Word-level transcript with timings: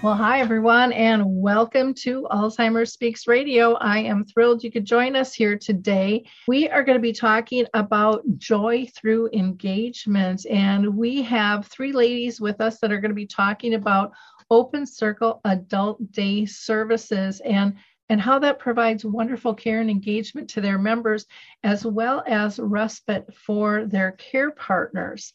Well, 0.00 0.14
hi, 0.14 0.38
everyone, 0.38 0.92
and 0.92 1.24
welcome 1.26 1.92
to 1.94 2.28
Alzheimer's 2.30 2.92
Speaks 2.92 3.26
Radio. 3.26 3.74
I 3.74 3.98
am 3.98 4.24
thrilled 4.24 4.62
you 4.62 4.70
could 4.70 4.84
join 4.84 5.16
us 5.16 5.34
here 5.34 5.58
today. 5.58 6.24
We 6.46 6.68
are 6.68 6.84
going 6.84 6.96
to 6.96 7.02
be 7.02 7.12
talking 7.12 7.66
about 7.74 8.22
joy 8.36 8.86
through 8.94 9.30
engagement, 9.32 10.46
and 10.48 10.96
we 10.96 11.22
have 11.22 11.66
three 11.66 11.90
ladies 11.90 12.40
with 12.40 12.60
us 12.60 12.78
that 12.78 12.92
are 12.92 13.00
going 13.00 13.10
to 13.10 13.16
be 13.16 13.26
talking 13.26 13.74
about 13.74 14.12
Open 14.50 14.86
Circle 14.86 15.40
Adult 15.44 16.12
Day 16.12 16.46
Services 16.46 17.40
and 17.40 17.74
and 18.08 18.20
how 18.20 18.38
that 18.38 18.60
provides 18.60 19.04
wonderful 19.04 19.52
care 19.52 19.80
and 19.80 19.90
engagement 19.90 20.48
to 20.50 20.60
their 20.60 20.78
members, 20.78 21.26
as 21.64 21.84
well 21.84 22.22
as 22.24 22.60
respite 22.60 23.34
for 23.34 23.84
their 23.84 24.12
care 24.12 24.52
partners. 24.52 25.34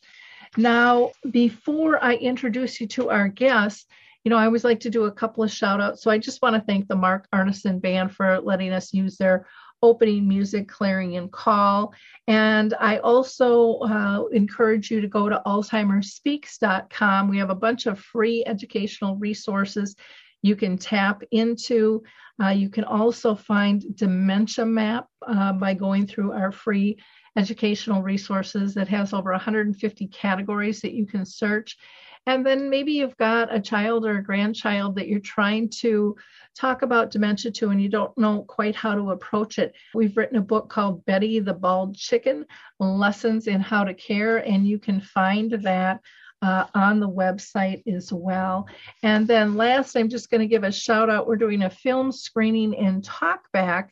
Now, 0.55 1.11
before 1.29 2.01
I 2.01 2.13
introduce 2.15 2.79
you 2.79 2.87
to 2.87 3.09
our 3.09 3.27
guests, 3.27 3.85
you 4.23 4.29
know, 4.29 4.37
I 4.37 4.45
always 4.45 4.63
like 4.63 4.79
to 4.81 4.89
do 4.89 5.05
a 5.05 5.11
couple 5.11 5.43
of 5.43 5.51
shout 5.51 5.81
outs. 5.81 6.03
So 6.03 6.09
I 6.09 6.17
just 6.17 6.41
want 6.41 6.55
to 6.55 6.61
thank 6.61 6.87
the 6.87 6.95
Mark 6.95 7.27
Arneson 7.33 7.81
Band 7.81 8.13
for 8.13 8.39
letting 8.39 8.71
us 8.71 8.93
use 8.93 9.17
their 9.17 9.45
opening 9.81 10.27
music, 10.27 10.69
Clarion 10.69 11.27
Call. 11.27 11.93
And 12.27 12.73
I 12.79 12.99
also 12.99 13.79
uh, 13.79 14.23
encourage 14.31 14.89
you 14.89 15.01
to 15.01 15.07
go 15.07 15.27
to 15.27 15.41
AlzheimerSpeaks.com. 15.45 17.27
We 17.27 17.37
have 17.39 17.49
a 17.49 17.55
bunch 17.55 17.85
of 17.85 17.99
free 17.99 18.45
educational 18.47 19.17
resources 19.17 19.95
you 20.41 20.55
can 20.55 20.77
tap 20.77 21.21
into. 21.31 22.03
Uh, 22.41 22.49
you 22.49 22.69
can 22.69 22.85
also 22.85 23.35
find 23.35 23.83
Dementia 23.95 24.65
Map 24.65 25.07
uh, 25.27 25.51
by 25.53 25.73
going 25.73 26.07
through 26.07 26.31
our 26.31 26.51
free 26.51 26.97
educational 27.35 28.01
resources 28.01 28.73
that 28.75 28.87
has 28.87 29.13
over 29.13 29.31
150 29.31 30.07
categories 30.07 30.81
that 30.81 30.93
you 30.93 31.05
can 31.05 31.25
search. 31.25 31.77
And 32.25 32.45
then 32.45 32.69
maybe 32.69 32.93
you've 32.93 33.17
got 33.17 33.53
a 33.53 33.59
child 33.59 34.05
or 34.05 34.17
a 34.17 34.23
grandchild 34.23 34.95
that 34.95 35.07
you're 35.07 35.19
trying 35.19 35.69
to 35.81 36.15
talk 36.55 36.81
about 36.81 37.11
dementia 37.11 37.51
to 37.51 37.69
and 37.69 37.81
you 37.81 37.89
don't 37.89 38.17
know 38.17 38.43
quite 38.43 38.75
how 38.75 38.95
to 38.95 39.11
approach 39.11 39.59
it. 39.59 39.73
We've 39.93 40.15
written 40.15 40.37
a 40.37 40.41
book 40.41 40.69
called 40.69 41.05
Betty 41.05 41.39
the 41.39 41.53
Bald 41.53 41.97
Chicken 41.97 42.45
Lessons 42.79 43.47
in 43.47 43.59
How 43.59 43.83
to 43.83 43.93
Care, 43.93 44.37
and 44.37 44.67
you 44.67 44.79
can 44.79 45.01
find 45.01 45.51
that. 45.51 45.99
Uh, 46.41 46.67
on 46.75 46.99
the 46.99 47.07
website 47.07 47.87
as 47.87 48.11
well. 48.11 48.67
And 49.01 49.25
then 49.25 49.55
last, 49.55 49.95
I'm 49.95 50.09
just 50.09 50.29
going 50.29 50.41
to 50.41 50.45
give 50.45 50.65
a 50.65 50.73
shout 50.73 51.09
out. 51.09 51.25
We're 51.25 51.37
doing 51.37 51.61
a 51.61 51.69
film 51.69 52.11
screening 52.11 52.73
in 52.73 53.01
Talkback 53.01 53.91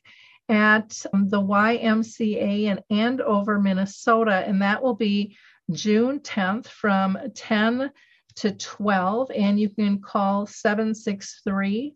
at 0.49 1.05
um, 1.13 1.29
the 1.29 1.41
YMCA 1.41 2.63
in 2.63 2.81
Andover, 2.89 3.57
Minnesota, 3.57 4.43
and 4.45 4.61
that 4.61 4.83
will 4.83 4.95
be 4.95 5.37
June 5.71 6.19
10th 6.19 6.67
from 6.67 7.17
10 7.33 7.89
to 8.37 8.51
12. 8.51 9.31
And 9.35 9.59
you 9.59 9.69
can 9.69 9.99
call 9.99 10.47
763 10.47 11.93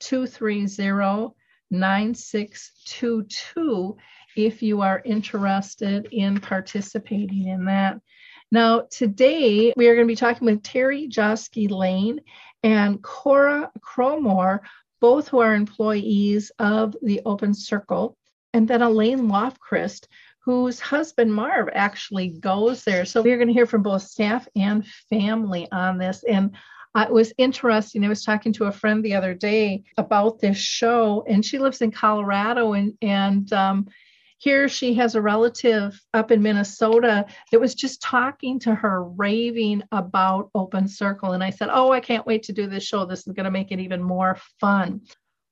230 0.00 1.34
9622 1.70 3.96
if 4.36 4.62
you 4.62 4.82
are 4.82 5.02
interested 5.04 6.08
in 6.12 6.40
participating 6.40 7.48
in 7.48 7.64
that. 7.66 8.00
Now, 8.50 8.86
today 8.90 9.72
we 9.76 9.88
are 9.88 9.94
going 9.94 10.06
to 10.06 10.12
be 10.12 10.16
talking 10.16 10.46
with 10.46 10.62
Terri 10.62 11.08
Joski-Lang 11.08 12.20
and 12.62 13.02
Cora 13.02 13.70
Cromer, 13.80 14.62
both 15.00 15.28
who 15.28 15.40
are 15.40 15.54
employees 15.54 16.52
of 16.58 16.94
the 17.02 17.22
Open 17.26 17.54
Circle, 17.54 18.16
and 18.52 18.68
then 18.68 18.82
Elaine 18.82 19.28
Lofquist, 19.28 20.06
whose 20.44 20.78
husband 20.78 21.32
Marv 21.32 21.68
actually 21.72 22.28
goes 22.28 22.84
there. 22.84 23.04
So 23.04 23.22
we're 23.22 23.38
going 23.38 23.48
to 23.48 23.54
hear 23.54 23.66
from 23.66 23.82
both 23.82 24.02
staff 24.02 24.46
and 24.54 24.86
family 25.08 25.68
on 25.72 25.98
this. 25.98 26.22
And 26.28 26.54
it 26.96 27.10
was 27.10 27.32
interesting. 27.38 28.04
I 28.04 28.08
was 28.08 28.24
talking 28.24 28.52
to 28.54 28.66
a 28.66 28.72
friend 28.72 29.04
the 29.04 29.14
other 29.14 29.34
day 29.34 29.84
about 29.96 30.40
this 30.40 30.58
show, 30.58 31.24
and 31.28 31.44
she 31.44 31.58
lives 31.58 31.80
in 31.80 31.90
Colorado, 31.90 32.74
and 32.74 32.96
and 33.02 33.52
um, 33.52 33.88
here 34.38 34.68
she 34.68 34.94
has 34.94 35.14
a 35.14 35.22
relative 35.22 36.00
up 36.12 36.30
in 36.30 36.42
Minnesota 36.42 37.26
that 37.50 37.60
was 37.60 37.74
just 37.74 38.00
talking 38.00 38.60
to 38.60 38.74
her, 38.74 39.02
raving 39.02 39.82
about 39.90 40.50
Open 40.54 40.86
Circle. 40.86 41.32
And 41.32 41.42
I 41.42 41.50
said, 41.50 41.70
Oh, 41.72 41.90
I 41.90 42.00
can't 42.00 42.26
wait 42.26 42.44
to 42.44 42.52
do 42.52 42.68
this 42.68 42.84
show. 42.84 43.06
This 43.06 43.26
is 43.26 43.32
going 43.32 43.44
to 43.44 43.50
make 43.50 43.72
it 43.72 43.80
even 43.80 44.02
more 44.02 44.38
fun. 44.60 45.00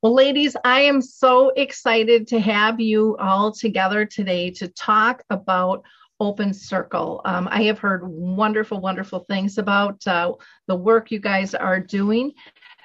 Well, 0.02 0.14
ladies, 0.14 0.56
I 0.64 0.80
am 0.80 1.00
so 1.00 1.50
excited 1.50 2.26
to 2.26 2.40
have 2.40 2.80
you 2.80 3.16
all 3.18 3.52
together 3.52 4.04
today 4.04 4.50
to 4.50 4.66
talk 4.66 5.22
about 5.30 5.84
Open 6.18 6.52
Circle. 6.52 7.20
Um, 7.24 7.46
I 7.52 7.62
have 7.62 7.78
heard 7.78 8.02
wonderful, 8.04 8.80
wonderful 8.80 9.20
things 9.20 9.58
about 9.58 10.04
uh, 10.08 10.32
the 10.66 10.74
work 10.74 11.12
you 11.12 11.20
guys 11.20 11.54
are 11.54 11.78
doing. 11.78 12.32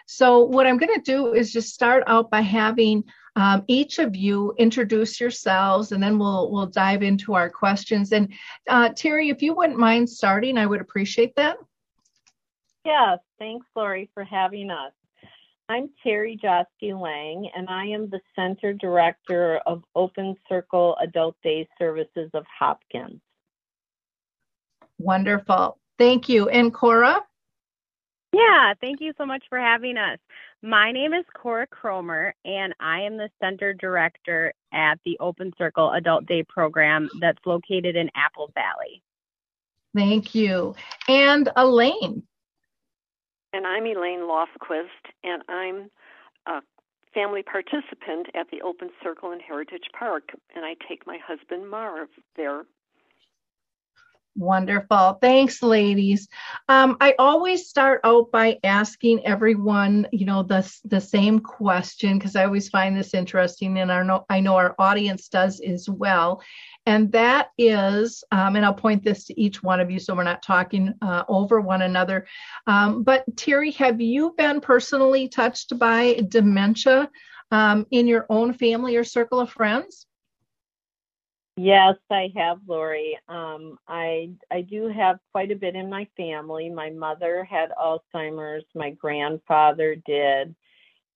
So, 0.05 0.43
what 0.43 0.67
I'm 0.67 0.77
going 0.77 0.93
to 0.93 1.01
do 1.01 1.33
is 1.33 1.51
just 1.51 1.73
start 1.73 2.03
out 2.05 2.29
by 2.29 2.41
having 2.41 3.03
um, 3.35 3.63
each 3.65 3.97
of 3.97 4.15
you 4.15 4.53
introduce 4.59 5.19
yourselves, 5.19 5.93
and 5.93 6.03
then 6.03 6.19
we'll 6.19 6.51
we'll 6.51 6.67
dive 6.67 7.01
into 7.01 7.33
our 7.33 7.49
questions. 7.49 8.11
And 8.11 8.31
uh, 8.69 8.89
Terri, 8.89 9.31
if 9.31 9.41
you 9.41 9.55
wouldn't 9.55 9.79
mind 9.79 10.07
starting, 10.07 10.55
I 10.55 10.67
would 10.67 10.81
appreciate 10.81 11.35
that. 11.35 11.57
Yes, 12.85 13.17
thanks, 13.39 13.65
Lori, 13.75 14.07
for 14.13 14.23
having 14.23 14.69
us. 14.69 14.93
I'm 15.69 15.89
Terri 16.05 16.39
Joski-Lang, 16.39 17.49
and 17.53 17.67
I 17.67 17.87
am 17.87 18.09
the 18.09 18.21
Center 18.37 18.71
Director 18.71 19.59
of 19.65 19.83
Open 19.95 20.35
Circle 20.47 20.95
Adult 21.01 21.35
Day 21.43 21.67
Services 21.77 22.29
of 22.33 22.45
Hopkins. 22.57 23.19
Wonderful. 24.97 25.77
Thank 25.97 26.29
you. 26.29 26.47
And 26.47 26.73
Cora? 26.73 27.21
Yeah, 28.31 28.75
thank 28.79 29.01
you 29.01 29.11
so 29.17 29.25
much 29.25 29.43
for 29.49 29.59
having 29.59 29.97
us. 29.97 30.19
My 30.61 30.93
name 30.93 31.13
is 31.13 31.25
Cora 31.33 31.67
Cromer, 31.67 32.33
and 32.45 32.73
I 32.79 33.01
am 33.01 33.17
the 33.17 33.29
Center 33.41 33.73
Director 33.73 34.53
at 34.71 34.99
the 35.03 35.17
Open 35.19 35.51
Circle 35.57 35.91
Adult 35.91 36.27
Day 36.27 36.43
Program 36.43 37.09
that's 37.19 37.45
located 37.45 37.97
in 37.97 38.09
Apple 38.15 38.51
Valley. 38.53 39.03
Thank 39.93 40.33
you. 40.33 40.75
And 41.09 41.49
Elaine? 41.57 42.23
And 43.53 43.65
I'm 43.65 43.85
Elaine 43.85 44.21
Lofquist, 44.21 45.13
and 45.23 45.41
I'm 45.47 45.89
a 46.45 46.61
family 47.13 47.43
participant 47.43 48.27
at 48.35 48.49
the 48.51 48.61
Open 48.61 48.89
Circle 49.01 49.31
in 49.31 49.39
Heritage 49.39 49.89
Park, 49.97 50.29
and 50.55 50.65
I 50.65 50.75
take 50.87 51.07
my 51.07 51.17
husband 51.25 51.69
Marv 51.69 52.09
there. 52.35 52.63
Wonderful. 54.35 55.17
Thanks, 55.19 55.63
ladies. 55.63 56.27
Um, 56.69 56.97
I 57.01 57.15
always 57.17 57.67
start 57.67 58.01
out 58.03 58.31
by 58.31 58.59
asking 58.63 59.25
everyone, 59.25 60.07
you 60.11 60.27
know, 60.27 60.43
the, 60.43 60.71
the 60.85 61.01
same 61.01 61.39
question 61.39 62.19
because 62.19 62.35
I 62.35 62.45
always 62.45 62.69
find 62.69 62.95
this 62.95 63.15
interesting, 63.15 63.79
and 63.79 63.89
our, 63.89 64.25
I 64.29 64.41
know 64.41 64.55
our 64.55 64.75
audience 64.77 65.27
does 65.27 65.59
as 65.59 65.89
well. 65.89 66.43
And 66.87 67.11
that 67.11 67.49
is, 67.57 68.23
um, 68.31 68.55
and 68.55 68.65
I'll 68.65 68.73
point 68.73 69.03
this 69.03 69.25
to 69.25 69.39
each 69.39 69.61
one 69.61 69.81
of 69.81 69.91
you 69.91 69.99
so 69.99 70.15
we're 70.15 70.23
not 70.23 70.41
talking 70.41 70.93
uh, 71.01 71.25
over 71.27 71.59
one 71.59 71.81
another. 71.81 72.25
Um, 72.65 73.03
but 73.03 73.25
Terri, 73.35 73.75
have 73.75 73.99
you 73.99 74.33
been 74.37 74.61
personally 74.61 75.27
touched 75.27 75.77
by 75.77 76.21
dementia 76.29 77.09
um, 77.51 77.85
in 77.91 78.07
your 78.07 78.25
own 78.29 78.53
family 78.53 78.95
or 78.95 79.03
circle 79.03 79.41
of 79.41 79.49
friends? 79.49 80.05
Yes, 81.57 81.95
I 82.09 82.31
have, 82.37 82.59
Lori. 82.65 83.19
Um, 83.27 83.77
I 83.85 84.29
I 84.49 84.61
do 84.61 84.87
have 84.87 85.17
quite 85.33 85.51
a 85.51 85.55
bit 85.55 85.75
in 85.75 85.89
my 85.89 86.07
family. 86.15 86.69
My 86.69 86.91
mother 86.91 87.43
had 87.43 87.71
Alzheimer's. 87.71 88.63
My 88.75 88.91
grandfather 88.91 89.95
did, 89.95 90.55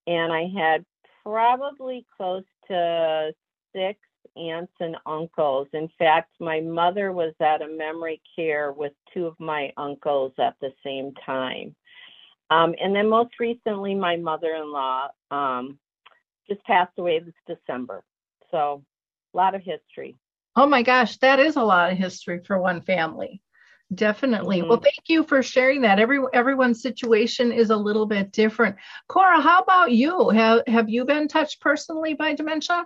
and 0.06 0.34
I 0.34 0.50
had 0.54 0.84
probably 1.24 2.06
close 2.18 2.44
to 2.68 3.32
six 3.74 4.00
aunts 4.38 4.74
and 4.80 4.96
uncles. 5.06 5.68
In 5.74 5.90
fact, 6.00 6.32
my 6.40 6.60
mother 6.62 7.12
was 7.12 7.34
at 7.40 7.62
a 7.62 7.68
memory 7.68 8.22
care 8.36 8.72
with 8.72 8.94
two 9.14 9.26
of 9.26 9.40
my 9.40 9.72
uncles 9.78 10.34
at 10.40 10.56
the 10.62 10.72
same 10.84 11.14
time. 11.26 11.76
Um, 12.50 12.76
and 12.82 12.96
then 12.96 13.08
most 13.10 13.40
recently, 13.40 13.96
my 13.96 14.18
mother-in-law 14.18 15.08
um, 15.32 15.80
just 16.50 16.64
passed 16.64 16.98
away 16.98 17.20
this 17.20 17.58
December. 17.58 18.04
So, 18.52 18.84
a 19.34 19.38
lot 19.38 19.56
of 19.56 19.62
history. 19.62 20.18
Oh 20.56 20.68
my 20.68 20.84
gosh, 20.84 21.18
that 21.18 21.40
is 21.40 21.56
a 21.56 21.64
lot 21.64 21.92
of 21.92 21.98
history 21.98 22.42
for 22.46 22.60
one 22.60 22.82
family. 22.82 23.42
Definitely. 23.94 24.60
Mm-hmm. 24.60 24.70
Well, 24.70 24.80
thank 24.80 25.04
you 25.08 25.24
for 25.24 25.44
sharing 25.44 25.82
that. 25.82 26.00
Every 26.00 26.20
everyone's 26.34 26.82
situation 26.82 27.52
is 27.52 27.70
a 27.70 27.76
little 27.76 28.06
bit 28.06 28.32
different. 28.32 28.78
Cora, 29.08 29.42
how 29.42 29.60
about 29.60 29.92
you? 29.92 30.30
Have 30.30 30.62
have 30.68 30.90
you 30.90 31.04
been 31.04 31.28
touched 31.28 31.60
personally 31.60 32.14
by 32.14 32.34
dementia? 32.34 32.86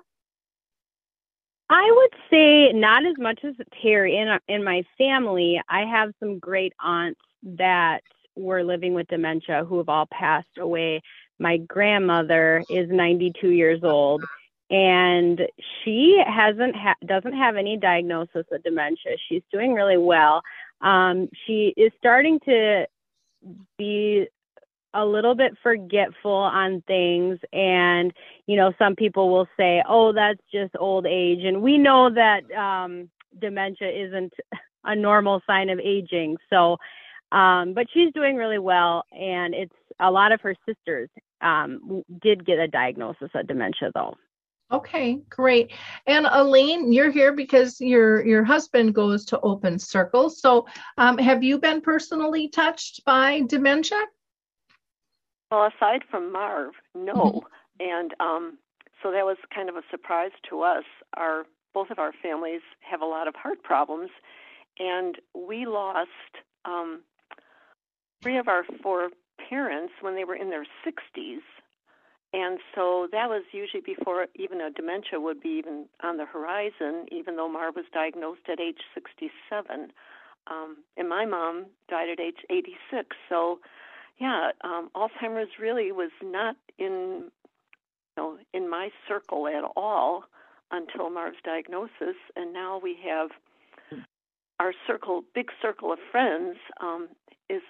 I 1.77 1.92
would 1.94 2.19
say 2.30 2.72
not 2.72 3.06
as 3.06 3.16
much 3.18 3.42
as 3.44 3.54
Terri. 3.83 4.13
In 4.13 4.39
in 4.48 4.63
my 4.63 4.83
family, 4.98 5.62
I 5.68 5.81
have 5.81 6.13
some 6.22 6.39
great 6.39 6.72
aunts 6.80 7.19
that 7.44 8.01
were 8.38 8.63
living 8.63 8.94
with 8.94 9.07
dementia 9.10 9.66
who 9.66 9.80
have 9.80 9.89
all 9.89 10.06
passed 10.06 10.57
away. 10.57 11.01
My 11.38 11.57
grandmother 11.57 12.63
is 12.69 12.89
92 12.89 13.50
years 13.50 13.83
old 13.83 14.24
and 14.69 15.42
she 15.83 16.24
hasn't 16.25 16.77
ha- 16.77 16.95
doesn't 17.06 17.33
have 17.33 17.57
any 17.57 17.75
diagnosis 17.75 18.45
of 18.54 18.63
dementia. 18.63 19.18
She's 19.27 19.44
doing 19.51 19.74
really 19.74 19.98
well. 19.98 20.44
Um, 20.80 21.27
she 21.45 21.74
is 21.75 21.92
starting 21.98 22.39
to 22.45 22.86
be 23.77 24.27
a 24.95 25.06
little 25.06 25.36
bit 25.36 25.53
forgetful 25.62 26.31
on 26.31 26.81
things 26.88 27.38
and 27.51 28.13
you 28.47 28.56
know 28.56 28.71
some 28.80 28.95
people 28.95 29.30
will 29.30 29.47
say 29.57 29.83
oh 29.88 30.13
that's 30.13 30.39
just 30.51 30.74
old 30.80 31.06
age 31.06 31.44
and 31.44 31.62
we 31.62 31.77
know 31.77 32.09
that 32.09 32.50
um 32.57 33.09
dementia 33.39 33.89
isn't 33.89 34.33
a 34.86 34.95
normal 34.95 35.42
sign 35.45 35.69
of 35.69 35.80
aging 35.80 36.38
so 36.50 36.77
um 37.31 37.74
but 37.74 37.86
she's 37.94 38.12
doing 38.13 38.38
really 38.38 38.59
well 38.59 39.03
and 39.12 39.53
it's 39.53 39.75
a 40.00 40.09
lot 40.09 40.31
of 40.31 40.39
her 40.42 40.56
sisters 40.68 41.09
um 41.41 42.01
did 42.21 42.45
get 42.45 42.57
a 42.57 42.68
diagnosis 42.68 43.30
of 43.36 43.45
dementia 43.48 43.91
though 43.94 44.15
Okay, 44.71 45.19
great. 45.30 45.74
And 46.07 46.27
Elaine, 46.31 46.91
you're 46.91 47.12
here 47.12 47.33
because 47.33 47.80
your 47.80 48.25
your 48.25 48.44
husband 48.44 48.95
goes 48.95 49.24
to 49.25 49.39
Open 49.41 49.77
Circle. 49.77 50.31
So, 50.31 50.65
um, 50.98 51.19
have 51.19 51.44
you 51.44 51.59
been 51.59 51.81
personally 51.81 52.50
touched 52.50 53.06
by 53.06 53.44
dementia? 53.45 54.01
Well, 55.51 55.69
aside 55.75 56.01
from 56.09 56.31
Marv, 56.31 56.74
no. 56.94 57.13
Mm-hmm. 57.13 57.39
And 57.80 58.13
um, 58.19 58.57
so 59.03 59.12
that 59.12 59.25
was 59.25 59.38
kind 59.53 59.69
of 59.69 59.75
a 59.75 59.81
surprise 59.92 60.31
to 60.50 60.62
us. 60.62 60.86
Our 61.15 61.45
both 61.74 61.92
of 61.92 62.00
our 62.00 62.13
families 62.24 62.62
have 62.80 63.01
a 63.01 63.06
lot 63.06 63.27
of 63.27 63.36
heart 63.36 63.62
problems, 63.62 64.09
and 64.80 65.18
we 65.33 65.65
lost 65.65 66.09
um, 66.63 67.01
three 68.21 68.38
of 68.38 68.47
our 68.47 68.63
four 68.81 69.09
parents 69.50 69.94
when 70.00 70.15
they 70.15 70.24
were 70.24 70.36
in 70.36 70.50
their 70.50 70.65
60s 70.88 71.42
and 72.36 72.59
so 72.75 73.07
that 73.13 73.30
was 73.30 73.44
usually 73.53 73.81
before 73.81 74.27
even 74.36 74.59
a 74.59 74.69
dementia 74.69 75.21
would 75.21 75.41
be 75.41 75.56
even 75.57 75.86
on 76.03 76.18
the 76.18 76.25
horizon, 76.25 77.06
even 77.09 77.38
though 77.38 77.48
Marv 77.48 77.77
was 77.77 77.86
diagnosed 77.94 78.41
at 78.51 78.59
age 78.59 78.81
67. 78.94 79.94
Um, 80.48 80.77
and 80.98 81.07
my 81.07 81.25
mom 81.25 81.68
died 81.89 82.09
at 82.09 82.19
age 82.19 82.44
86. 82.50 83.15
So, 83.30 83.59
yeah, 84.17 84.51
um, 84.63 84.89
Alzheimer's 84.95 85.59
really 85.59 85.91
was 85.91 86.12
not 86.23 86.56
in, 86.77 87.25
you 87.25 88.17
know, 88.17 88.38
in 88.53 88.69
my 88.69 88.89
circle 89.07 89.47
at 89.47 89.63
all 89.75 90.23
until 90.71 91.09
Marv's 91.09 91.38
diagnosis. 91.44 92.15
And 92.35 92.53
now 92.53 92.79
we 92.81 92.97
have 93.06 93.29
our 94.59 94.73
circle, 94.88 95.23
big 95.33 95.50
circle 95.62 95.91
of 95.91 96.00
friends, 96.12 96.57
um, 96.81 97.09
is 97.50 97.62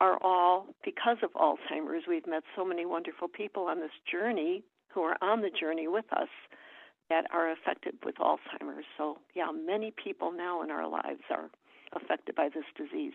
are 0.00 0.18
all 0.22 0.66
because 0.84 1.18
of 1.22 1.32
Alzheimer's. 1.32 2.04
We've 2.06 2.26
met 2.26 2.42
so 2.56 2.64
many 2.64 2.84
wonderful 2.84 3.28
people 3.28 3.64
on 3.64 3.80
this 3.80 3.92
journey 4.10 4.62
who 4.92 5.02
are 5.02 5.16
on 5.22 5.40
the 5.40 5.50
journey 5.50 5.88
with 5.88 6.04
us 6.12 6.28
that 7.10 7.26
are 7.32 7.50
affected 7.50 7.94
with 8.04 8.16
Alzheimer's. 8.16 8.84
So, 8.98 9.18
yeah, 9.34 9.50
many 9.52 9.92
people 9.92 10.32
now 10.32 10.62
in 10.62 10.70
our 10.70 10.88
lives 10.88 11.22
are 11.30 11.48
affected 11.92 12.34
by 12.34 12.48
this 12.48 12.64
disease. 12.76 13.12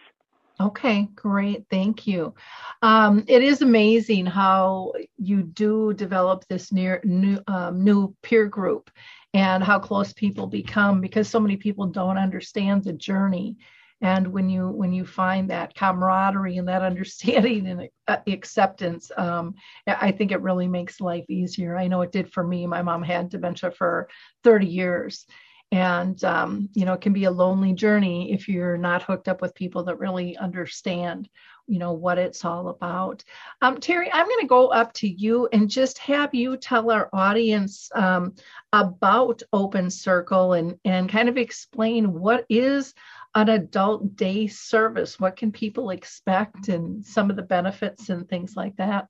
Okay, 0.61 1.07
great. 1.15 1.65
Thank 1.69 2.05
you. 2.05 2.33
Um, 2.81 3.23
it 3.27 3.41
is 3.41 3.61
amazing 3.61 4.25
how 4.25 4.91
you 5.17 5.41
do 5.43 5.93
develop 5.93 6.45
this 6.49 6.73
near, 6.73 6.99
new, 7.05 7.39
um, 7.47 7.81
new 7.81 8.13
peer 8.23 8.45
group 8.47 8.91
and 9.33 9.63
how 9.63 9.79
close 9.79 10.11
people 10.11 10.47
become 10.47 10.99
because 10.99 11.29
so 11.29 11.39
many 11.39 11.55
people 11.55 11.85
don't 11.85 12.17
understand 12.17 12.83
the 12.83 12.91
journey 12.93 13.55
and 14.01 14.27
when 14.29 14.49
you 14.49 14.67
when 14.69 14.93
you 14.93 15.05
find 15.05 15.49
that 15.49 15.75
camaraderie 15.75 16.57
and 16.57 16.67
that 16.67 16.81
understanding 16.91 17.67
and 17.67 17.89
acceptance 18.27 19.11
um, 19.17 19.53
i 19.87 20.11
think 20.11 20.31
it 20.31 20.41
really 20.41 20.67
makes 20.67 21.01
life 21.01 21.25
easier 21.29 21.77
i 21.77 21.87
know 21.87 22.01
it 22.01 22.11
did 22.11 22.31
for 22.31 22.43
me 22.43 22.65
my 22.65 22.81
mom 22.81 23.03
had 23.03 23.29
dementia 23.29 23.69
for 23.71 24.07
30 24.43 24.65
years 24.65 25.25
and 25.71 26.23
um, 26.23 26.69
you 26.73 26.85
know 26.85 26.93
it 26.93 27.01
can 27.01 27.13
be 27.13 27.25
a 27.25 27.31
lonely 27.31 27.73
journey 27.73 28.31
if 28.31 28.47
you're 28.47 28.77
not 28.77 29.03
hooked 29.03 29.27
up 29.27 29.41
with 29.41 29.53
people 29.55 29.83
that 29.83 29.99
really 29.99 30.35
understand 30.37 31.29
you 31.67 31.77
know 31.77 31.93
what 31.93 32.17
it's 32.17 32.43
all 32.43 32.69
about 32.69 33.23
um, 33.61 33.77
terri 33.77 34.09
i'm 34.11 34.25
going 34.25 34.39
to 34.39 34.47
go 34.47 34.67
up 34.69 34.91
to 34.93 35.07
you 35.07 35.47
and 35.53 35.69
just 35.69 35.99
have 35.99 36.33
you 36.33 36.57
tell 36.57 36.89
our 36.89 37.09
audience 37.13 37.89
um, 37.93 38.33
about 38.73 39.43
open 39.53 39.89
circle 39.89 40.53
and 40.53 40.77
and 40.85 41.09
kind 41.09 41.29
of 41.29 41.37
explain 41.37 42.13
what 42.13 42.45
is 42.49 42.93
an 43.35 43.49
adult 43.49 44.15
day 44.15 44.47
service? 44.47 45.19
What 45.19 45.35
can 45.35 45.51
people 45.51 45.91
expect 45.91 46.69
and 46.69 47.05
some 47.05 47.29
of 47.29 47.35
the 47.35 47.41
benefits 47.41 48.09
and 48.09 48.27
things 48.27 48.55
like 48.55 48.75
that? 48.77 49.07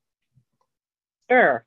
Sure. 1.30 1.66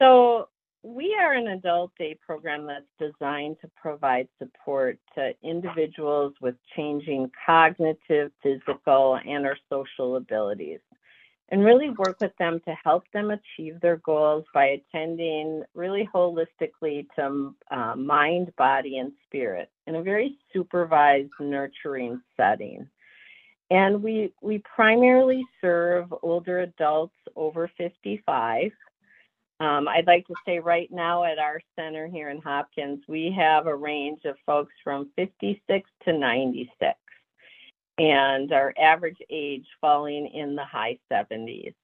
So, 0.00 0.48
we 0.88 1.14
are 1.20 1.34
an 1.34 1.48
adult 1.48 1.92
day 1.98 2.16
program 2.24 2.66
that's 2.66 3.12
designed 3.12 3.56
to 3.60 3.70
provide 3.80 4.28
support 4.38 4.98
to 5.14 5.32
individuals 5.42 6.32
with 6.40 6.54
changing 6.74 7.30
cognitive, 7.44 8.32
physical, 8.42 9.18
and 9.26 9.44
or 9.44 9.56
social 9.68 10.16
abilities 10.16 10.80
and 11.50 11.64
really 11.64 11.90
work 11.90 12.16
with 12.20 12.36
them 12.38 12.60
to 12.66 12.74
help 12.84 13.04
them 13.12 13.30
achieve 13.30 13.80
their 13.80 13.96
goals 13.98 14.44
by 14.52 14.66
attending 14.66 15.62
really 15.74 16.08
holistically 16.14 17.06
to 17.16 17.54
uh, 17.70 17.94
mind, 17.96 18.52
body, 18.56 18.98
and 18.98 19.12
spirit 19.26 19.70
in 19.86 19.94
a 19.94 20.02
very 20.02 20.36
supervised, 20.52 21.30
nurturing 21.40 22.20
setting. 22.36 22.86
And 23.70 24.02
we, 24.02 24.32
we 24.42 24.62
primarily 24.74 25.44
serve 25.60 26.12
older 26.22 26.60
adults 26.60 27.16
over 27.36 27.70
55. 27.78 28.70
Um, 29.60 29.88
I'd 29.88 30.06
like 30.06 30.26
to 30.28 30.34
say 30.46 30.60
right 30.60 30.88
now 30.90 31.24
at 31.24 31.38
our 31.38 31.60
center 31.76 32.06
here 32.06 32.30
in 32.30 32.40
Hopkins, 32.40 33.02
we 33.08 33.34
have 33.36 33.66
a 33.66 33.74
range 33.74 34.20
of 34.24 34.36
folks 34.46 34.72
from 34.84 35.10
56 35.16 35.90
to 36.04 36.12
96 36.12 36.94
and 37.98 38.52
our 38.52 38.72
average 38.80 39.18
age 39.30 39.66
falling 39.80 40.28
in 40.28 40.54
the 40.54 40.64
high 40.64 40.98
70s. 41.12 41.74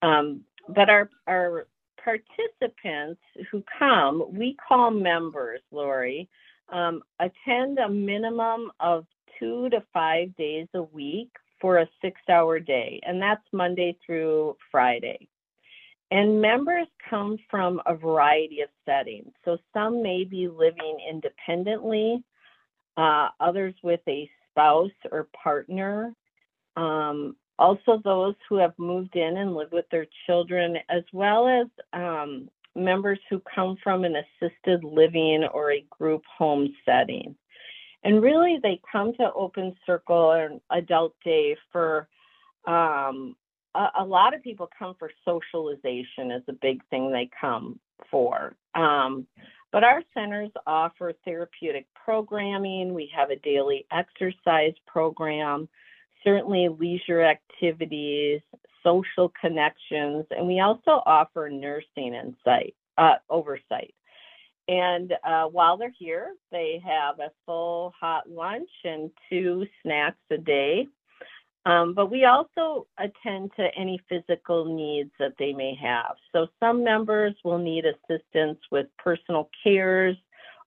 Um, 0.00 0.40
but 0.68 0.88
our, 0.88 1.10
our 1.26 1.66
participants 2.02 3.20
who 3.50 3.62
come, 3.78 4.24
we 4.32 4.56
call 4.66 4.90
members, 4.90 5.60
Lori, 5.70 6.28
um, 6.70 7.02
attend 7.20 7.78
a 7.78 7.88
minimum 7.88 8.70
of 8.80 9.06
two 9.38 9.68
to 9.70 9.82
five 9.92 10.34
days 10.36 10.68
a 10.74 10.82
week 10.82 11.30
for 11.60 11.78
a 11.78 11.88
six 12.00 12.20
hour 12.30 12.58
day, 12.58 13.00
and 13.04 13.20
that's 13.20 13.44
Monday 13.52 13.96
through 14.04 14.56
Friday. 14.70 15.28
And 16.14 16.40
members 16.40 16.86
come 17.10 17.38
from 17.50 17.82
a 17.86 17.96
variety 17.96 18.60
of 18.60 18.68
settings. 18.86 19.32
So 19.44 19.58
some 19.72 20.00
may 20.00 20.22
be 20.22 20.46
living 20.46 20.98
independently, 21.10 22.22
uh, 22.96 23.30
others 23.40 23.74
with 23.82 23.98
a 24.06 24.30
spouse 24.48 24.92
or 25.10 25.26
partner. 25.42 26.14
Um, 26.76 27.34
also, 27.58 28.00
those 28.04 28.36
who 28.48 28.58
have 28.58 28.74
moved 28.78 29.16
in 29.16 29.38
and 29.38 29.56
live 29.56 29.72
with 29.72 29.86
their 29.90 30.06
children, 30.24 30.76
as 30.88 31.02
well 31.12 31.48
as 31.48 31.66
um, 31.92 32.48
members 32.76 33.18
who 33.28 33.42
come 33.52 33.76
from 33.82 34.04
an 34.04 34.14
assisted 34.14 34.84
living 34.84 35.42
or 35.52 35.72
a 35.72 35.84
group 35.90 36.22
home 36.38 36.72
setting. 36.84 37.34
And 38.04 38.22
really, 38.22 38.60
they 38.62 38.80
come 38.90 39.14
to 39.14 39.32
Open 39.34 39.74
Circle 39.84 40.30
and 40.30 40.60
Adult 40.70 41.16
Day 41.24 41.56
for 41.72 42.06
um, 42.68 43.34
a, 43.74 43.88
a, 44.00 44.04
lot 44.04 44.34
of 44.34 44.42
people 44.42 44.68
come 44.78 44.94
for 44.98 45.10
socialization, 45.24 46.30
is 46.30 46.42
a 46.48 46.52
big 46.52 46.82
thing 46.90 47.10
they 47.10 47.28
come 47.40 47.78
for. 48.10 48.54
Um, 48.74 49.26
but 49.72 49.82
our 49.84 50.02
centers 50.14 50.50
offer 50.66 51.12
therapeutic 51.24 51.86
programming. 51.94 52.94
We 52.94 53.10
have 53.14 53.30
a 53.30 53.36
daily 53.36 53.86
exercise 53.90 54.74
program, 54.86 55.68
certainly 56.22 56.68
leisure 56.68 57.22
activities, 57.22 58.40
social 58.84 59.32
connections, 59.40 60.26
and 60.30 60.46
we 60.46 60.60
also 60.60 61.02
offer 61.06 61.50
nursing 61.50 62.14
insight, 62.14 62.74
uh, 62.98 63.14
oversight. 63.28 63.94
And 64.68 65.12
uh, 65.24 65.44
while 65.46 65.76
they're 65.76 65.92
here, 65.98 66.34
they 66.50 66.80
have 66.84 67.18
a 67.18 67.32
full 67.44 67.92
hot 67.98 68.30
lunch 68.30 68.70
and 68.84 69.10
two 69.28 69.66
snacks 69.82 70.16
a 70.30 70.38
day. 70.38 70.86
Um, 71.66 71.94
but 71.94 72.10
we 72.10 72.24
also 72.24 72.86
attend 72.98 73.52
to 73.56 73.68
any 73.76 73.98
physical 74.08 74.66
needs 74.66 75.10
that 75.18 75.32
they 75.38 75.52
may 75.52 75.74
have. 75.80 76.16
So 76.32 76.46
some 76.60 76.84
members 76.84 77.34
will 77.42 77.58
need 77.58 77.84
assistance 77.86 78.58
with 78.70 78.86
personal 78.98 79.48
cares 79.62 80.16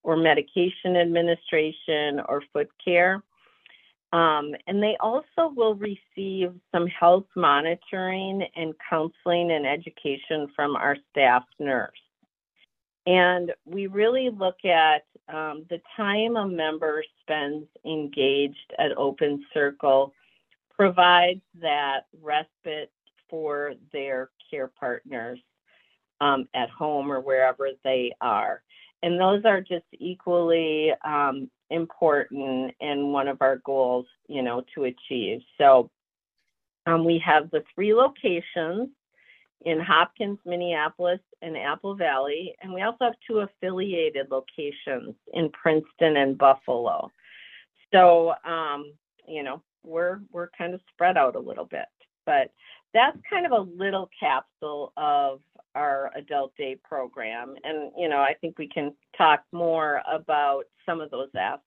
or 0.02 0.16
medication 0.16 0.96
administration 0.96 2.20
or 2.28 2.42
foot 2.52 2.68
care. 2.84 3.22
Um, 4.12 4.54
and 4.66 4.82
they 4.82 4.96
also 5.00 5.52
will 5.54 5.74
receive 5.74 6.54
some 6.72 6.86
health 6.86 7.26
monitoring 7.36 8.46
and 8.56 8.74
counseling 8.88 9.52
and 9.52 9.66
education 9.66 10.48
from 10.56 10.76
our 10.76 10.96
staff 11.10 11.44
nurse. 11.60 11.92
And 13.06 13.52
we 13.66 13.86
really 13.86 14.30
look 14.30 14.64
at 14.64 15.04
um, 15.28 15.66
the 15.68 15.80
time 15.96 16.36
a 16.36 16.46
member 16.46 17.04
spends 17.20 17.66
engaged 17.84 18.74
at 18.78 18.96
Open 18.96 19.44
Circle 19.52 20.14
provides 20.78 21.40
that 21.60 22.02
respite 22.22 22.92
for 23.28 23.74
their 23.92 24.30
care 24.50 24.70
partners 24.78 25.38
um, 26.20 26.48
at 26.54 26.70
home 26.70 27.10
or 27.10 27.20
wherever 27.20 27.68
they 27.84 28.12
are. 28.20 28.62
And 29.02 29.20
those 29.20 29.44
are 29.44 29.60
just 29.60 29.84
equally 29.98 30.92
um, 31.04 31.50
important 31.70 32.74
and 32.80 33.12
one 33.12 33.28
of 33.28 33.42
our 33.42 33.56
goals, 33.64 34.06
you 34.28 34.42
know, 34.42 34.62
to 34.74 34.84
achieve. 34.84 35.40
So 35.58 35.90
um, 36.86 37.04
we 37.04 37.22
have 37.24 37.50
the 37.50 37.62
three 37.74 37.94
locations 37.94 38.88
in 39.64 39.80
Hopkins, 39.80 40.38
Minneapolis, 40.44 41.20
and 41.42 41.56
Apple 41.56 41.94
Valley, 41.96 42.54
and 42.62 42.72
we 42.72 42.82
also 42.82 43.04
have 43.06 43.14
two 43.26 43.40
affiliated 43.40 44.28
locations 44.30 45.14
in 45.34 45.50
Princeton 45.50 46.16
and 46.16 46.38
Buffalo. 46.38 47.10
So, 47.92 48.34
um, 48.44 48.92
you 49.26 49.42
know, 49.42 49.62
we're 49.88 50.20
we're 50.30 50.50
kind 50.56 50.74
of 50.74 50.80
spread 50.92 51.16
out 51.16 51.34
a 51.34 51.40
little 51.40 51.64
bit, 51.64 51.86
but 52.26 52.52
that's 52.94 53.18
kind 53.28 53.46
of 53.46 53.52
a 53.52 53.70
little 53.76 54.08
capsule 54.18 54.92
of 54.96 55.40
our 55.74 56.10
adult 56.16 56.54
day 56.56 56.76
program. 56.82 57.54
And 57.64 57.92
you 57.96 58.08
know 58.08 58.18
i 58.18 58.34
think 58.40 58.58
we 58.58 58.68
can 58.68 58.94
talk 59.16 59.42
more 59.52 60.02
about 60.12 60.64
some 60.86 61.00
of 61.00 61.10
those 61.10 61.30
aspects. 61.36 61.64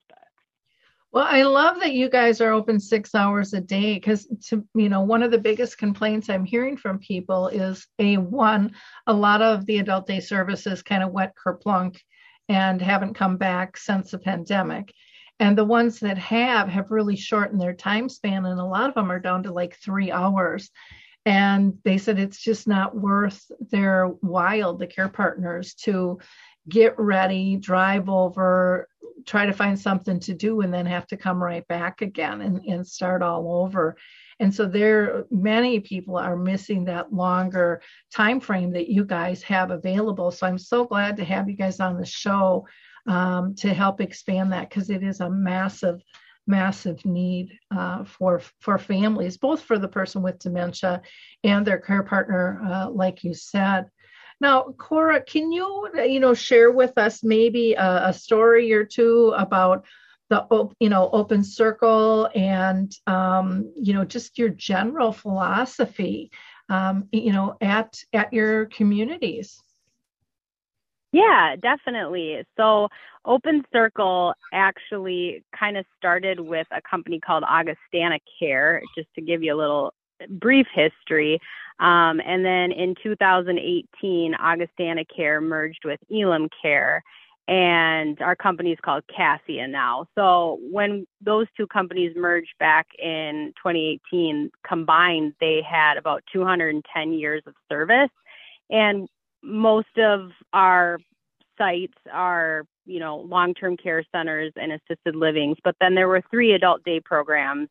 Well 1.11 1.27
i 1.27 1.43
love 1.43 1.79
that 1.79 1.93
you 1.93 2.09
guys 2.09 2.41
are 2.41 2.51
open 2.51 2.79
six 2.79 3.13
hours 3.15 3.53
a 3.53 3.61
day 3.61 3.95
because 3.95 4.27
to 4.47 4.65
you 4.75 4.89
know 4.89 5.01
one 5.01 5.23
of 5.23 5.31
the 5.31 5.37
biggest 5.37 5.77
complaints 5.77 6.29
i'm 6.29 6.45
hearing 6.45 6.77
from 6.77 6.99
people 6.99 7.47
is 7.49 7.87
a 7.99 8.17
one 8.17 8.73
a 9.07 9.13
lot 9.13 9.41
of 9.41 9.65
the 9.65 9.79
adult 9.79 10.07
day 10.07 10.19
services 10.19 10.81
kind 10.81 11.03
of 11.03 11.11
went 11.11 11.31
kerplunk 11.35 11.97
and 12.49 12.81
haven't 12.81 13.13
come 13.13 13.37
back 13.37 13.77
since 13.77 14.11
the 14.11 14.19
pandemic 14.19 14.93
and 15.41 15.57
the 15.57 15.65
ones 15.65 15.99
that 15.99 16.19
have 16.19 16.69
have 16.69 16.91
really 16.91 17.15
shortened 17.15 17.59
their 17.59 17.73
time 17.73 18.07
span 18.07 18.45
and 18.45 18.59
a 18.59 18.63
lot 18.63 18.87
of 18.87 18.93
them 18.93 19.11
are 19.11 19.19
down 19.19 19.41
to 19.43 19.51
like 19.51 19.75
three 19.75 20.11
hours. 20.11 20.69
And 21.25 21.77
they 21.83 21.97
said 21.97 22.19
it's 22.19 22.39
just 22.39 22.67
not 22.67 22.95
worth 22.95 23.51
their 23.71 24.05
while 24.05 24.75
the 24.75 24.87
care 24.87 25.09
partners 25.09 25.73
to 25.85 26.19
get 26.69 26.97
ready 26.99 27.57
drive 27.57 28.07
over 28.07 28.87
try 29.25 29.45
to 29.45 29.53
find 29.53 29.79
something 29.79 30.19
to 30.19 30.33
do 30.33 30.61
and 30.61 30.73
then 30.73 30.85
have 30.85 31.07
to 31.07 31.17
come 31.17 31.43
right 31.43 31.67
back 31.67 32.01
again 32.01 32.41
and, 32.41 32.63
and 32.65 32.87
start 32.87 33.21
all 33.21 33.63
over. 33.63 33.95
And 34.39 34.53
so 34.53 34.65
there 34.65 35.25
many 35.29 35.79
people 35.79 36.17
are 36.17 36.35
missing 36.35 36.85
that 36.85 37.13
longer 37.13 37.81
time 38.13 38.39
frame 38.39 38.71
that 38.73 38.89
you 38.89 39.05
guys 39.05 39.41
have 39.43 39.71
available. 39.71 40.29
So 40.29 40.45
i'm 40.45 40.59
so 40.59 40.85
glad 40.85 41.17
to 41.17 41.25
have 41.25 41.49
you 41.49 41.55
guys 41.55 41.79
on 41.79 41.97
the 41.97 42.05
show 42.05 42.67
um, 43.07 43.55
to 43.55 43.73
help 43.73 44.01
expand 44.01 44.53
that 44.53 44.69
because 44.69 44.89
it 44.89 45.03
is 45.03 45.19
a 45.19 45.29
massive 45.29 46.01
massive 46.47 47.05
need 47.05 47.57
uh, 47.75 48.03
for 48.03 48.41
for 48.59 48.77
families, 48.77 49.37
both 49.37 49.61
for 49.61 49.77
the 49.77 49.87
person 49.87 50.21
with 50.21 50.39
dementia 50.39 51.01
and 51.43 51.65
their 51.65 51.79
care 51.79 52.03
partner, 52.03 52.61
uh, 52.65 52.89
like 52.89 53.23
you 53.23 53.33
said. 53.33 53.89
Now, 54.39 54.73
Cora, 54.77 55.21
can 55.21 55.51
you 55.51 55.89
you 55.95 56.19
know 56.19 56.33
share 56.33 56.71
with 56.71 56.97
us 56.97 57.23
maybe 57.23 57.73
a, 57.73 58.09
a 58.09 58.13
story 58.13 58.73
or 58.73 58.83
two 58.83 59.33
about 59.37 59.85
the 60.29 60.69
you 60.79 60.89
know 60.89 61.09
open 61.11 61.43
circle 61.43 62.29
and 62.33 62.91
um, 63.07 63.71
you 63.75 63.93
know 63.93 64.05
just 64.05 64.39
your 64.39 64.49
general 64.49 65.11
philosophy 65.11 66.31
um, 66.69 67.07
you 67.11 67.33
know 67.33 67.55
at 67.61 68.01
at 68.13 68.33
your 68.33 68.65
communities? 68.65 69.61
Yeah, 71.11 71.55
definitely. 71.61 72.43
So 72.57 72.87
Open 73.25 73.63
Circle 73.73 74.33
actually 74.53 75.43
kind 75.57 75.77
of 75.77 75.85
started 75.97 76.39
with 76.39 76.67
a 76.71 76.81
company 76.81 77.19
called 77.19 77.43
Augustana 77.43 78.19
Care, 78.39 78.81
just 78.95 79.09
to 79.15 79.21
give 79.21 79.43
you 79.43 79.53
a 79.53 79.57
little 79.57 79.93
brief 80.29 80.67
history. 80.73 81.39
Um, 81.79 82.21
and 82.25 82.45
then 82.45 82.71
in 82.71 82.95
2018, 83.03 84.35
Augustana 84.35 85.03
Care 85.13 85.41
merged 85.41 85.81
with 85.83 85.99
Elim 86.09 86.47
Care, 86.61 87.03
and 87.47 88.21
our 88.21 88.35
company 88.35 88.71
is 88.71 88.79
called 88.81 89.03
Cassia 89.13 89.67
now. 89.67 90.05
So 90.15 90.59
when 90.71 91.05
those 91.19 91.47
two 91.57 91.67
companies 91.67 92.13
merged 92.15 92.53
back 92.59 92.87
in 92.97 93.51
2018, 93.61 94.49
combined, 94.65 95.33
they 95.41 95.61
had 95.69 95.97
about 95.97 96.23
210 96.31 97.11
years 97.13 97.41
of 97.47 97.53
service. 97.69 98.09
And 98.69 99.09
most 99.43 99.97
of 99.97 100.31
our 100.53 100.99
sites 101.57 101.97
are, 102.11 102.63
you 102.85 102.99
know, 102.99 103.17
long-term 103.17 103.77
care 103.77 104.03
centers 104.11 104.51
and 104.55 104.71
assisted 104.71 105.15
livings, 105.15 105.57
but 105.63 105.75
then 105.79 105.95
there 105.95 106.07
were 106.07 106.23
three 106.31 106.53
adult 106.53 106.83
day 106.83 106.99
programs 106.99 107.69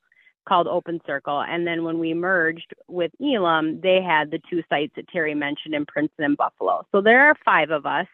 called 0.48 0.66
Open 0.66 1.00
Circle. 1.06 1.42
And 1.42 1.66
then 1.66 1.84
when 1.84 1.98
we 1.98 2.14
merged 2.14 2.72
with 2.88 3.12
Elim, 3.20 3.80
they 3.80 4.00
had 4.02 4.30
the 4.30 4.40
two 4.50 4.62
sites 4.68 4.92
that 4.96 5.08
Terri 5.08 5.36
mentioned 5.36 5.74
in 5.74 5.86
Princeton 5.86 6.24
and 6.24 6.36
Buffalo. 6.36 6.86
So 6.92 7.00
there 7.00 7.26
are 7.26 7.36
five 7.44 7.70
of 7.70 7.86
us. 7.86 8.06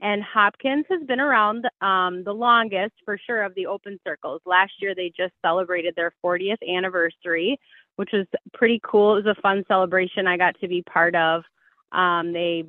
And 0.00 0.22
Hopkins 0.22 0.84
has 0.90 1.04
been 1.06 1.18
around 1.18 1.64
um, 1.80 2.22
the 2.22 2.32
longest 2.32 2.92
for 3.04 3.18
sure 3.18 3.42
of 3.42 3.54
the 3.56 3.66
open 3.66 3.98
circles. 4.06 4.40
Last 4.46 4.72
year, 4.80 4.94
they 4.94 5.12
just 5.16 5.32
celebrated 5.44 5.94
their 5.96 6.12
40th 6.24 6.58
anniversary, 6.68 7.58
which 7.96 8.10
was 8.12 8.26
pretty 8.52 8.80
cool. 8.84 9.16
It 9.16 9.24
was 9.24 9.36
a 9.36 9.40
fun 9.40 9.64
celebration 9.66 10.28
I 10.28 10.36
got 10.36 10.58
to 10.60 10.68
be 10.68 10.82
part 10.82 11.16
of. 11.16 11.42
Um, 11.90 12.32
they 12.32 12.64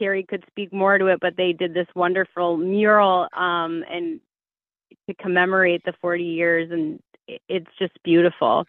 Terri 0.00 0.26
could 0.26 0.44
speak 0.48 0.72
more 0.72 0.98
to 0.98 1.06
it, 1.06 1.18
but 1.20 1.36
they 1.36 1.52
did 1.52 1.74
this 1.74 1.86
wonderful 1.94 2.56
mural 2.56 3.28
um, 3.36 3.84
and 3.90 4.20
to 5.08 5.14
commemorate 5.14 5.82
the 5.84 5.94
40 6.00 6.24
years, 6.24 6.70
and 6.70 7.00
it's 7.48 7.70
just 7.78 7.92
beautiful. 8.02 8.64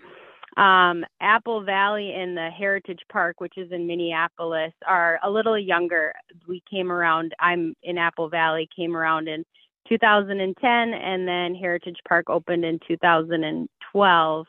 Um, 0.58 1.06
Apple 1.22 1.63
Valley 1.63 2.13
and 2.13 2.36
the 2.36 2.50
Heritage 2.50 3.01
Park, 3.12 3.39
which 3.39 3.58
is 3.58 3.72
in 3.72 3.88
Minneapolis, 3.88 4.74
are 4.86 5.20
a 5.24 5.30
little 5.30 5.58
younger. 5.58 6.13
We 6.48 6.62
came 6.70 6.92
around. 6.92 7.34
I'm 7.39 7.75
in 7.84 7.98
Apple 7.98 8.30
Valley. 8.30 8.68
Came 8.75 8.96
around 8.96 9.28
in 9.28 9.46
2010, 9.88 10.94
and 10.94 11.28
then 11.28 11.56
Heritage 11.56 12.00
Park 12.08 12.30
opened 12.30 12.66
in 12.66 12.80
2012. 12.88 14.48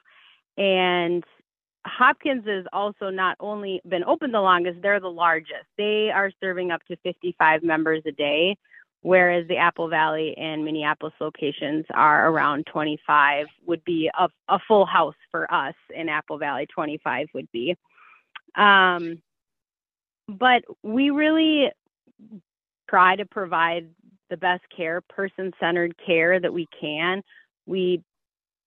And 0.56 1.24
Hopkins 1.86 2.46
has 2.46 2.64
also 2.72 3.10
not 3.10 3.36
only 3.40 3.80
been 3.88 4.04
open 4.04 4.32
the 4.32 4.40
longest, 4.40 4.82
they're 4.82 5.00
the 5.00 5.08
largest. 5.08 5.66
They 5.78 6.10
are 6.10 6.30
serving 6.40 6.70
up 6.70 6.84
to 6.86 6.96
55 7.02 7.62
members 7.62 8.02
a 8.06 8.12
day, 8.12 8.56
whereas 9.00 9.48
the 9.48 9.56
Apple 9.56 9.88
Valley 9.88 10.34
and 10.36 10.64
Minneapolis 10.64 11.14
locations 11.20 11.86
are 11.92 12.28
around 12.28 12.66
25, 12.66 13.46
would 13.66 13.82
be 13.84 14.10
a, 14.18 14.28
a 14.48 14.58
full 14.68 14.84
house 14.84 15.14
for 15.30 15.52
us 15.52 15.74
in 15.94 16.08
Apple 16.08 16.38
Valley, 16.38 16.66
25 16.66 17.28
would 17.34 17.50
be. 17.50 17.76
Um, 18.56 19.22
but 20.28 20.62
we 20.82 21.10
really 21.10 21.70
try 22.88 23.16
to 23.16 23.24
provide 23.24 23.88
the 24.28 24.36
best 24.36 24.62
care, 24.74 25.00
person 25.00 25.52
centered 25.58 25.94
care 26.04 26.38
that 26.38 26.52
we 26.52 26.66
can. 26.78 27.22
We 27.66 28.02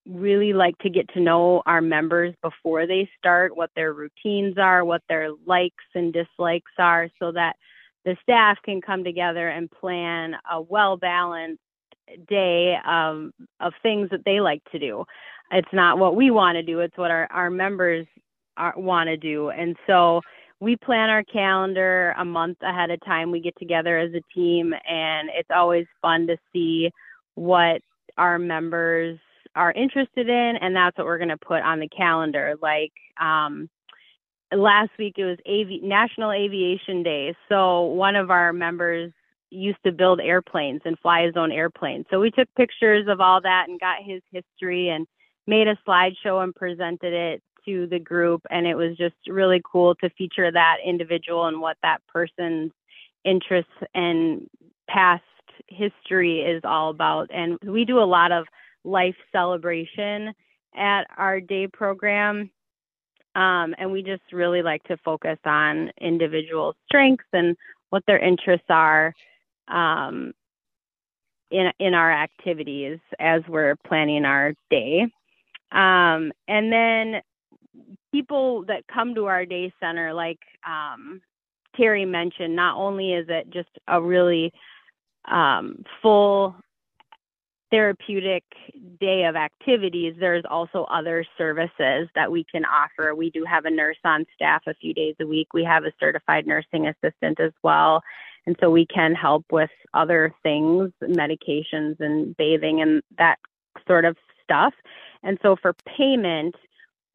really 0.05 0.53
like 0.53 0.77
to 0.79 0.89
get 0.89 1.07
to 1.13 1.19
know 1.19 1.61
our 1.65 1.81
members 1.81 2.33
before 2.41 2.85
they 2.85 3.09
start, 3.17 3.55
what 3.55 3.71
their 3.75 3.93
routines 3.93 4.57
are, 4.57 4.83
what 4.83 5.01
their 5.07 5.29
likes 5.45 5.83
and 5.95 6.13
dislikes 6.13 6.71
are, 6.77 7.09
so 7.19 7.31
that 7.31 7.55
the 8.05 8.17
staff 8.21 8.57
can 8.65 8.81
come 8.81 9.03
together 9.03 9.47
and 9.47 9.71
plan 9.71 10.35
a 10.51 10.61
well 10.61 10.97
balanced 10.97 11.61
day 12.27 12.75
of, 12.85 13.29
of 13.59 13.73
things 13.81 14.09
that 14.11 14.25
they 14.25 14.41
like 14.41 14.61
to 14.71 14.79
do. 14.79 15.05
It's 15.51 15.71
not 15.71 15.99
what 15.99 16.15
we 16.15 16.31
want 16.31 16.55
to 16.55 16.63
do, 16.63 16.79
it's 16.79 16.97
what 16.97 17.11
our, 17.11 17.27
our 17.31 17.49
members 17.49 18.05
want 18.75 19.07
to 19.07 19.17
do. 19.17 19.49
And 19.49 19.75
so 19.87 20.21
we 20.59 20.75
plan 20.75 21.09
our 21.09 21.23
calendar 21.23 22.13
a 22.17 22.25
month 22.25 22.57
ahead 22.61 22.89
of 22.89 22.99
time. 23.05 23.31
We 23.31 23.41
get 23.41 23.55
together 23.57 23.97
as 23.99 24.11
a 24.13 24.21
team, 24.33 24.73
and 24.87 25.29
it's 25.33 25.49
always 25.53 25.85
fun 26.01 26.27
to 26.27 26.37
see 26.51 26.89
what 27.35 27.81
our 28.17 28.37
members 28.37 29.19
are 29.55 29.71
interested 29.71 30.29
in, 30.29 30.55
and 30.61 30.75
that's 30.75 30.97
what 30.97 31.05
we're 31.05 31.17
going 31.17 31.29
to 31.29 31.37
put 31.37 31.61
on 31.61 31.79
the 31.79 31.89
calendar. 31.89 32.55
Like 32.61 32.93
um, 33.19 33.69
last 34.51 34.91
week, 34.97 35.15
it 35.17 35.25
was 35.25 35.37
Avi- 35.47 35.81
National 35.83 36.31
Aviation 36.31 37.03
Day. 37.03 37.35
So 37.49 37.83
one 37.83 38.15
of 38.15 38.31
our 38.31 38.53
members 38.53 39.11
used 39.49 39.77
to 39.85 39.91
build 39.91 40.19
airplanes 40.19 40.81
and 40.85 40.97
fly 40.99 41.25
his 41.25 41.35
own 41.35 41.51
airplane. 41.51 42.05
So 42.09 42.19
we 42.19 42.31
took 42.31 42.47
pictures 42.55 43.07
of 43.07 43.21
all 43.21 43.41
that 43.41 43.65
and 43.69 43.79
got 43.79 43.97
his 44.03 44.21
history 44.31 44.89
and 44.89 45.05
made 45.45 45.67
a 45.67 45.77
slideshow 45.87 46.43
and 46.43 46.55
presented 46.55 47.13
it 47.13 47.43
to 47.65 47.87
the 47.87 47.99
group. 47.99 48.41
And 48.49 48.65
it 48.65 48.75
was 48.75 48.97
just 48.97 49.15
really 49.27 49.61
cool 49.63 49.95
to 49.95 50.09
feature 50.11 50.51
that 50.51 50.77
individual 50.85 51.45
and 51.45 51.61
what 51.61 51.77
that 51.83 52.01
person's 52.07 52.71
interests 53.23 53.71
and 53.93 54.47
past 54.89 55.23
history 55.67 56.41
is 56.41 56.61
all 56.63 56.89
about. 56.89 57.29
And 57.33 57.57
we 57.63 57.85
do 57.85 57.99
a 57.99 58.05
lot 58.05 58.31
of 58.31 58.45
life 58.83 59.15
celebration 59.31 60.33
at 60.75 61.03
our 61.17 61.39
day 61.39 61.67
program. 61.67 62.49
Um, 63.35 63.73
and 63.77 63.91
we 63.91 64.03
just 64.03 64.21
really 64.31 64.61
like 64.61 64.83
to 64.83 64.97
focus 64.97 65.39
on 65.45 65.91
individual 65.99 66.75
strengths 66.85 67.25
and 67.33 67.55
what 67.89 68.03
their 68.05 68.19
interests 68.19 68.67
are 68.69 69.13
um, 69.67 70.33
in 71.49 71.71
in 71.79 71.93
our 71.93 72.11
activities 72.11 72.99
as 73.19 73.41
we're 73.47 73.75
planning 73.87 74.25
our 74.25 74.53
day. 74.69 75.07
Um, 75.71 76.31
and 76.47 76.71
then 76.71 77.21
people 78.11 78.63
that 78.65 78.85
come 78.87 79.15
to 79.15 79.25
our 79.25 79.45
day 79.45 79.73
center, 79.79 80.13
like 80.13 80.39
um, 80.67 81.21
Terri 81.77 82.07
mentioned, 82.07 82.55
not 82.55 82.77
only 82.77 83.13
is 83.13 83.25
it 83.29 83.49
just 83.49 83.69
a 83.87 83.99
really 83.99 84.53
um, 85.25 85.83
full 86.01 86.55
therapeutic 87.73 88.43
day 88.99 89.23
of 89.23 89.35
activities, 89.35 90.13
there's 90.19 90.43
also 90.47 90.83
other 90.91 91.25
services 91.39 92.07
that 92.13 92.31
we 92.31 92.45
can 92.51 92.63
offer. 92.65 93.15
We 93.15 93.31
do 93.31 93.43
have 93.45 93.65
a 93.65 93.71
nurse 93.71 93.97
on 94.05 94.27
staff 94.35 94.61
a 94.67 94.75
few 94.75 94.93
days 94.93 95.15
a 95.19 95.25
week. 95.25 95.55
We 95.55 95.63
have 95.63 95.83
a 95.83 95.91
certified 95.99 96.45
nursing 96.45 96.85
assistant 96.85 97.39
as 97.39 97.51
well. 97.63 98.03
And 98.45 98.55
so 98.59 98.69
we 98.69 98.85
can 98.85 99.15
help 99.15 99.45
with 99.51 99.71
other 99.95 100.35
things, 100.43 100.91
medications 101.01 101.99
and 101.99 102.37
bathing 102.37 102.83
and 102.83 103.01
that 103.17 103.39
sort 103.87 104.05
of 104.05 104.17
stuff. 104.43 104.75
And 105.23 105.39
so 105.41 105.55
for 105.59 105.73
payment, 105.97 106.53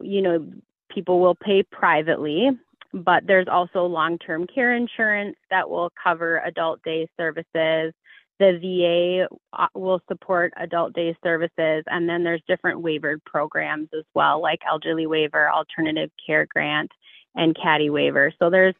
you 0.00 0.20
know, 0.20 0.44
people 0.90 1.20
will 1.20 1.36
pay 1.36 1.62
privately, 1.62 2.50
but 2.92 3.24
there's 3.28 3.46
also 3.46 3.84
long 3.84 4.18
term 4.18 4.44
care 4.52 4.74
insurance 4.74 5.36
that 5.50 5.70
will 5.70 5.92
cover 6.02 6.42
adult 6.44 6.82
day 6.82 7.08
services. 7.16 7.92
The 8.38 8.58
VA 8.60 9.36
uh, 9.52 9.66
will 9.74 10.00
support 10.08 10.52
adult 10.56 10.92
day 10.92 11.16
services, 11.24 11.84
and 11.86 12.08
then 12.08 12.22
there's 12.22 12.42
different 12.46 12.82
waivered 12.82 13.24
programs 13.24 13.88
as 13.96 14.04
well, 14.14 14.40
like 14.40 14.60
elderly 14.68 15.06
waiver, 15.06 15.50
alternative 15.50 16.10
care 16.24 16.46
grant, 16.46 16.90
and 17.34 17.56
CADI 17.56 17.90
waiver. 17.90 18.32
So 18.38 18.50
there's 18.50 18.74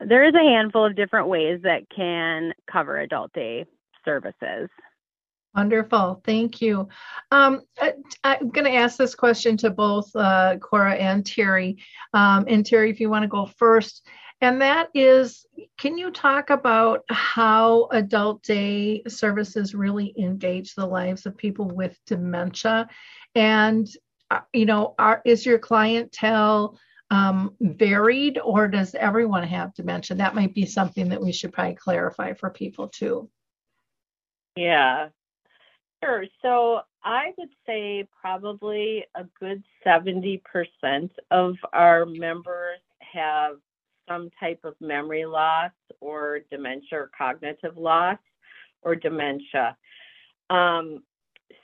there 0.00 0.26
is 0.26 0.34
a 0.34 0.38
handful 0.38 0.86
of 0.86 0.96
different 0.96 1.28
ways 1.28 1.60
that 1.62 1.82
can 1.94 2.52
cover 2.70 2.98
adult 2.98 3.32
day 3.32 3.66
services. 4.04 4.68
Wonderful. 5.54 6.22
Thank 6.24 6.62
you. 6.62 6.88
Um, 7.32 7.62
I, 7.80 7.94
am 8.24 8.50
going 8.50 8.66
to 8.66 8.74
ask 8.74 8.96
this 8.96 9.16
question 9.16 9.56
to 9.58 9.70
both 9.70 10.08
uh, 10.14 10.58
Cora 10.58 10.94
and 10.94 11.24
Terri. 11.24 11.76
Um, 12.14 12.44
and 12.46 12.64
Terri, 12.64 12.90
if 12.90 13.00
you 13.00 13.10
want 13.10 13.24
to 13.24 13.28
go 13.28 13.46
first, 13.46 14.06
and 14.40 14.60
that 14.62 14.88
is 14.94 15.46
can 15.78 15.98
you 15.98 16.10
talk 16.10 16.50
about 16.50 17.04
how 17.08 17.88
adult 17.92 18.42
day 18.42 19.02
services 19.08 19.74
really 19.74 20.14
engage 20.18 20.74
the 20.74 20.86
lives 20.86 21.26
of 21.26 21.36
people 21.36 21.66
with 21.66 21.98
dementia? 22.06 22.88
And, 23.34 23.88
uh, 24.30 24.40
you 24.52 24.66
know, 24.66 24.94
are, 24.98 25.22
is 25.24 25.44
your 25.44 25.58
clientele 25.58 26.78
um, 27.10 27.54
varied 27.60 28.38
or 28.38 28.68
does 28.68 28.94
everyone 28.94 29.44
have 29.44 29.74
dementia? 29.74 30.16
That 30.16 30.34
might 30.34 30.54
be 30.54 30.66
something 30.66 31.08
that 31.10 31.20
we 31.20 31.32
should 31.32 31.52
probably 31.52 31.74
clarify 31.74 32.34
for 32.34 32.50
people 32.50 32.88
too. 32.88 33.28
Yeah, 34.56 35.08
Sure. 36.02 36.24
So 36.40 36.80
I 37.04 37.32
would 37.36 37.50
say 37.66 38.08
probably 38.20 39.04
a 39.14 39.24
good 39.38 39.62
70% 39.86 40.40
of 41.30 41.56
our 41.72 42.06
members 42.06 42.80
have 43.00 43.56
some 44.10 44.30
type 44.40 44.60
of 44.64 44.74
memory 44.80 45.24
loss 45.24 45.70
or 46.00 46.40
dementia 46.50 46.98
or 46.98 47.10
cognitive 47.16 47.76
loss 47.76 48.18
or 48.82 48.94
dementia. 48.94 49.76
Um, 50.48 51.02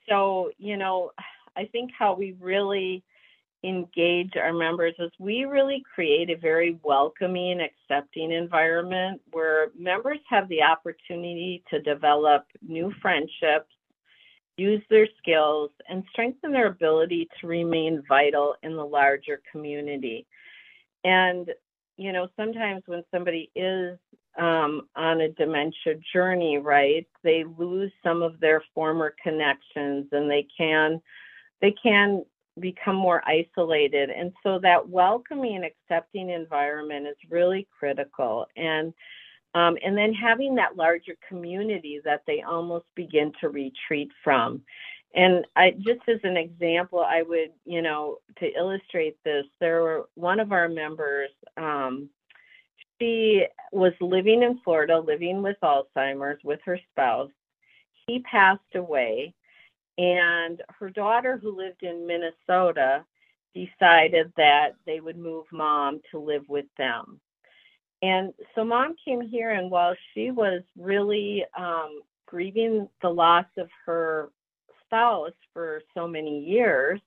so, 0.08 0.50
you 0.58 0.76
know, 0.76 1.10
I 1.56 1.64
think 1.66 1.90
how 1.98 2.14
we 2.14 2.36
really 2.40 3.02
engage 3.64 4.36
our 4.36 4.52
members 4.52 4.94
is 4.98 5.10
we 5.18 5.44
really 5.44 5.82
create 5.94 6.30
a 6.30 6.36
very 6.36 6.78
welcoming, 6.84 7.60
accepting 7.60 8.30
environment 8.30 9.20
where 9.32 9.68
members 9.76 10.18
have 10.28 10.48
the 10.48 10.62
opportunity 10.62 11.64
to 11.70 11.80
develop 11.80 12.44
new 12.62 12.92
friendships 13.02 13.70
use 14.56 14.82
their 14.88 15.06
skills, 15.18 15.70
and 15.88 16.02
strengthen 16.10 16.52
their 16.52 16.68
ability 16.68 17.28
to 17.40 17.46
remain 17.46 18.02
vital 18.08 18.54
in 18.62 18.74
the 18.74 18.84
larger 18.84 19.40
community. 19.50 20.26
And, 21.04 21.50
you 21.96 22.12
know, 22.12 22.28
sometimes 22.36 22.82
when 22.86 23.02
somebody 23.10 23.50
is 23.54 23.98
um, 24.38 24.82
on 24.96 25.20
a 25.22 25.30
dementia 25.30 25.94
journey, 26.12 26.58
right, 26.58 27.06
they 27.22 27.44
lose 27.58 27.92
some 28.02 28.22
of 28.22 28.38
their 28.40 28.62
former 28.74 29.14
connections 29.22 30.06
and 30.12 30.30
they 30.30 30.46
can, 30.56 31.00
they 31.60 31.74
can 31.82 32.24
become 32.60 32.96
more 32.96 33.22
isolated. 33.26 34.10
And 34.10 34.32
so 34.42 34.58
that 34.60 34.88
welcoming, 34.88 35.64
accepting 35.64 36.30
environment 36.30 37.06
is 37.06 37.16
really 37.30 37.66
critical. 37.78 38.46
And 38.56 38.92
um, 39.54 39.78
and 39.82 39.96
then 39.96 40.12
having 40.12 40.54
that 40.56 40.76
larger 40.76 41.14
community 41.26 41.98
that 42.04 42.20
they 42.26 42.42
almost 42.42 42.84
begin 42.94 43.32
to 43.40 43.48
retreat 43.48 44.10
from. 44.22 44.60
And 45.16 45.46
I 45.56 45.70
just 45.70 46.06
as 46.08 46.20
an 46.24 46.36
example, 46.36 47.00
I 47.00 47.22
would, 47.22 47.50
you 47.64 47.80
know, 47.80 48.18
to 48.38 48.46
illustrate 48.54 49.16
this, 49.24 49.46
there 49.60 49.82
were 49.82 50.08
one 50.14 50.40
of 50.40 50.52
our 50.52 50.68
members, 50.68 51.30
um, 51.56 52.10
she 53.00 53.46
was 53.72 53.92
living 54.00 54.42
in 54.42 54.60
Florida, 54.62 54.98
living 54.98 55.42
with 55.42 55.56
Alzheimer's 55.62 56.40
with 56.44 56.60
her 56.64 56.78
spouse. 56.92 57.30
He 58.06 58.20
passed 58.20 58.74
away, 58.74 59.34
and 59.98 60.62
her 60.78 60.90
daughter, 60.90 61.38
who 61.38 61.56
lived 61.56 61.82
in 61.82 62.06
Minnesota, 62.06 63.04
decided 63.54 64.32
that 64.36 64.72
they 64.86 65.00
would 65.00 65.18
move 65.18 65.46
mom 65.50 66.00
to 66.10 66.18
live 66.18 66.44
with 66.48 66.66
them. 66.78 67.20
And 68.02 68.32
so 68.54 68.64
mom 68.64 68.94
came 69.02 69.22
here, 69.22 69.50
and 69.50 69.70
while 69.70 69.94
she 70.12 70.30
was 70.30 70.62
really 70.78 71.44
um, 71.58 72.02
grieving 72.26 72.88
the 73.02 73.08
loss 73.08 73.46
of 73.56 73.68
her 73.86 74.30
spouse 74.86 75.32
for 75.52 75.82
so 75.94 76.06
many 76.08 76.40
years, 76.44 77.00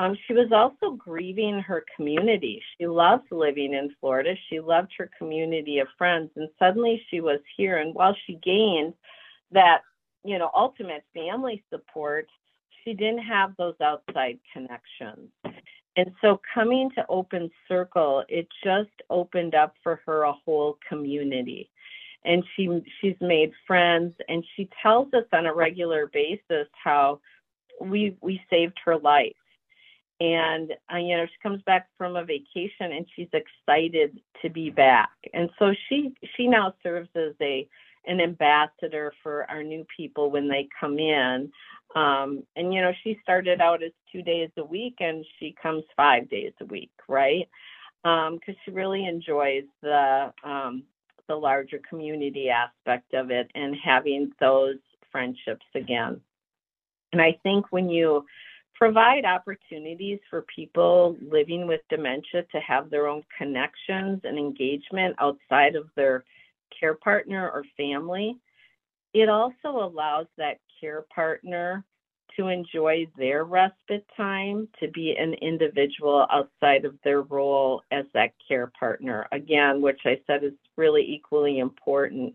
um, 0.00 0.16
she 0.26 0.32
was 0.32 0.52
also 0.52 0.94
grieving 0.94 1.58
her 1.60 1.84
community. 1.96 2.62
She 2.76 2.86
loved 2.86 3.32
living 3.32 3.74
in 3.74 3.94
Florida. 4.00 4.34
She 4.48 4.60
loved 4.60 4.92
her 4.96 5.10
community 5.18 5.80
of 5.80 5.88
friends. 5.98 6.30
And 6.36 6.48
suddenly 6.58 7.02
she 7.10 7.20
was 7.20 7.40
here. 7.56 7.78
And 7.78 7.94
while 7.94 8.16
she 8.26 8.34
gained 8.36 8.94
that, 9.50 9.82
you 10.24 10.38
know, 10.38 10.50
ultimate 10.54 11.04
family 11.12 11.64
support, 11.72 12.28
she 12.84 12.94
didn't 12.94 13.24
have 13.24 13.56
those 13.56 13.74
outside 13.82 14.38
connections. 14.52 15.30
And 15.96 16.12
so 16.20 16.40
coming 16.54 16.90
to 16.94 17.04
Open 17.08 17.50
Circle, 17.66 18.24
it 18.28 18.46
just 18.62 18.90
opened 19.10 19.56
up 19.56 19.74
for 19.82 20.00
her 20.06 20.22
a 20.22 20.32
whole 20.32 20.78
community. 20.88 21.70
And 22.24 22.44
she 22.54 22.68
she's 23.00 23.16
made 23.20 23.52
friends 23.66 24.14
and 24.28 24.44
she 24.56 24.68
tells 24.82 25.12
us 25.14 25.24
on 25.32 25.46
a 25.46 25.54
regular 25.54 26.10
basis 26.12 26.68
how 26.82 27.20
we 27.80 28.16
we 28.20 28.40
saved 28.50 28.78
her 28.84 28.98
life. 28.98 29.32
And 30.20 30.72
uh, 30.92 30.98
you 30.98 31.16
know, 31.16 31.26
she 31.26 31.42
comes 31.42 31.62
back 31.62 31.88
from 31.96 32.16
a 32.16 32.24
vacation 32.24 32.92
and 32.92 33.06
she's 33.14 33.28
excited 33.32 34.18
to 34.42 34.50
be 34.50 34.70
back. 34.70 35.10
And 35.32 35.48
so 35.58 35.72
she 35.88 36.14
she 36.36 36.46
now 36.46 36.74
serves 36.82 37.10
as 37.14 37.34
a 37.40 37.68
an 38.06 38.20
ambassador 38.20 39.12
for 39.22 39.48
our 39.50 39.62
new 39.62 39.84
people 39.96 40.30
when 40.30 40.48
they 40.48 40.68
come 40.80 40.98
in 40.98 41.50
um, 41.94 42.42
and 42.56 42.72
you 42.72 42.80
know, 42.80 42.92
she 43.02 43.18
started 43.22 43.60
out 43.60 43.82
as 43.82 43.92
two 44.12 44.22
days 44.22 44.50
a 44.58 44.64
week, 44.64 44.96
and 45.00 45.24
she 45.38 45.54
comes 45.60 45.84
five 45.96 46.28
days 46.28 46.52
a 46.60 46.66
week, 46.66 46.90
right? 47.08 47.48
Because 48.02 48.28
um, 48.28 48.56
she 48.64 48.70
really 48.70 49.06
enjoys 49.06 49.64
the 49.82 50.32
um, 50.44 50.84
the 51.28 51.34
larger 51.34 51.80
community 51.88 52.48
aspect 52.50 53.14
of 53.14 53.30
it 53.30 53.50
and 53.54 53.76
having 53.82 54.32
those 54.40 54.78
friendships 55.12 55.66
again. 55.74 56.20
And 57.12 57.22
I 57.22 57.38
think 57.42 57.66
when 57.70 57.88
you 57.88 58.24
provide 58.74 59.24
opportunities 59.24 60.20
for 60.30 60.44
people 60.54 61.16
living 61.20 61.66
with 61.66 61.80
dementia 61.90 62.44
to 62.52 62.60
have 62.60 62.90
their 62.90 63.08
own 63.08 63.22
connections 63.36 64.20
and 64.24 64.38
engagement 64.38 65.16
outside 65.18 65.74
of 65.74 65.88
their 65.96 66.24
care 66.78 66.94
partner 66.94 67.50
or 67.50 67.64
family, 67.76 68.36
it 69.14 69.28
also 69.28 69.68
allows 69.68 70.26
that 70.36 70.60
care 70.80 71.04
partner 71.12 71.84
to 72.36 72.48
enjoy 72.48 73.06
their 73.16 73.44
respite 73.44 74.06
time 74.16 74.68
to 74.80 74.88
be 74.88 75.14
an 75.18 75.34
individual 75.34 76.26
outside 76.30 76.84
of 76.84 76.94
their 77.04 77.22
role 77.22 77.82
as 77.90 78.04
that 78.14 78.32
care 78.46 78.70
partner. 78.78 79.26
Again, 79.32 79.80
which 79.82 80.00
I 80.04 80.20
said 80.26 80.44
is 80.44 80.52
really 80.76 81.02
equally 81.02 81.58
important. 81.58 82.34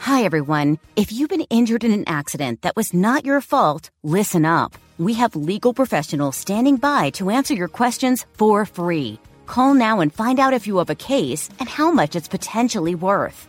Hi, 0.00 0.22
everyone. 0.22 0.78
If 0.94 1.10
you've 1.10 1.28
been 1.28 1.46
injured 1.50 1.82
in 1.82 1.92
an 1.92 2.04
accident 2.06 2.62
that 2.62 2.76
was 2.76 2.94
not 2.94 3.24
your 3.24 3.40
fault, 3.40 3.90
listen 4.04 4.44
up. 4.44 4.78
We 4.98 5.14
have 5.14 5.34
legal 5.34 5.74
professionals 5.74 6.36
standing 6.36 6.76
by 6.76 7.10
to 7.10 7.30
answer 7.30 7.54
your 7.54 7.68
questions 7.68 8.24
for 8.34 8.64
free. 8.64 9.18
Call 9.46 9.74
now 9.74 10.00
and 10.00 10.14
find 10.14 10.38
out 10.38 10.54
if 10.54 10.66
you 10.66 10.78
have 10.78 10.90
a 10.90 10.94
case 10.94 11.50
and 11.58 11.68
how 11.68 11.90
much 11.90 12.14
it's 12.14 12.28
potentially 12.28 12.94
worth. 12.94 13.48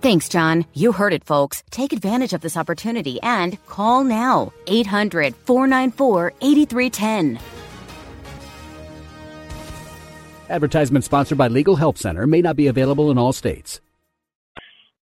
Thanks, 0.00 0.30
John. 0.30 0.64
You 0.72 0.92
heard 0.92 1.12
it, 1.12 1.24
folks. 1.24 1.62
Take 1.70 1.92
advantage 1.92 2.32
of 2.32 2.40
this 2.40 2.56
opportunity 2.56 3.20
and 3.22 3.62
call 3.66 4.02
now 4.02 4.52
800 4.66 5.36
494 5.36 6.32
8310. 6.40 7.38
Advertisement 10.48 11.04
sponsored 11.04 11.36
by 11.36 11.48
Legal 11.48 11.76
Help 11.76 11.98
Center 11.98 12.26
may 12.26 12.40
not 12.40 12.56
be 12.56 12.66
available 12.66 13.10
in 13.10 13.18
all 13.18 13.32
states. 13.32 13.80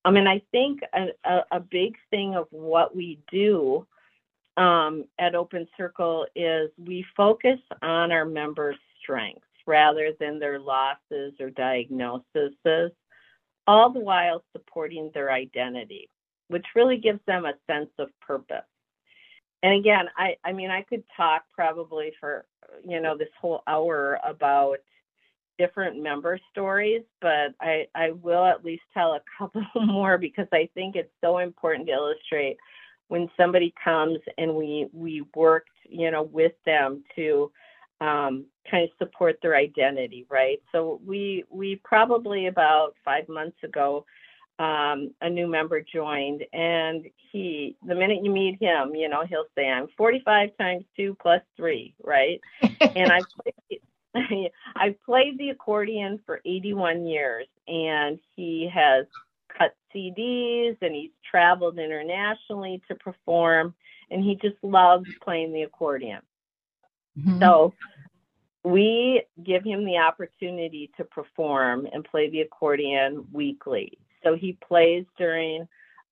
I 0.05 0.11
mean, 0.11 0.27
I 0.27 0.43
think 0.51 0.81
a, 0.93 1.07
a, 1.25 1.41
a 1.53 1.61
big 1.61 1.97
thing 2.11 2.35
of 2.35 2.47
what 2.51 2.95
we 2.95 3.21
do 3.31 3.87
um, 4.57 5.05
at 5.19 5.35
Open 5.35 5.69
Circle 5.77 6.27
is 6.35 6.71
we 6.77 7.05
focus 7.17 7.59
on 7.83 8.11
our 8.11 8.25
members' 8.25 8.77
strengths 9.01 9.43
rather 9.65 10.11
than 10.19 10.39
their 10.39 10.59
losses 10.59 11.35
or 11.41 11.51
diagnoses, 11.51 12.53
all 13.69 13.91
the 13.91 14.01
while 14.01 14.43
supporting 14.53 15.11
their 15.13 15.31
identity, 15.31 16.09
which 16.49 16.65
really 16.75 16.97
gives 16.97 17.21
them 17.27 17.45
a 17.45 17.53
sense 17.71 17.91
of 17.99 18.09
purpose. 18.21 18.65
And 19.63 19.75
again, 19.75 20.07
I, 20.17 20.37
I 20.43 20.53
mean, 20.53 20.71
I 20.71 20.83
could 20.83 21.05
talk 21.15 21.43
probably 21.55 22.13
for, 22.19 22.47
you 22.87 23.01
know, 23.01 23.17
this 23.17 23.29
whole 23.39 23.63
hour 23.67 24.19
about 24.25 24.79
different 25.59 26.03
member 26.03 26.41
stories, 26.51 27.03
but 27.21 27.53
I, 27.61 27.87
I 27.95 28.13
will 28.13 28.47
at 28.47 28.65
least 28.65 28.85
tell 28.95 29.13
a 29.13 29.21
couple 29.39 29.63
more 29.77 30.17
because 30.17 30.49
I 30.53 30.71
think 30.75 30.97
it's 30.97 31.13
so 31.23 31.39
important 31.39 31.89
to 31.89 31.93
illustrate 31.93 32.57
when 33.09 33.29
somebody 33.37 33.75
comes 33.83 34.19
and 34.39 34.55
we 34.55 34.87
we 34.93 35.25
worked, 35.35 35.71
you 35.89 36.11
know, 36.11 36.23
with 36.23 36.53
them 36.65 37.05
to 37.17 37.51
um, 38.01 38.47
kind 38.71 38.85
of 38.85 38.91
support 38.99 39.39
their 39.43 39.57
identity, 39.57 40.27
right? 40.31 40.61
So 40.73 41.01
we 41.05 41.45
we 41.51 41.81
probably 41.85 42.47
about 42.47 42.95
five 43.05 43.29
months 43.29 43.57
ago, 43.65 44.05
um, 44.59 45.15
a 45.21 45.29
new 45.29 45.47
member 45.47 45.81
joined, 45.81 46.45
and 46.53 47.07
he 47.33 47.77
the 47.87 47.95
minute 47.95 48.25
you 48.25 48.31
meet 48.31 48.61
him, 48.61 48.95
you 48.95 49.09
know, 49.09 49.25
he'll 49.29 49.47
say, 49.57 49.69
"I'm 49.69 49.89
45 49.97 50.51
times 50.59 50.85
two 50.97 51.17
plus 51.21 51.43
three, 51.57 51.95
right? 52.03 52.41
and 52.63 53.13
I 53.13 53.21
I've 54.77 55.01
played 55.05 55.39
the 55.39 55.51
accordion 55.51 56.21
for 56.25 56.41
81 56.45 57.07
years, 57.07 57.47
and 57.67 58.19
he 58.37 58.71
has 58.73 59.07
cut 59.57 59.75
CDs 59.95 60.77
and 60.83 60.95
he's 60.95 61.11
traveled 61.29 61.79
internationally 61.79 62.81
to 62.89 62.95
perform, 62.95 63.75
and 64.11 64.23
he 64.23 64.37
just 64.37 64.57
loves 64.63 65.09
playing 65.23 65.53
the 65.53 65.63
accordion. 65.63 66.21
Mm-hmm. 67.19 67.41
So 67.41 67.75
we 68.65 69.23
give 69.43 69.65
him 69.65 69.85
the 69.85 69.97
opportunity 69.97 70.91
to 70.97 71.05
perform 71.05 71.87
and 71.93 72.05
play 72.05 72.31
the 72.31 72.41
accordion 72.41 73.27
weekly. 73.33 73.99
So 74.23 74.37
he 74.37 74.59
plays 74.67 75.05
during 75.17 75.63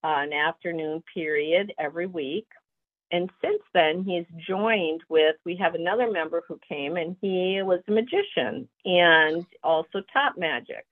uh, 0.04 0.18
an 0.18 0.32
afternoon 0.32 1.02
period 1.12 1.72
every 1.78 2.06
week. 2.06 2.46
And 3.12 3.30
since 3.40 3.62
then, 3.72 4.02
he's 4.04 4.26
joined 4.46 5.02
with, 5.08 5.36
we 5.44 5.54
have 5.56 5.74
another 5.74 6.10
member 6.10 6.42
who 6.48 6.58
came 6.68 6.96
and 6.96 7.16
he 7.20 7.62
was 7.62 7.80
a 7.86 7.92
magician 7.92 8.68
and 8.84 9.46
also 9.62 10.02
taught 10.12 10.38
magic. 10.38 10.86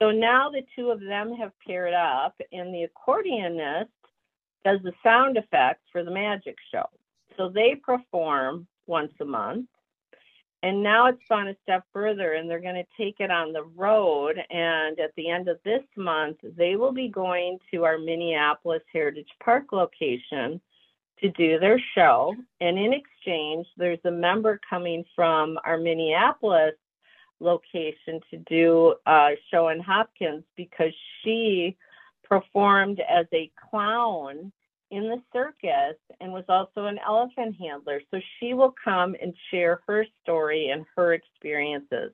So 0.00 0.10
now 0.10 0.50
the 0.50 0.62
two 0.74 0.90
of 0.90 1.00
them 1.00 1.34
have 1.34 1.52
paired 1.66 1.92
up, 1.92 2.34
and 2.52 2.74
the 2.74 2.88
accordionist 2.88 3.88
does 4.64 4.80
the 4.82 4.92
sound 5.02 5.36
effects 5.36 5.82
for 5.92 6.02
the 6.02 6.10
magic 6.10 6.56
show. 6.72 6.86
So 7.36 7.50
they 7.50 7.74
perform 7.74 8.66
once 8.86 9.12
a 9.20 9.24
month. 9.24 9.66
And 10.62 10.82
now 10.82 11.06
it's 11.06 11.22
gone 11.28 11.48
a 11.48 11.56
step 11.62 11.84
further, 11.92 12.34
and 12.34 12.48
they're 12.48 12.60
going 12.60 12.74
to 12.74 13.02
take 13.02 13.16
it 13.18 13.30
on 13.30 13.52
the 13.52 13.64
road. 13.64 14.36
And 14.50 15.00
at 15.00 15.14
the 15.16 15.30
end 15.30 15.48
of 15.48 15.58
this 15.64 15.82
month, 15.96 16.36
they 16.42 16.76
will 16.76 16.92
be 16.92 17.08
going 17.08 17.58
to 17.72 17.84
our 17.84 17.96
Minneapolis 17.96 18.82
Heritage 18.92 19.30
Park 19.42 19.72
location 19.72 20.60
to 21.20 21.30
do 21.30 21.58
their 21.58 21.80
show. 21.94 22.34
And 22.60 22.78
in 22.78 22.92
exchange, 22.92 23.66
there's 23.76 24.04
a 24.04 24.10
member 24.10 24.60
coming 24.68 25.04
from 25.16 25.58
our 25.64 25.78
Minneapolis 25.78 26.74
location 27.40 28.20
to 28.30 28.36
do 28.46 28.94
a 29.06 29.30
show 29.50 29.68
in 29.68 29.80
Hopkins 29.80 30.44
because 30.56 30.92
she 31.22 31.76
performed 32.22 33.00
as 33.08 33.26
a 33.32 33.50
clown 33.70 34.52
in 34.90 35.04
the 35.04 35.22
circus 35.32 35.96
and 36.20 36.32
was 36.32 36.44
also 36.48 36.86
an 36.86 36.98
elephant 37.06 37.56
handler. 37.58 38.00
So 38.10 38.20
she 38.38 38.54
will 38.54 38.74
come 38.82 39.14
and 39.20 39.34
share 39.50 39.80
her 39.86 40.04
story 40.22 40.70
and 40.70 40.84
her 40.96 41.14
experiences. 41.14 42.12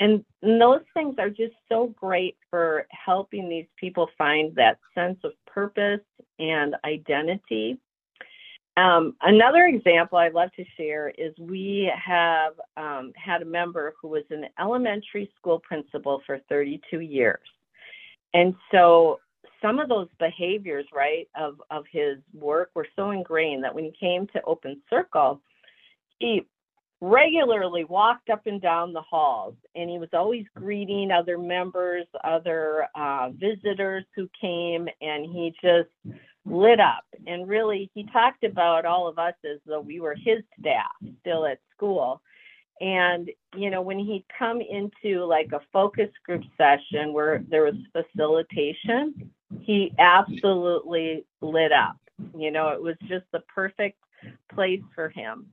And, 0.00 0.24
and 0.42 0.60
those 0.60 0.82
things 0.92 1.16
are 1.18 1.30
just 1.30 1.54
so 1.68 1.94
great 1.96 2.36
for 2.50 2.86
helping 2.90 3.48
these 3.48 3.66
people 3.76 4.08
find 4.18 4.54
that 4.56 4.78
sense 4.94 5.18
of 5.24 5.32
purpose 5.46 6.00
and 6.38 6.74
identity 6.84 7.78
um, 8.76 9.14
another 9.22 9.66
example 9.66 10.18
I'd 10.18 10.34
love 10.34 10.50
to 10.56 10.64
share 10.76 11.12
is 11.16 11.32
we 11.38 11.92
have 11.94 12.54
um, 12.76 13.12
had 13.14 13.42
a 13.42 13.44
member 13.44 13.94
who 14.00 14.08
was 14.08 14.24
an 14.30 14.46
elementary 14.58 15.30
school 15.38 15.60
principal 15.60 16.22
for 16.26 16.40
32 16.48 17.00
years. 17.00 17.46
And 18.32 18.54
so 18.72 19.20
some 19.60 19.78
of 19.78 19.88
those 19.88 20.08
behaviors, 20.18 20.86
right, 20.92 21.28
of, 21.36 21.60
of 21.70 21.84
his 21.90 22.18
work 22.32 22.70
were 22.74 22.86
so 22.96 23.10
ingrained 23.10 23.64
that 23.64 23.74
when 23.74 23.84
he 23.84 23.92
came 23.98 24.26
to 24.28 24.42
Open 24.44 24.80
Circle, 24.90 25.40
he 26.18 26.46
regularly 27.00 27.84
walked 27.84 28.30
up 28.30 28.46
and 28.46 28.62
down 28.62 28.92
the 28.92 29.02
halls 29.02 29.54
and 29.74 29.90
he 29.90 29.98
was 29.98 30.08
always 30.12 30.46
greeting 30.56 31.10
other 31.10 31.36
members, 31.36 32.06
other 32.22 32.86
uh, 32.94 33.30
visitors 33.30 34.04
who 34.14 34.28
came, 34.40 34.88
and 35.00 35.24
he 35.26 35.54
just 35.62 35.90
lit 36.46 36.80
up. 36.80 37.04
And 37.26 37.48
really, 37.48 37.90
he 37.94 38.06
talked 38.12 38.44
about 38.44 38.84
all 38.84 39.08
of 39.08 39.18
us 39.18 39.34
as 39.44 39.58
though 39.66 39.80
we 39.80 40.00
were 40.00 40.14
his 40.14 40.42
staff 40.60 40.92
still 41.20 41.46
at 41.46 41.58
school. 41.74 42.22
And, 42.80 43.30
you 43.56 43.70
know, 43.70 43.82
when 43.82 43.98
he'd 43.98 44.24
come 44.36 44.60
into 44.60 45.24
like 45.24 45.50
a 45.52 45.60
focus 45.72 46.10
group 46.26 46.42
session 46.56 47.12
where 47.12 47.42
there 47.48 47.64
was 47.64 47.74
facilitation, 47.92 49.30
he 49.60 49.92
absolutely 49.98 51.24
lit 51.40 51.72
up. 51.72 51.96
You 52.36 52.50
know, 52.50 52.68
it 52.68 52.82
was 52.82 52.96
just 53.08 53.24
the 53.32 53.40
perfect 53.54 53.98
place 54.52 54.82
for 54.94 55.08
him. 55.08 55.46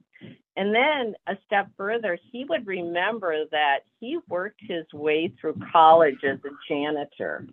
And 0.57 0.75
then 0.75 1.15
a 1.27 1.38
step 1.45 1.69
further, 1.77 2.17
he 2.31 2.43
would 2.45 2.67
remember 2.67 3.45
that 3.51 3.79
he 3.99 4.19
worked 4.27 4.60
his 4.62 4.86
way 4.93 5.34
through 5.39 5.55
college 5.71 6.23
as 6.23 6.39
a 6.43 6.49
janitor. 6.67 7.47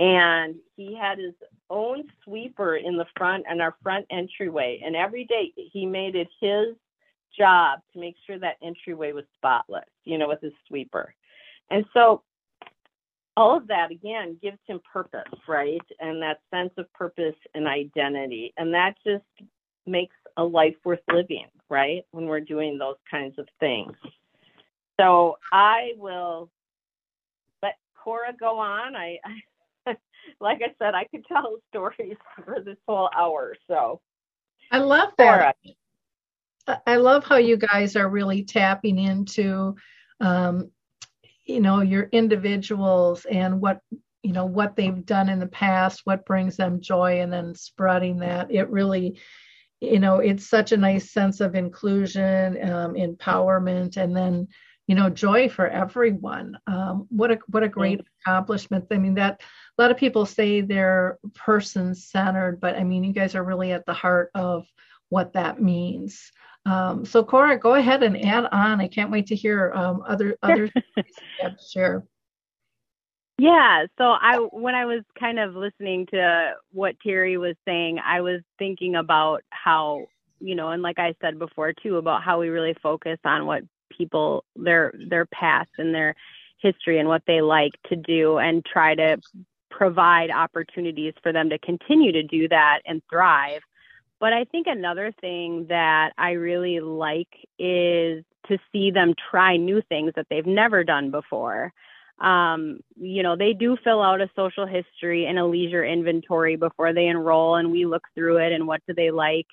And 0.00 0.56
he 0.76 0.96
had 0.96 1.18
his 1.18 1.34
own 1.68 2.04
sweeper 2.24 2.76
in 2.76 2.96
the 2.96 3.06
front 3.16 3.44
and 3.48 3.60
our 3.60 3.76
front 3.82 4.06
entryway. 4.10 4.80
And 4.84 4.96
every 4.96 5.24
day 5.24 5.52
he 5.54 5.84
made 5.84 6.16
it 6.16 6.28
his 6.40 6.74
job 7.36 7.80
to 7.92 8.00
make 8.00 8.16
sure 8.26 8.38
that 8.38 8.56
entryway 8.62 9.12
was 9.12 9.24
spotless, 9.36 9.88
you 10.04 10.18
know, 10.18 10.28
with 10.28 10.40
his 10.40 10.52
sweeper. 10.68 11.14
And 11.70 11.84
so 11.94 12.22
all 13.36 13.56
of 13.56 13.66
that 13.68 13.90
again 13.90 14.38
gives 14.42 14.58
him 14.66 14.80
purpose, 14.92 15.22
right? 15.48 15.80
And 16.00 16.20
that 16.22 16.40
sense 16.52 16.72
of 16.76 16.92
purpose 16.92 17.34
and 17.54 17.66
identity. 17.66 18.52
And 18.56 18.74
that 18.74 18.94
just 19.06 19.24
makes 19.86 20.14
a 20.36 20.44
life 20.44 20.76
worth 20.84 21.00
living, 21.12 21.46
right? 21.68 22.04
When 22.10 22.26
we're 22.26 22.40
doing 22.40 22.78
those 22.78 22.96
kinds 23.10 23.38
of 23.38 23.46
things. 23.58 23.96
So 25.00 25.38
I 25.50 25.92
will 25.96 26.50
let 27.62 27.76
Cora 27.96 28.32
go 28.38 28.58
on. 28.58 28.94
I, 28.94 29.18
I 29.24 29.40
like 30.40 30.60
I 30.62 30.74
said, 30.78 30.94
I 30.94 31.04
could 31.04 31.24
tell 31.26 31.56
stories 31.70 32.16
for 32.44 32.60
this 32.60 32.76
whole 32.86 33.10
hour. 33.16 33.56
So 33.66 34.00
I 34.70 34.78
love 34.78 35.10
that. 35.18 35.24
Cora. 35.24 35.54
I 36.86 36.96
love 36.96 37.24
how 37.24 37.36
you 37.36 37.56
guys 37.56 37.96
are 37.96 38.08
really 38.08 38.44
tapping 38.44 38.98
into 38.98 39.76
um, 40.20 40.70
you 41.44 41.60
know 41.60 41.80
your 41.80 42.04
individuals 42.12 43.24
and 43.24 43.60
what 43.60 43.80
you 44.22 44.32
know 44.32 44.46
what 44.46 44.76
they've 44.76 45.04
done 45.04 45.28
in 45.28 45.40
the 45.40 45.46
past 45.48 46.02
what 46.04 46.24
brings 46.24 46.56
them 46.56 46.80
joy 46.80 47.20
and 47.20 47.32
then 47.32 47.54
spreading 47.54 48.18
that. 48.20 48.50
It 48.50 48.70
really 48.70 49.20
you 49.80 49.98
know 49.98 50.18
it's 50.18 50.48
such 50.48 50.72
a 50.72 50.76
nice 50.76 51.10
sense 51.10 51.40
of 51.40 51.54
inclusion 51.54 52.56
um, 52.70 52.94
empowerment 52.94 53.96
and 53.96 54.16
then 54.16 54.46
you 54.86 54.94
know 54.94 55.10
joy 55.10 55.48
for 55.48 55.66
everyone. 55.66 56.56
Um, 56.66 57.06
what 57.10 57.32
a 57.32 57.38
what 57.48 57.64
a 57.64 57.68
great 57.68 58.00
accomplishment. 58.20 58.86
I 58.90 58.98
mean 58.98 59.14
that 59.14 59.40
a 59.78 59.82
lot 59.82 59.90
of 59.90 59.96
people 59.96 60.26
say 60.26 60.60
they're 60.60 61.18
person 61.34 61.94
centered, 61.94 62.60
but 62.60 62.76
I 62.76 62.84
mean, 62.84 63.04
you 63.04 63.12
guys 63.12 63.34
are 63.34 63.44
really 63.44 63.72
at 63.72 63.86
the 63.86 63.94
heart 63.94 64.30
of 64.34 64.66
what 65.08 65.32
that 65.32 65.60
means. 65.60 66.30
Um, 66.64 67.04
so 67.04 67.24
Cora, 67.24 67.58
go 67.58 67.74
ahead 67.74 68.02
and 68.02 68.16
add 68.24 68.46
on. 68.52 68.80
I 68.80 68.88
can't 68.88 69.10
wait 69.10 69.26
to 69.28 69.36
hear 69.36 69.72
um, 69.74 70.02
other 70.06 70.36
other 70.42 70.68
things 70.94 71.06
you 71.16 71.42
have 71.42 71.58
to 71.58 71.64
share. 71.64 72.04
Yeah, 73.38 73.86
so 73.98 74.04
I 74.04 74.36
when 74.52 74.74
I 74.74 74.84
was 74.84 75.02
kind 75.18 75.38
of 75.38 75.56
listening 75.56 76.06
to 76.12 76.52
what 76.70 76.94
Terri 77.04 77.40
was 77.40 77.56
saying, 77.66 77.98
I 77.98 78.20
was 78.20 78.40
thinking 78.58 78.94
about 78.94 79.42
how, 79.50 80.06
you 80.38 80.54
know, 80.54 80.70
and 80.70 80.82
like 80.82 80.98
I 80.98 81.14
said 81.20 81.38
before 81.38 81.72
too 81.72 81.96
about 81.96 82.22
how 82.22 82.38
we 82.38 82.50
really 82.50 82.76
focus 82.82 83.18
on 83.24 83.46
what 83.46 83.64
people 83.90 84.44
their 84.54 84.92
their 85.08 85.26
past 85.26 85.70
and 85.78 85.92
their 85.92 86.14
history 86.58 87.00
and 87.00 87.08
what 87.08 87.22
they 87.26 87.40
like 87.40 87.72
to 87.88 87.96
do 87.96 88.38
and 88.38 88.64
try 88.64 88.94
to 88.94 89.18
provide 89.70 90.30
opportunities 90.30 91.14
for 91.22 91.32
them 91.32 91.50
to 91.50 91.58
continue 91.58 92.12
to 92.12 92.22
do 92.22 92.48
that 92.48 92.80
and 92.86 93.02
thrive. 93.10 93.62
But 94.22 94.32
I 94.32 94.44
think 94.44 94.68
another 94.68 95.12
thing 95.20 95.66
that 95.68 96.12
I 96.16 96.30
really 96.30 96.78
like 96.78 97.26
is 97.58 98.22
to 98.46 98.56
see 98.70 98.92
them 98.92 99.14
try 99.32 99.56
new 99.56 99.82
things 99.88 100.12
that 100.14 100.26
they've 100.30 100.46
never 100.46 100.84
done 100.84 101.10
before. 101.10 101.72
Um, 102.20 102.78
you 102.94 103.24
know, 103.24 103.34
they 103.36 103.52
do 103.52 103.76
fill 103.82 104.00
out 104.00 104.20
a 104.20 104.30
social 104.36 104.64
history 104.64 105.26
and 105.26 105.40
a 105.40 105.44
leisure 105.44 105.84
inventory 105.84 106.54
before 106.54 106.92
they 106.92 107.08
enroll, 107.08 107.56
and 107.56 107.72
we 107.72 107.84
look 107.84 108.04
through 108.14 108.36
it 108.36 108.52
and 108.52 108.68
what 108.68 108.80
do 108.86 108.94
they 108.94 109.10
like. 109.10 109.46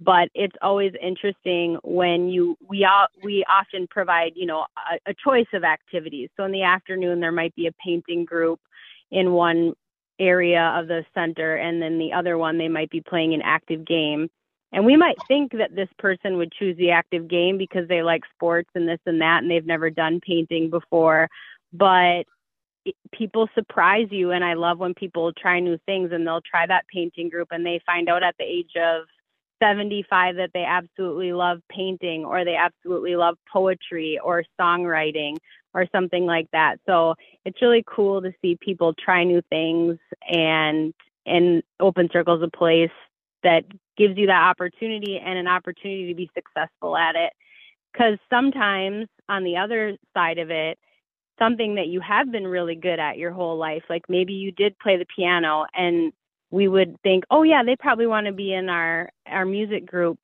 But 0.00 0.28
it's 0.34 0.56
always 0.60 0.92
interesting 1.00 1.78
when 1.82 2.28
you 2.28 2.58
we 2.68 2.84
all, 2.84 3.06
we 3.24 3.42
often 3.48 3.86
provide 3.88 4.32
you 4.36 4.44
know 4.44 4.66
a, 4.92 5.12
a 5.12 5.14
choice 5.14 5.48
of 5.54 5.64
activities. 5.64 6.28
So 6.36 6.44
in 6.44 6.52
the 6.52 6.64
afternoon 6.64 7.20
there 7.20 7.32
might 7.32 7.54
be 7.54 7.68
a 7.68 7.72
painting 7.82 8.26
group 8.26 8.60
in 9.10 9.32
one 9.32 9.72
area 10.20 10.72
of 10.78 10.86
the 10.86 11.04
center, 11.14 11.56
and 11.56 11.82
then 11.82 11.98
the 11.98 12.12
other 12.12 12.38
one 12.38 12.58
they 12.58 12.68
might 12.68 12.90
be 12.90 13.00
playing 13.00 13.34
an 13.34 13.42
active 13.42 13.84
game. 13.84 14.28
And 14.72 14.86
we 14.86 14.96
might 14.96 15.16
think 15.26 15.50
that 15.52 15.74
this 15.74 15.88
person 15.98 16.36
would 16.36 16.52
choose 16.52 16.76
the 16.76 16.92
active 16.92 17.26
game 17.26 17.58
because 17.58 17.88
they 17.88 18.02
like 18.02 18.22
sports 18.34 18.70
and 18.76 18.88
this 18.88 19.00
and 19.06 19.20
that, 19.20 19.42
and 19.42 19.50
they've 19.50 19.66
never 19.66 19.90
done 19.90 20.20
painting 20.24 20.70
before 20.70 21.28
but 21.72 22.24
people 23.12 23.48
surprise 23.54 24.08
you 24.10 24.30
and 24.30 24.44
i 24.44 24.54
love 24.54 24.78
when 24.78 24.94
people 24.94 25.32
try 25.32 25.60
new 25.60 25.78
things 25.86 26.10
and 26.12 26.26
they'll 26.26 26.40
try 26.40 26.66
that 26.66 26.86
painting 26.92 27.28
group 27.28 27.48
and 27.50 27.64
they 27.64 27.80
find 27.84 28.08
out 28.08 28.22
at 28.22 28.34
the 28.38 28.44
age 28.44 28.72
of 28.76 29.04
75 29.60 30.36
that 30.36 30.50
they 30.54 30.64
absolutely 30.64 31.32
love 31.32 31.60
painting 31.70 32.24
or 32.24 32.44
they 32.44 32.56
absolutely 32.56 33.16
love 33.16 33.36
poetry 33.52 34.18
or 34.22 34.44
songwriting 34.60 35.36
or 35.74 35.86
something 35.92 36.26
like 36.26 36.46
that 36.52 36.76
so 36.86 37.14
it's 37.44 37.62
really 37.62 37.84
cool 37.86 38.22
to 38.22 38.32
see 38.42 38.56
people 38.60 38.94
try 38.94 39.24
new 39.24 39.42
things 39.50 39.98
and 40.28 40.92
and 41.26 41.62
open 41.78 42.08
circles 42.12 42.42
a 42.42 42.56
place 42.56 42.90
that 43.42 43.64
gives 43.96 44.16
you 44.16 44.26
that 44.26 44.42
opportunity 44.42 45.18
and 45.18 45.38
an 45.38 45.46
opportunity 45.46 46.08
to 46.08 46.14
be 46.14 46.30
successful 46.34 46.96
at 46.96 47.14
it 47.14 47.32
because 47.92 48.18
sometimes 48.28 49.06
on 49.28 49.44
the 49.44 49.56
other 49.56 49.96
side 50.14 50.38
of 50.38 50.50
it 50.50 50.78
something 51.40 51.76
that 51.76 51.88
you 51.88 52.00
have 52.00 52.30
been 52.30 52.46
really 52.46 52.76
good 52.76 53.00
at 53.00 53.18
your 53.18 53.32
whole 53.32 53.56
life. 53.56 53.82
Like 53.88 54.02
maybe 54.08 54.34
you 54.34 54.52
did 54.52 54.78
play 54.78 54.96
the 54.96 55.06
piano 55.06 55.64
and 55.74 56.12
we 56.50 56.68
would 56.68 57.00
think, 57.02 57.24
oh 57.30 57.42
yeah, 57.42 57.62
they 57.62 57.76
probably 57.76 58.06
want 58.06 58.26
to 58.26 58.32
be 58.32 58.52
in 58.52 58.68
our 58.68 59.10
our 59.26 59.44
music 59.44 59.86
group 59.86 60.18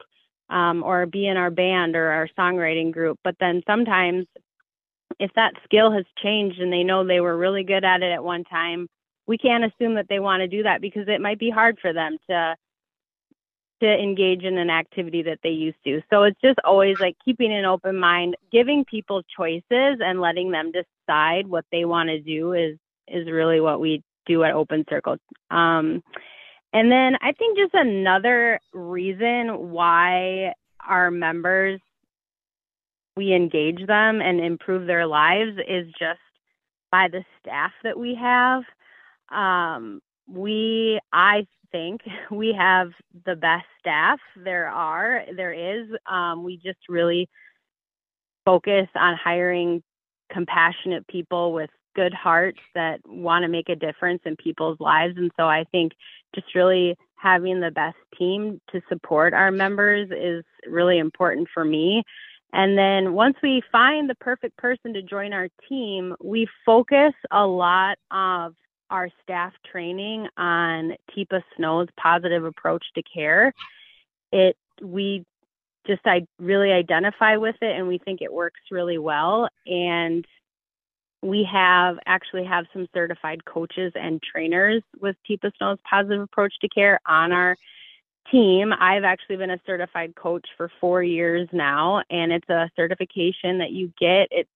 um, 0.51 0.83
or 0.83 1.07
be 1.07 1.27
in 1.27 1.37
our 1.37 1.51
band 1.51 1.97
or 1.97 2.11
our 2.11 2.29
songwriting 2.39 2.93
group. 2.93 3.19
But 3.23 3.37
then 3.41 3.62
sometimes, 3.67 4.27
if 5.19 5.31
that 5.35 5.55
skill 5.65 5.93
has 5.93 6.05
changed 6.23 6.61
and 6.61 6.73
they 6.73 6.83
know 6.83 7.05
they 7.05 7.21
were 7.21 7.37
really 7.37 7.65
good 7.65 7.85
at 7.85 8.03
it 8.03 8.12
at 8.12 8.23
one 8.23 8.45
time, 8.45 8.89
we 9.27 9.39
can't 9.39 9.65
assume 9.65 9.95
that 9.95 10.07
they 10.09 10.21
want 10.21 10.41
to 10.41 10.49
do 10.49 10.62
that 10.65 10.81
because 10.81 11.09
it 11.09 11.21
might 11.21 11.39
be 11.39 11.51
hard 11.51 11.79
for 11.81 11.93
them 11.93 12.17
to 12.29 12.57
to 13.81 13.87
engage 13.87 14.43
in 14.43 14.57
an 14.57 14.71
activity 14.71 15.23
that 15.23 15.39
they 15.43 15.51
used 15.51 15.77
to. 15.85 16.01
So 16.09 16.23
it's 16.23 16.41
just 16.43 16.59
always 16.65 16.99
like 16.99 17.15
keeping 17.23 17.53
an 17.53 17.67
open 17.67 17.99
mind, 17.99 18.35
giving 18.51 18.87
people 18.87 19.23
choices 19.37 19.62
and 20.01 20.19
letting 20.19 20.51
them 20.51 20.73
decide 20.73 21.47
what 21.47 21.67
they 21.71 21.85
want 21.85 22.09
to 22.09 22.21
do 22.21 22.53
is 22.53 22.79
is 23.09 23.31
really 23.31 23.61
what 23.61 23.81
we 23.81 24.03
do 24.27 24.45
at 24.45 24.53
Open 24.53 24.85
Circle. 24.89 25.17
Um, 25.51 26.03
and 26.73 26.91
then 26.91 27.17
I 27.23 27.33
think 27.33 27.57
just 27.57 27.75
another 27.75 28.61
reason 28.73 29.71
why 29.71 30.53
our 30.87 31.11
members 31.11 31.81
we 33.17 33.33
engage 33.33 33.87
them 33.87 34.21
and 34.21 34.41
improve 34.41 34.87
their 34.87 35.07
lives 35.07 35.53
is 35.67 35.87
just 35.99 36.21
by 36.93 37.09
the 37.11 37.25
staff 37.41 37.73
that 37.83 37.99
we 37.99 38.15
have. 38.15 38.62
Um, 39.33 40.01
we 40.29 41.01
I 41.12 41.47
think 41.73 42.03
we 42.31 42.55
have 42.59 42.91
the 43.25 43.37
best 43.37 43.67
staff 43.81 44.19
there 44.37 44.69
are 44.69 45.25
there 45.35 45.53
is 45.53 45.89
um, 46.11 46.45
we 46.45 46.57
just 46.57 46.79
really 46.89 47.29
focus 48.45 48.87
on 48.95 49.17
hiring 49.23 49.83
compassionate 50.33 51.07
people 51.09 51.53
with 51.53 51.71
good 51.97 52.15
hearts 52.15 52.61
that 52.75 53.01
want 53.07 53.43
to 53.43 53.49
make 53.49 53.69
a 53.69 53.75
difference 53.75 54.21
in 54.25 54.37
people's 54.37 54.79
lives. 54.79 55.15
And 55.17 55.33
so 55.37 55.45
i 55.47 55.65
think 55.73 55.93
just 56.35 56.55
really 56.55 56.97
having 57.17 57.61
the 57.61 57.71
best 57.71 57.97
team 58.19 58.61
to 58.71 58.81
support 58.89 59.33
our 59.33 59.51
members 59.51 60.11
is 60.11 60.45
really 60.71 60.99
important 60.99 61.49
for 61.53 61.65
me. 61.65 62.03
And 62.53 62.77
then 62.79 63.15
once 63.15 63.37
we 63.43 63.63
find 63.73 64.09
the 64.09 64.15
perfect 64.17 64.57
person 64.59 64.93
to 64.93 65.03
join 65.03 65.33
our 65.33 65.49
team 65.69 66.15
we 66.23 66.47
focus 66.65 67.15
a 67.33 67.45
lot 67.47 67.97
of 68.11 68.55
our 68.91 69.09
staff 69.23 69.53
training 69.71 70.29
on 70.37 70.95
Teepa 71.11 71.43
Snow's 71.57 71.89
positive 71.97 72.45
approach 72.45 72.85
to 72.95 73.03
care. 73.03 73.53
It 74.33 74.57
we 74.83 75.25
just 75.87 76.03
I 76.05 76.27
really 76.39 76.73
identify 76.73 77.37
with 77.37 77.57
it 77.61 77.77
and 77.77 77.89
we 77.89 77.99
think 77.99 78.21
it 78.21 78.33
works 78.33 78.61
really 78.71 78.99
well. 78.99 79.49
And 79.67 80.27
we 81.23 81.49
have 81.51 81.99
actually 82.07 82.45
have 82.45 82.67
some 82.73 82.87
certified 82.95 83.45
coaches 83.45 83.93
and 83.95 84.23
trainers 84.23 84.83
with 85.01 85.17
Teepa 85.29 85.51
Snow's 85.57 85.79
positive 85.89 86.21
approach 86.21 86.55
to 86.61 86.69
care 86.69 87.01
on 87.07 87.33
our 87.33 87.57
team. 88.31 88.73
I've 88.79 89.05
actually 89.05 89.37
been 89.37 89.51
a 89.51 89.61
certified 89.67 90.15
coach 90.17 90.47
for 90.57 90.71
4 90.81 91.03
years 91.03 91.49
now 91.53 92.03
and 92.11 92.33
it's 92.33 92.49
a 92.49 92.71
certification 92.77 93.59
that 93.59 93.71
you 93.71 93.93
get. 93.99 94.29
It 94.31 94.49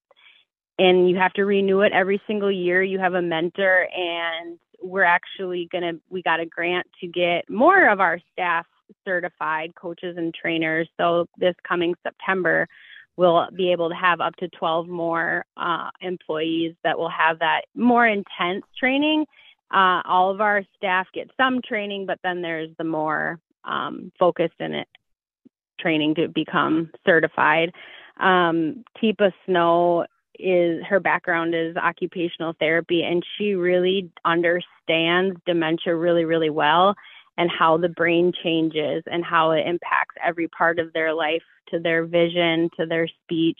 and 0.80 1.10
you 1.10 1.16
have 1.16 1.34
to 1.34 1.44
renew 1.44 1.82
it 1.82 1.92
every 1.92 2.22
single 2.26 2.50
year. 2.50 2.82
You 2.82 2.98
have 2.98 3.12
a 3.12 3.20
mentor, 3.20 3.86
and 3.94 4.58
we're 4.82 5.02
actually 5.02 5.68
to, 5.72 6.00
we 6.08 6.22
got 6.22 6.40
a 6.40 6.46
grant 6.46 6.86
to 7.02 7.06
get 7.06 7.50
more 7.50 7.86
of 7.88 8.00
our 8.00 8.18
staff 8.32 8.66
certified 9.04 9.74
coaches 9.74 10.16
and 10.16 10.34
trainers. 10.34 10.88
So 10.96 11.26
this 11.36 11.54
coming 11.68 11.94
September, 12.02 12.66
we'll 13.20 13.46
be 13.54 13.70
able 13.70 13.90
to 13.90 13.94
have 13.94 14.22
up 14.22 14.34
to 14.36 14.48
12 14.48 14.88
more 14.88 15.44
uh, 15.58 15.90
employees 16.00 16.74
that 16.82 16.98
will 16.98 17.10
have 17.10 17.38
that 17.40 17.66
more 17.74 18.06
intense 18.06 18.64
training. 18.78 19.26
Uh, 19.70 20.00
all 20.06 20.30
of 20.30 20.40
our 20.40 20.62
staff 20.74 21.06
get 21.12 21.30
some 21.36 21.60
training, 21.60 22.06
but 22.06 22.18
then 22.24 22.40
there's 22.40 22.70
the 22.78 22.84
more 22.84 23.38
um, 23.64 24.10
focused 24.18 24.58
in 24.58 24.72
it 24.72 24.88
training 25.78 26.14
to 26.14 26.28
become 26.28 26.90
certified. 27.04 27.72
Um, 28.18 28.84
Teepa 28.96 29.32
Snow 29.44 30.06
is 30.38 30.82
her 30.88 30.98
background 30.98 31.54
is 31.54 31.76
occupational 31.76 32.54
therapy 32.58 33.02
and 33.02 33.22
she 33.36 33.52
really 33.54 34.10
understands 34.24 35.38
dementia 35.44 35.94
really 35.94 36.24
really 36.24 36.48
well 36.48 36.94
and 37.40 37.50
how 37.50 37.78
the 37.78 37.88
brain 37.88 38.34
changes 38.44 39.02
and 39.10 39.24
how 39.24 39.52
it 39.52 39.66
impacts 39.66 40.14
every 40.22 40.46
part 40.46 40.78
of 40.78 40.92
their 40.92 41.14
life 41.14 41.42
to 41.70 41.78
their 41.78 42.04
vision 42.04 42.68
to 42.78 42.84
their 42.84 43.08
speech. 43.24 43.58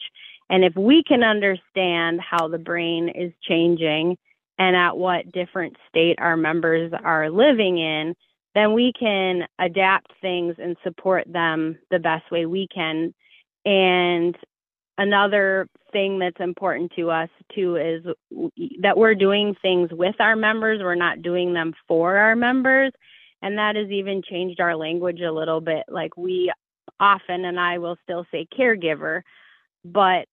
And 0.51 0.63
if 0.63 0.75
we 0.75 1.01
can 1.03 1.23
understand 1.23 2.21
how 2.21 2.47
the 2.47 2.59
brain 2.59 3.09
is 3.09 3.33
changing 3.41 4.19
and 4.59 4.75
at 4.75 4.95
what 4.95 5.31
different 5.31 5.77
state 5.89 6.17
our 6.19 6.37
members 6.37 6.93
are 7.03 7.31
living 7.31 7.79
in 7.79 8.13
then 8.53 8.73
we 8.73 8.91
can 8.99 9.47
adapt 9.59 10.11
things 10.21 10.55
and 10.61 10.75
support 10.83 11.23
them 11.25 11.79
the 11.89 11.99
best 11.99 12.29
way 12.31 12.45
we 12.45 12.67
can. 12.67 13.13
And 13.63 14.35
another 14.97 15.69
thing 15.93 16.19
that's 16.19 16.39
important 16.41 16.91
to 16.97 17.11
us 17.11 17.29
too 17.55 17.77
is 17.77 18.03
that 18.81 18.97
we're 18.97 19.15
doing 19.15 19.55
things 19.61 19.89
with 19.93 20.15
our 20.19 20.35
members. 20.35 20.81
We're 20.81 20.95
not 20.95 21.21
doing 21.21 21.53
them 21.53 21.73
for 21.87 22.17
our 22.17 22.35
members 22.35 22.91
and 23.41 23.57
that 23.57 23.75
has 23.75 23.89
even 23.89 24.21
changed 24.21 24.59
our 24.59 24.75
language 24.75 25.21
a 25.21 25.31
little 25.31 25.61
bit. 25.61 25.83
Like 25.87 26.17
we 26.17 26.51
often 26.99 27.45
and 27.45 27.59
I 27.59 27.77
will 27.77 27.97
still 28.03 28.25
say 28.31 28.47
caregiver 28.57 29.21
but 29.83 30.27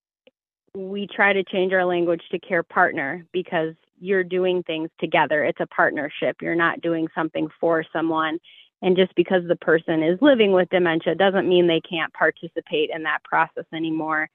we 0.75 1.07
try 1.07 1.33
to 1.33 1.45
change 1.45 1.73
our 1.73 1.85
language 1.85 2.23
to 2.31 2.39
care 2.39 2.63
partner 2.63 3.25
because 3.33 3.75
you're 4.01 4.25
doing 4.25 4.63
things 4.63 4.91
together. 5.01 5.45
It's 5.45 5.61
a 5.61 5.67
partnership. 5.67 6.37
You're 6.41 6.55
not 6.55 6.81
doing 6.81 7.09
something 7.15 7.49
for 7.61 7.85
someone. 7.93 8.39
And 8.81 8.97
just 8.97 9.15
because 9.17 9.43
the 9.49 9.57
person 9.57 10.03
is 10.03 10.19
living 10.21 10.53
with 10.53 10.69
dementia 10.69 11.17
doesn't 11.17 11.49
mean 11.49 11.67
they 11.67 11.81
can't 11.81 12.13
participate 12.13 12.91
in 12.95 13.03
that 13.05 13.25
process 13.25 13.65
anymore. 13.75 14.29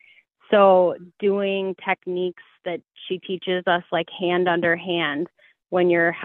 So, 0.52 0.96
doing 1.20 1.76
techniques 1.84 2.44
that 2.66 2.82
she 3.08 3.18
teaches 3.20 3.64
us, 3.66 3.84
like 3.92 4.10
hand 4.20 4.50
under 4.50 4.76
hand, 4.76 5.28
when 5.70 5.90
you're 5.90 6.16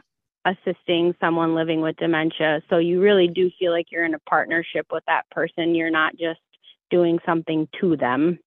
assisting 0.50 1.14
someone 1.20 1.54
living 1.54 1.80
with 1.80 1.96
dementia. 1.96 2.62
So 2.68 2.78
you 2.78 3.00
really 3.00 3.28
do 3.28 3.50
feel 3.58 3.72
like 3.72 3.86
you're 3.90 4.04
in 4.04 4.14
a 4.14 4.18
partnership 4.20 4.86
with 4.90 5.04
that 5.06 5.28
person. 5.30 5.74
You're 5.74 5.90
not 5.90 6.16
just 6.16 6.40
doing 6.90 7.18
something 7.26 7.68
to 7.80 7.96
them. 7.96 8.38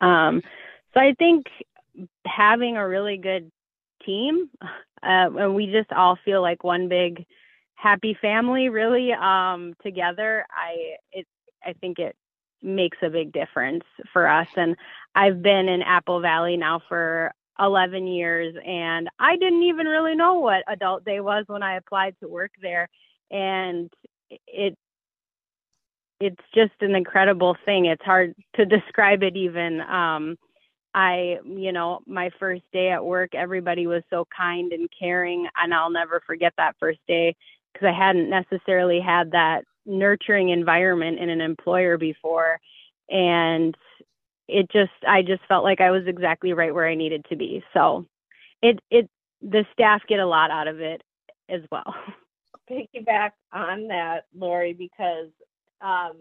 Um, 0.00 0.42
so 0.94 1.00
I 1.00 1.14
think 1.18 1.46
having 2.26 2.76
a 2.76 2.88
really 2.88 3.16
good 3.16 3.50
team, 4.04 4.48
uh, 4.62 5.30
and 5.36 5.54
we 5.54 5.66
just 5.66 5.92
all 5.92 6.18
feel 6.24 6.42
like 6.42 6.64
one 6.64 6.88
big 6.88 7.24
happy 7.74 8.16
family, 8.20 8.68
really 8.68 9.12
um, 9.12 9.74
together. 9.82 10.44
I 10.50 10.96
it 11.12 11.26
I 11.64 11.72
think 11.74 11.98
it 11.98 12.16
makes 12.62 12.98
a 13.02 13.10
big 13.10 13.32
difference 13.32 13.84
for 14.12 14.26
us. 14.28 14.48
And 14.56 14.76
I've 15.14 15.42
been 15.42 15.68
in 15.68 15.82
Apple 15.82 16.20
Valley 16.20 16.56
now 16.56 16.80
for 16.88 17.32
11 17.60 18.06
years 18.06 18.54
and 18.64 19.08
I 19.18 19.36
didn't 19.36 19.64
even 19.64 19.86
really 19.86 20.14
know 20.14 20.34
what 20.34 20.64
adult 20.68 21.04
day 21.04 21.20
was 21.20 21.44
when 21.48 21.62
I 21.62 21.76
applied 21.76 22.14
to 22.20 22.28
work 22.28 22.52
there 22.60 22.88
and 23.30 23.90
it 24.46 24.76
it's 26.20 26.42
just 26.52 26.72
an 26.80 26.96
incredible 26.96 27.56
thing. 27.64 27.86
It's 27.86 28.04
hard 28.04 28.34
to 28.56 28.64
describe 28.66 29.22
it 29.22 29.36
even 29.36 29.80
um 29.82 30.36
I 30.94 31.38
you 31.44 31.72
know 31.72 32.00
my 32.06 32.30
first 32.38 32.62
day 32.72 32.90
at 32.90 33.04
work 33.04 33.34
everybody 33.34 33.86
was 33.86 34.02
so 34.10 34.26
kind 34.36 34.72
and 34.72 34.88
caring 34.98 35.46
and 35.56 35.74
I'll 35.74 35.90
never 35.90 36.22
forget 36.26 36.54
that 36.56 36.76
first 36.80 37.00
day 37.06 37.36
because 37.72 37.86
I 37.86 37.92
hadn't 37.92 38.30
necessarily 38.30 39.00
had 39.00 39.32
that 39.32 39.64
nurturing 39.84 40.50
environment 40.50 41.18
in 41.18 41.30
an 41.30 41.40
employer 41.40 41.98
before 41.98 42.58
and 43.08 43.76
it 44.48 44.70
just 44.70 44.92
I 45.06 45.22
just 45.22 45.42
felt 45.46 45.64
like 45.64 45.80
I 45.80 45.90
was 45.90 46.06
exactly 46.06 46.52
right 46.52 46.74
where 46.74 46.88
I 46.88 46.94
needed 46.94 47.26
to 47.28 47.36
be. 47.36 47.62
So 47.74 48.06
it 48.62 48.80
it 48.90 49.08
the 49.42 49.64
staff 49.72 50.02
get 50.08 50.20
a 50.20 50.26
lot 50.26 50.50
out 50.50 50.68
of 50.68 50.80
it 50.80 51.02
as 51.48 51.62
well. 51.70 51.94
Piggyback 52.70 53.32
on 53.52 53.88
that, 53.88 54.24
Lori, 54.34 54.72
because 54.72 55.28
um 55.80 56.16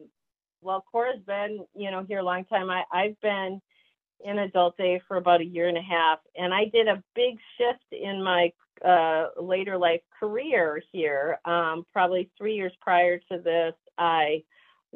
well 0.61 0.83
Cora's 0.91 1.21
been, 1.25 1.65
you 1.75 1.89
know, 1.89 2.03
here 2.07 2.19
a 2.19 2.23
long 2.23 2.45
time. 2.45 2.69
I, 2.69 2.83
I've 2.91 3.19
been 3.21 3.61
in 4.23 4.39
adult 4.39 4.75
day 4.77 4.99
for 5.07 5.17
about 5.17 5.41
a 5.41 5.45
year 5.45 5.67
and 5.67 5.77
a 5.77 5.81
half 5.81 6.19
and 6.35 6.53
I 6.53 6.65
did 6.65 6.87
a 6.87 7.03
big 7.15 7.37
shift 7.57 7.85
in 7.91 8.23
my 8.23 8.51
uh 8.85 9.27
later 9.41 9.77
life 9.77 10.01
career 10.19 10.81
here. 10.91 11.39
Um 11.45 11.85
probably 11.93 12.29
three 12.37 12.55
years 12.55 12.73
prior 12.81 13.19
to 13.31 13.39
this 13.39 13.73
I 13.97 14.43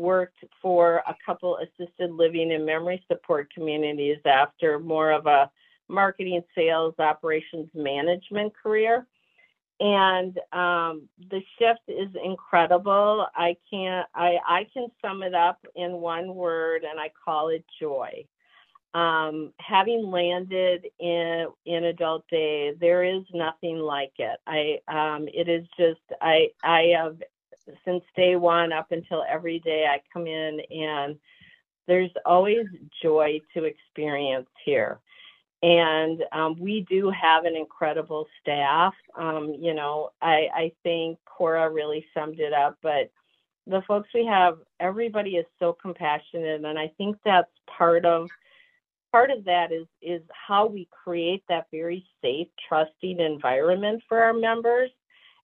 worked 0.02 0.44
for 0.62 1.04
a 1.08 1.16
couple 1.26 1.58
assisted 1.58 2.12
living 2.12 2.52
and 2.52 2.66
memory 2.66 3.04
support 3.08 3.54
communities 3.54 4.18
after 4.26 4.80
more 4.80 5.12
of 5.12 5.28
a 5.28 5.50
marketing, 5.88 6.42
sales, 6.56 6.96
operations 7.00 7.70
management 7.76 8.54
career. 8.62 9.06
And 9.80 10.38
um, 10.52 11.10
the 11.30 11.42
shift 11.58 11.82
is 11.88 12.10
incredible. 12.24 13.26
I 13.36 13.56
can't. 13.70 14.08
I 14.14 14.38
I 14.48 14.68
can 14.72 14.88
sum 15.02 15.24
it 15.24 15.34
up 15.34 15.66
in 15.76 15.94
one 15.94 16.36
word, 16.36 16.84
and 16.84 17.00
I 17.00 17.12
call 17.26 17.50
it 17.50 17.66
joy. 17.80 18.26
Um, 18.94 19.54
having 19.60 20.12
landed 20.12 20.86
in 21.00 21.48
in 21.66 21.86
adult 21.86 22.28
day, 22.30 22.74
there 22.80 23.04
is 23.04 23.24
nothing 23.34 23.80
like 23.80 24.14
it. 24.20 24.40
I 24.46 24.80
um, 24.88 25.28
it 25.28 25.50
is 25.50 25.66
just 25.80 26.02
I 26.22 26.50
I 26.64 26.94
have 26.96 27.18
since 27.86 28.04
day 28.16 28.36
one 28.36 28.72
up 28.72 28.92
until 28.92 29.24
every 29.28 29.60
day 29.60 29.86
I 29.86 30.02
come 30.12 30.28
in, 30.28 30.62
and 30.70 31.18
there's 31.88 32.12
always 32.26 32.66
joy 33.02 33.40
to 33.54 33.64
experience 33.66 34.50
here. 34.64 35.00
And 35.64 36.24
um, 36.32 36.56
we 36.60 36.86
do 36.90 37.12
have 37.12 37.46
an 37.46 37.56
incredible 37.56 38.28
staff. 38.42 38.94
Um, 39.16 39.56
you 39.60 39.76
know, 39.76 40.10
I, 40.22 40.48
I 40.54 40.72
think 40.82 41.20
Cora 41.26 41.70
really 41.70 42.06
summed 42.16 42.40
it 42.40 42.54
up, 42.54 42.78
but 42.82 43.12
the 43.68 43.84
folks 43.88 44.10
we 44.14 44.26
have, 44.26 44.58
everybody 44.80 45.32
is 45.32 45.46
so 45.60 45.74
compassionate, 45.74 46.66
and 46.66 46.80
I 46.80 46.92
think 46.98 47.18
that's 47.24 47.52
part 47.68 48.06
of 48.06 48.30
part 49.12 49.30
of 49.30 49.44
that 49.44 49.72
is 49.72 49.86
is 50.02 50.22
how 50.32 50.66
we 50.66 50.88
create 50.92 51.44
that 51.50 51.68
very 51.72 52.06
safe, 52.22 52.48
trusting 52.68 53.20
environment 53.20 54.02
for 54.08 54.20
our 54.20 54.34
members 54.34 54.90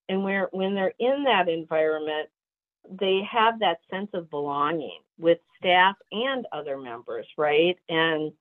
and 0.09 0.23
where 0.23 0.49
when 0.51 0.73
they're 0.75 0.93
in 0.99 1.23
that 1.23 1.49
environment 1.49 2.29
they 2.99 3.21
have 3.29 3.59
that 3.59 3.79
sense 3.91 4.09
of 4.13 4.29
belonging 4.29 4.99
with 5.19 5.39
staff 5.57 5.95
and 6.11 6.45
other 6.51 6.77
members 6.77 7.27
right? 7.37 7.77
And 7.89 8.31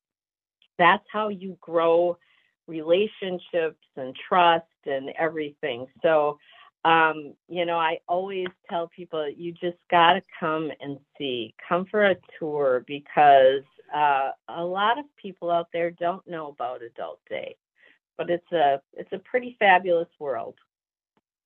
that's 0.78 1.04
how 1.12 1.28
you 1.28 1.56
grow 1.60 2.18
relationships 2.68 3.84
and 3.96 4.14
trust 4.28 4.66
and 4.86 5.10
everything. 5.18 5.86
So 6.02 6.38
um, 6.84 7.34
you 7.48 7.66
know 7.66 7.78
i 7.78 7.98
always 8.08 8.46
tell 8.70 8.88
people 8.94 9.28
you 9.28 9.52
just 9.52 9.78
got 9.90 10.14
to 10.14 10.22
come 10.38 10.70
and 10.80 10.98
see. 11.18 11.54
Come 11.68 11.86
for 11.90 12.06
a 12.06 12.16
tour 12.38 12.84
because 12.86 13.64
uh, 13.94 14.30
a 14.48 14.64
lot 14.64 14.98
of 14.98 15.04
people 15.20 15.50
out 15.50 15.68
there 15.72 15.90
don't 15.90 16.26
know 16.28 16.48
about 16.48 16.82
adult 16.82 17.20
day 17.28 17.56
but 18.16 18.30
it's 18.30 18.50
a 18.52 18.80
it's 18.94 19.12
a 19.12 19.18
pretty 19.18 19.56
fabulous 19.58 20.08
world 20.18 20.54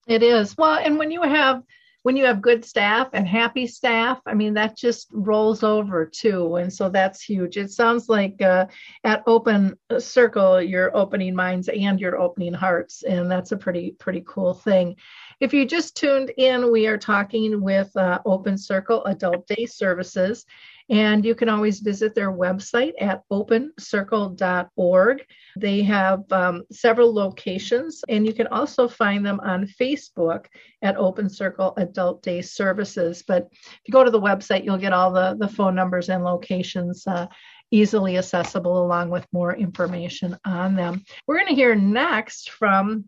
it 0.06 0.22
is. 0.22 0.56
Well, 0.56 0.78
and 0.78 0.98
when 0.98 1.10
you 1.10 1.22
have 1.22 1.62
when 2.02 2.16
you 2.16 2.24
have 2.24 2.40
good 2.40 2.64
staff 2.64 3.10
and 3.12 3.28
happy 3.28 3.66
staff, 3.66 4.20
I 4.24 4.32
mean 4.32 4.54
that 4.54 4.76
just 4.76 5.08
rolls 5.12 5.62
over 5.62 6.06
too, 6.06 6.56
and 6.56 6.72
so 6.72 6.88
that's 6.88 7.22
huge. 7.22 7.58
It 7.58 7.70
sounds 7.70 8.08
like 8.08 8.40
uh, 8.40 8.66
at 9.04 9.22
Open 9.26 9.76
Circle, 9.98 10.62
you're 10.62 10.96
opening 10.96 11.34
minds 11.34 11.68
and 11.68 12.00
you're 12.00 12.18
opening 12.18 12.54
hearts, 12.54 13.02
and 13.02 13.30
that's 13.30 13.52
a 13.52 13.56
pretty 13.56 13.92
pretty 13.98 14.24
cool 14.26 14.54
thing. 14.54 14.96
If 15.40 15.52
you 15.52 15.66
just 15.66 15.96
tuned 15.96 16.32
in, 16.36 16.70
we 16.70 16.86
are 16.86 16.98
talking 16.98 17.60
with 17.60 17.94
uh, 17.96 18.20
Open 18.24 18.56
Circle 18.56 19.04
Adult 19.04 19.46
Day 19.46 19.66
Services, 19.66 20.46
and 20.90 21.24
you 21.24 21.34
can 21.36 21.48
always 21.48 21.80
visit 21.80 22.14
their 22.14 22.32
website 22.32 22.92
at 23.00 23.22
opencircle.org. 23.32 25.24
They 25.56 25.82
have 25.82 26.24
um, 26.32 26.64
several 26.72 27.14
locations, 27.14 28.02
and 28.08 28.26
you 28.26 28.34
can 28.34 28.48
also 28.48 28.88
find 28.88 29.24
them 29.24 29.40
on 29.40 29.68
Facebook 29.80 30.46
at 30.82 30.96
Open 30.96 31.30
Circle 31.30 31.74
Adult 31.76 32.22
Day 32.22 32.42
Services. 32.42 33.22
But 33.26 33.48
if 33.52 33.80
you 33.86 33.92
go 33.92 34.02
to 34.02 34.10
the 34.10 34.20
website, 34.20 34.64
you'll 34.64 34.78
get 34.78 34.92
all 34.92 35.12
the, 35.12 35.36
the 35.38 35.48
phone 35.48 35.76
numbers 35.76 36.08
and 36.08 36.24
locations. 36.24 37.06
Uh, 37.06 37.28
easily 37.72 38.18
accessible 38.18 38.84
along 38.84 39.10
with 39.10 39.24
more 39.32 39.54
information 39.54 40.36
on 40.44 40.74
them. 40.74 41.04
We're 41.26 41.36
going 41.36 41.46
to 41.46 41.54
hear 41.54 41.76
next 41.76 42.50
from 42.50 43.04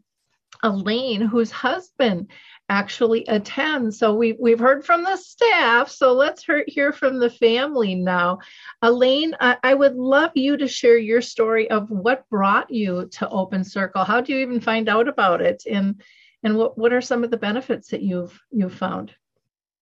Elaine, 0.63 1.23
whose 1.23 1.51
husband 1.51 2.29
actually 2.69 3.25
attends. 3.27 3.99
So 3.99 4.15
we, 4.15 4.33
we've 4.41 4.59
heard 4.59 4.85
from 4.85 5.03
the 5.03 5.17
staff. 5.17 5.91
So 5.91 6.13
let's 6.13 6.45
hear, 6.45 6.65
hear 6.67 6.93
from 6.93 7.19
the 7.19 7.29
family 7.29 7.95
now. 7.95 8.39
Elaine, 8.81 9.35
I, 9.41 9.59
I, 9.63 9.75
would 9.75 9.95
love 9.95 10.31
you 10.35 10.57
to 10.57 10.67
share 10.69 10.97
your 10.97 11.21
story 11.21 11.71
of 11.71 11.91
what 11.91 12.29
brought 12.31 12.71
you 12.71 13.09
to 13.13 13.29
Open 13.29 13.63
Circle. 13.65 14.05
How 14.05 14.21
do 14.21 14.33
you 14.33 14.39
even 14.39 14.61
find 14.61 14.89
out 14.89 15.07
about 15.07 15.43
it? 15.43 15.65
And, 15.71 16.01
and 16.43 16.57
what, 16.57 16.79
what 16.79 16.93
are 16.93 17.03
some 17.03 17.25
of 17.25 17.31
the 17.31 17.37
benefits 17.37 17.89
that 17.89 18.03
you've, 18.03 18.41
you've 18.51 18.75
found? 18.75 19.15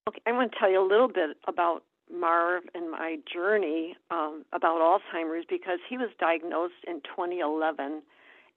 Okay, 0.09 0.21
I 0.27 0.33
want 0.33 0.51
to 0.51 0.59
tell 0.59 0.71
you 0.71 0.85
a 0.85 0.89
little 0.89 1.09
bit 1.09 1.37
about 1.47 1.85
Marv 2.13 2.65
and 2.75 2.91
my 2.91 3.19
journey 3.33 3.95
um, 4.11 4.45
about 4.53 4.81
Alzheimer's 4.81 5.47
because 5.49 5.79
he 5.89 5.97
was 5.97 6.11
diagnosed 6.19 6.83
in 6.89 7.01
2011 7.03 8.03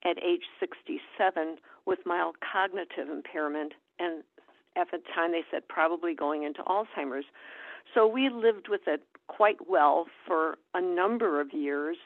at 0.06 0.22
age 0.24 0.44
67 0.60 1.58
with 1.86 2.00
mild 2.06 2.36
cognitive 2.40 3.10
impairment 3.10 3.74
and 4.00 4.24
at 4.76 4.92
the 4.92 5.00
time 5.14 5.32
they 5.32 5.44
said 5.52 5.68
probably 5.68 6.14
going 6.16 6.44
into 6.44 6.62
Alzheimer's. 6.64 7.26
So 7.94 8.08
we 8.08 8.30
lived 8.30 8.68
with 8.70 8.82
it 8.88 9.04
quite 9.28 9.70
well 9.70 10.08
for 10.26 10.58
a 10.74 10.82
number 10.82 11.40
of 11.40 11.54
years. 11.54 11.98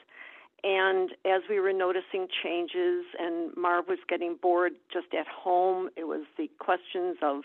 And 0.64 1.10
as 1.24 1.42
we 1.48 1.60
were 1.60 1.72
noticing 1.72 2.26
changes, 2.42 3.04
and 3.18 3.56
Marv 3.56 3.86
was 3.88 3.98
getting 4.08 4.36
bored 4.40 4.72
just 4.92 5.14
at 5.18 5.26
home, 5.28 5.88
it 5.96 6.04
was 6.04 6.26
the 6.36 6.50
questions 6.58 7.16
of, 7.22 7.42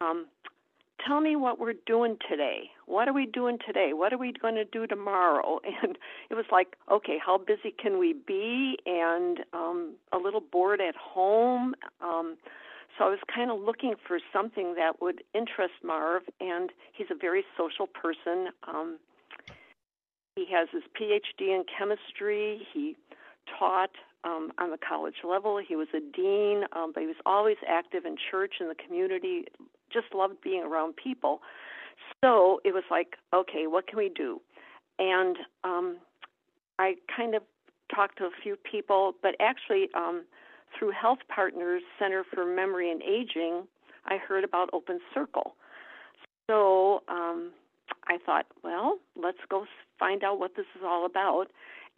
um, 0.00 0.26
tell 1.06 1.20
me 1.20 1.36
what 1.36 1.58
we're 1.58 1.74
doing 1.86 2.16
today. 2.28 2.70
What 2.86 3.08
are 3.08 3.12
we 3.12 3.26
doing 3.26 3.58
today? 3.64 3.90
What 3.92 4.12
are 4.12 4.18
we 4.18 4.32
going 4.32 4.54
to 4.56 4.64
do 4.64 4.86
tomorrow? 4.86 5.60
And 5.82 5.98
it 6.30 6.34
was 6.34 6.46
like, 6.50 6.76
okay, 6.90 7.18
how 7.24 7.38
busy 7.38 7.74
can 7.76 7.98
we 7.98 8.14
be? 8.14 8.78
And 8.86 9.40
um, 9.52 9.94
a 10.12 10.16
little 10.18 10.40
bored 10.40 10.80
at 10.80 10.96
home. 10.96 11.74
Um, 12.00 12.36
so 12.96 13.04
I 13.04 13.08
was 13.10 13.18
kind 13.32 13.50
of 13.50 13.60
looking 13.60 13.94
for 14.06 14.18
something 14.32 14.74
that 14.76 15.02
would 15.02 15.22
interest 15.34 15.74
Marv, 15.84 16.22
and 16.40 16.70
he's 16.92 17.08
a 17.10 17.14
very 17.14 17.44
social 17.56 17.86
person. 17.86 18.48
Um, 18.66 18.98
he 20.34 20.46
has 20.50 20.68
his 20.72 20.82
PhD 20.98 21.54
in 21.54 21.64
chemistry. 21.78 22.66
He 22.72 22.96
taught 23.58 23.90
um, 24.24 24.50
on 24.58 24.70
the 24.70 24.78
college 24.78 25.16
level. 25.28 25.60
He 25.66 25.76
was 25.76 25.88
a 25.94 26.00
dean, 26.00 26.64
um, 26.72 26.92
but 26.94 27.02
he 27.02 27.06
was 27.06 27.16
always 27.26 27.56
active 27.68 28.04
in 28.06 28.16
church 28.30 28.54
and 28.60 28.70
the 28.70 28.74
community. 28.74 29.44
Just 29.96 30.14
loved 30.14 30.42
being 30.42 30.62
around 30.62 30.94
people. 30.96 31.40
So 32.22 32.60
it 32.64 32.74
was 32.74 32.84
like, 32.90 33.16
okay, 33.32 33.66
what 33.66 33.86
can 33.86 33.98
we 33.98 34.10
do? 34.14 34.40
And 34.98 35.36
um, 35.64 35.96
I 36.78 36.96
kind 37.14 37.34
of 37.34 37.42
talked 37.94 38.18
to 38.18 38.24
a 38.24 38.30
few 38.42 38.56
people, 38.70 39.14
but 39.22 39.34
actually, 39.40 39.88
um, 39.94 40.24
through 40.78 40.90
Health 40.90 41.20
Partners 41.34 41.82
Center 41.98 42.24
for 42.34 42.44
Memory 42.44 42.90
and 42.90 43.02
Aging, 43.02 43.66
I 44.04 44.18
heard 44.18 44.44
about 44.44 44.68
Open 44.72 45.00
Circle. 45.14 45.54
So 46.48 47.02
um, 47.08 47.52
I 48.08 48.18
thought, 48.24 48.46
well, 48.62 48.98
let's 49.20 49.38
go 49.48 49.64
find 49.98 50.22
out 50.22 50.38
what 50.38 50.56
this 50.56 50.66
is 50.76 50.82
all 50.84 51.06
about. 51.06 51.46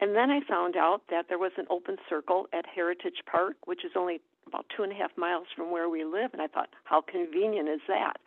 And 0.01 0.15
then 0.15 0.31
I 0.31 0.39
found 0.47 0.77
out 0.77 1.01
that 1.09 1.25
there 1.27 1.37
was 1.37 1.51
an 1.57 1.65
open 1.69 1.97
circle 2.09 2.47
at 2.53 2.65
Heritage 2.73 3.21
Park, 3.29 3.55
which 3.65 3.83
is 3.83 3.91
only 3.97 4.21
about 4.49 4.65
two 4.75 4.83
and 4.83 4.91
a 4.91 4.95
half 4.95 5.11
miles 5.17 5.47
from 5.55 5.71
where 5.71 5.89
we 5.89 6.03
live. 6.03 6.31
And 6.33 6.41
I 6.41 6.47
thought, 6.47 6.69
how 6.83 7.01
convenient 7.01 7.69
is 7.69 7.81
that? 7.87 8.17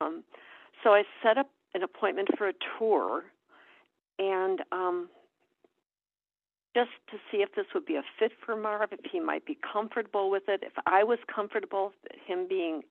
Um, 0.00 0.24
so 0.82 0.90
I 0.90 1.02
set 1.22 1.38
up 1.38 1.48
an 1.74 1.82
appointment 1.82 2.28
for 2.36 2.48
a 2.48 2.52
tour 2.78 3.24
and 4.18 4.60
um, 4.70 5.08
just 6.74 6.90
to 7.10 7.16
see 7.30 7.38
if 7.38 7.54
this 7.54 7.66
would 7.74 7.86
be 7.86 7.96
a 7.96 8.02
fit 8.18 8.32
for 8.44 8.56
Marv, 8.56 8.92
if 8.92 9.00
he 9.10 9.20
might 9.20 9.46
be 9.46 9.56
comfortable 9.72 10.30
with 10.30 10.44
it, 10.48 10.62
if 10.62 10.72
I 10.86 11.04
was 11.04 11.18
comfortable 11.32 11.92
with 12.02 12.20
him 12.26 12.46
being 12.48 12.82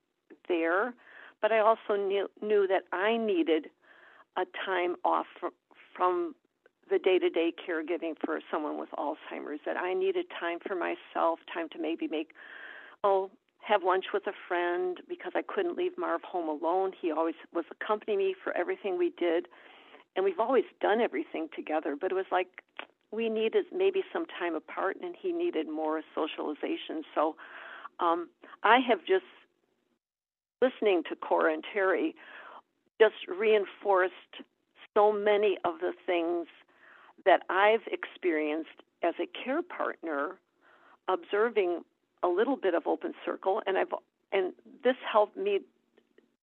there. 0.48 0.94
But 1.42 1.52
I 1.52 1.60
also 1.60 1.96
knew, 1.98 2.30
knew 2.42 2.68
that 2.68 2.84
I 2.96 3.18
needed 3.18 3.68
a 4.38 4.44
time 4.66 4.96
off 5.04 5.26
from, 5.40 5.52
from 5.96 6.36
the 6.90 7.00
day 7.00 7.20
to 7.20 7.30
day 7.30 7.54
caregiving 7.68 8.14
for 8.24 8.40
someone 8.52 8.78
with 8.78 8.90
Alzheimer's, 8.98 9.62
that 9.66 9.78
I 9.78 9.94
needed 9.94 10.26
time 10.40 10.60
for 10.66 10.76
myself, 10.76 11.40
time 11.54 11.70
to 11.70 11.80
maybe 11.80 12.08
make, 12.08 12.32
oh, 13.04 13.30
have 13.62 13.84
lunch 13.84 14.06
with 14.14 14.28
a 14.28 14.34
friend 14.48 15.00
because 15.08 15.32
I 15.36 15.42
couldn't 15.42 15.78
leave 15.78 15.94
Marv 15.98 16.22
home 16.24 16.50
alone. 16.50 16.92
He 17.00 17.12
always 17.12 17.36
was 17.54 17.66
accompanying 17.72 18.20
me 18.20 18.36
for 18.44 18.56
everything 18.58 18.98
we 18.98 19.12
did. 19.18 19.48
And 20.16 20.26
we've 20.26 20.40
always 20.40 20.66
done 20.82 21.00
everything 21.02 21.48
together, 21.56 21.96
but 22.00 22.12
it 22.12 22.16
was 22.16 22.26
like 22.32 22.62
we 23.12 23.30
needed 23.30 23.66
maybe 23.76 24.04
some 24.12 24.26
time 24.40 24.56
apart 24.56 24.98
and 25.02 25.16
he 25.20 25.32
needed 25.32 25.70
more 25.70 26.02
socialization. 26.14 27.04
So 27.16 27.36
um, 28.00 28.30
I 28.64 28.80
have 28.88 29.00
just, 29.00 29.26
listening 30.62 31.04
to 31.10 31.16
Cora 31.16 31.54
and 31.54 31.64
Terri, 31.76 32.14
just 33.00 33.16
reinforced 33.28 34.14
so 34.94 35.12
many 35.12 35.58
of 35.66 35.80
the 35.80 35.94
things 36.06 36.48
that 37.26 37.44
I've 37.50 37.86
experienced 37.92 38.82
as 39.04 39.14
a 39.20 39.28
care 39.44 39.62
partner, 39.62 40.38
observing 41.08 41.82
a 42.24 42.28
little 42.28 42.56
bit 42.56 42.74
of 42.74 42.88
open 42.88 43.14
circle, 43.26 43.62
and 43.66 43.78
I've 43.78 43.94
and 44.32 44.54
this 44.84 44.96
helped 45.12 45.38
me 45.38 45.60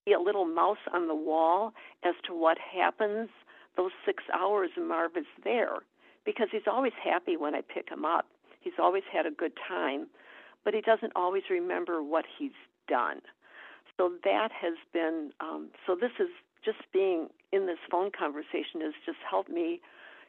be 0.06 0.12
a 0.12 0.20
little 0.20 0.44
mouse 0.44 0.78
on 0.92 1.08
the 1.08 1.14
wall 1.14 1.72
as 2.04 2.14
to 2.26 2.34
what 2.34 2.56
happens 2.58 3.28
those 3.76 3.90
six 4.04 4.22
hours 4.32 4.70
Marv 4.78 5.16
is 5.16 5.26
there 5.44 5.78
because 6.24 6.48
he's 6.52 6.66
always 6.70 6.92
happy 7.02 7.36
when 7.36 7.54
I 7.54 7.62
pick 7.62 7.88
him 7.88 8.04
up. 8.04 8.26
He's 8.60 8.74
always 8.78 9.04
had 9.10 9.26
a 9.26 9.30
good 9.30 9.52
time, 9.66 10.06
but 10.64 10.74
he 10.74 10.80
doesn't 10.80 11.12
always 11.16 11.44
remember 11.48 12.02
what 12.02 12.24
he's 12.38 12.56
done. 12.88 13.20
So 13.96 14.12
that 14.24 14.50
has 14.52 14.74
been 14.92 15.32
um, 15.40 15.68
so. 15.86 15.94
This 15.94 16.12
is 16.18 16.28
just 16.64 16.78
being 16.92 17.28
in 17.52 17.66
this 17.66 17.78
phone 17.90 18.10
conversation 18.10 18.80
has 18.80 18.94
just 19.04 19.18
helped 19.28 19.50
me 19.50 19.80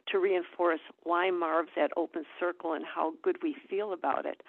to 0.08 0.18
reinforce 0.18 0.80
why 1.04 1.30
Marv's 1.30 1.70
at 1.76 1.90
Open 1.96 2.24
Circle 2.40 2.72
and 2.74 2.84
how 2.84 3.12
good 3.22 3.36
we 3.42 3.56
feel 3.68 3.92
about 3.92 4.26
it. 4.26 4.42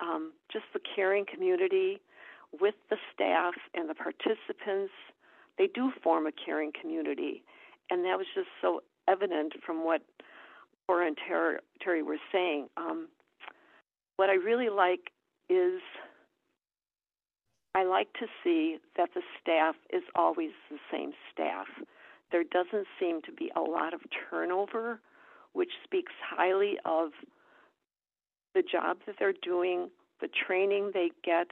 Um, 0.00 0.32
just 0.52 0.64
the 0.72 0.80
caring 0.94 1.24
community 1.32 2.00
with 2.60 2.74
the 2.90 2.96
staff 3.12 3.54
and 3.74 3.88
the 3.88 3.94
participants, 3.94 4.92
they 5.58 5.68
do 5.74 5.90
form 6.02 6.26
a 6.26 6.32
caring 6.32 6.72
community. 6.78 7.42
And 7.90 8.04
that 8.04 8.18
was 8.18 8.26
just 8.34 8.48
so 8.60 8.82
evident 9.08 9.54
from 9.64 9.84
what 9.84 10.02
Cora 10.86 11.06
and 11.06 11.16
Terri, 11.16 11.56
Terri 11.84 12.04
were 12.04 12.18
saying. 12.32 12.68
Um, 12.76 13.08
what 14.16 14.30
I 14.30 14.34
really 14.34 14.68
like 14.68 15.10
is 15.48 15.80
I 17.74 17.84
like 17.84 18.12
to 18.14 18.26
see 18.42 18.78
that 18.96 19.10
the 19.14 19.22
staff 19.40 19.74
is 19.92 20.02
always 20.14 20.50
the 20.70 20.78
same 20.90 21.12
staff. 21.32 21.66
There 22.32 22.44
doesn't 22.44 22.86
seem 22.98 23.22
to 23.22 23.32
be 23.32 23.50
a 23.56 23.60
lot 23.60 23.94
of 23.94 24.00
turnover, 24.30 25.00
which 25.52 25.70
speaks 25.84 26.12
highly 26.22 26.78
of 26.84 27.10
the 28.54 28.62
job 28.62 28.98
that 29.06 29.16
they're 29.18 29.32
doing, 29.42 29.90
the 30.20 30.28
training 30.46 30.90
they 30.92 31.10
get, 31.24 31.48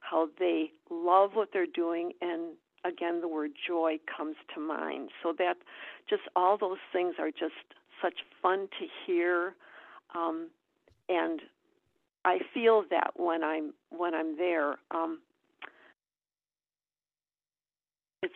how 0.00 0.28
they 0.38 0.70
love 0.90 1.30
what 1.34 1.50
they're 1.52 1.66
doing, 1.66 2.12
and 2.20 2.54
again, 2.84 3.20
the 3.20 3.28
word 3.28 3.50
joy 3.66 3.98
comes 4.16 4.36
to 4.54 4.60
mind. 4.60 5.10
So 5.22 5.34
that 5.38 5.56
just 6.08 6.22
all 6.34 6.56
those 6.56 6.78
things 6.92 7.14
are 7.18 7.30
just 7.30 7.54
such 8.02 8.14
fun 8.42 8.68
to 8.78 8.86
hear, 9.06 9.54
um, 10.14 10.48
and 11.08 11.40
I 12.24 12.38
feel 12.52 12.84
that 12.90 13.12
when 13.16 13.44
I'm 13.44 13.72
when 13.90 14.14
I'm 14.14 14.36
there. 14.36 14.76
Um, 14.90 15.20
it's 18.22 18.34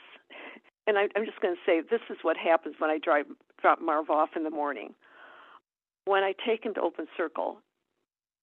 and 0.91 0.99
I, 0.99 1.03
I'm 1.17 1.25
just 1.25 1.41
going 1.41 1.55
to 1.55 1.61
say 1.65 1.81
this 1.81 2.01
is 2.11 2.19
what 2.23 2.37
happens 2.37 2.75
when 2.79 2.91
I 2.91 2.99
drive 2.99 3.27
drop 3.61 3.81
Marv 3.81 4.11
off 4.11 4.31
in 4.35 4.43
the 4.43 4.51
morning. 4.51 4.93
When 6.05 6.25
I 6.25 6.35
take 6.45 6.65
him 6.65 6.75
to 6.75 6.81
Open 6.81 7.07
Circle, 7.17 7.59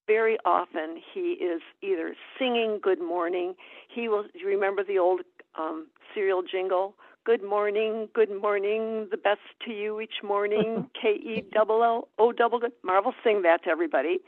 very 0.07 0.37
often 0.45 1.01
he 1.13 1.33
is 1.33 1.61
either 1.83 2.15
singing 2.39 2.79
good 2.81 3.01
morning. 3.01 3.55
He 3.93 4.07
will 4.07 4.23
you 4.33 4.47
remember 4.47 4.83
the 4.83 4.97
old 4.97 5.21
um, 5.59 5.87
cereal 6.15 6.41
jingle. 6.41 6.95
Good 7.25 7.43
morning, 7.43 8.07
good 8.15 8.29
morning, 8.41 9.09
the 9.11 9.17
best 9.17 9.41
to 9.65 9.73
you 9.73 9.99
each 9.99 10.23
morning. 10.23 10.89
K 11.01 11.15
E 11.15 11.43
double 11.53 11.83
L 11.83 12.07
O 12.17 12.31
double 12.31 12.59
good. 12.59 12.71
Marv'll 12.81 13.13
sing 13.25 13.41
that 13.41 13.65
to 13.65 13.69
everybody. 13.69 14.19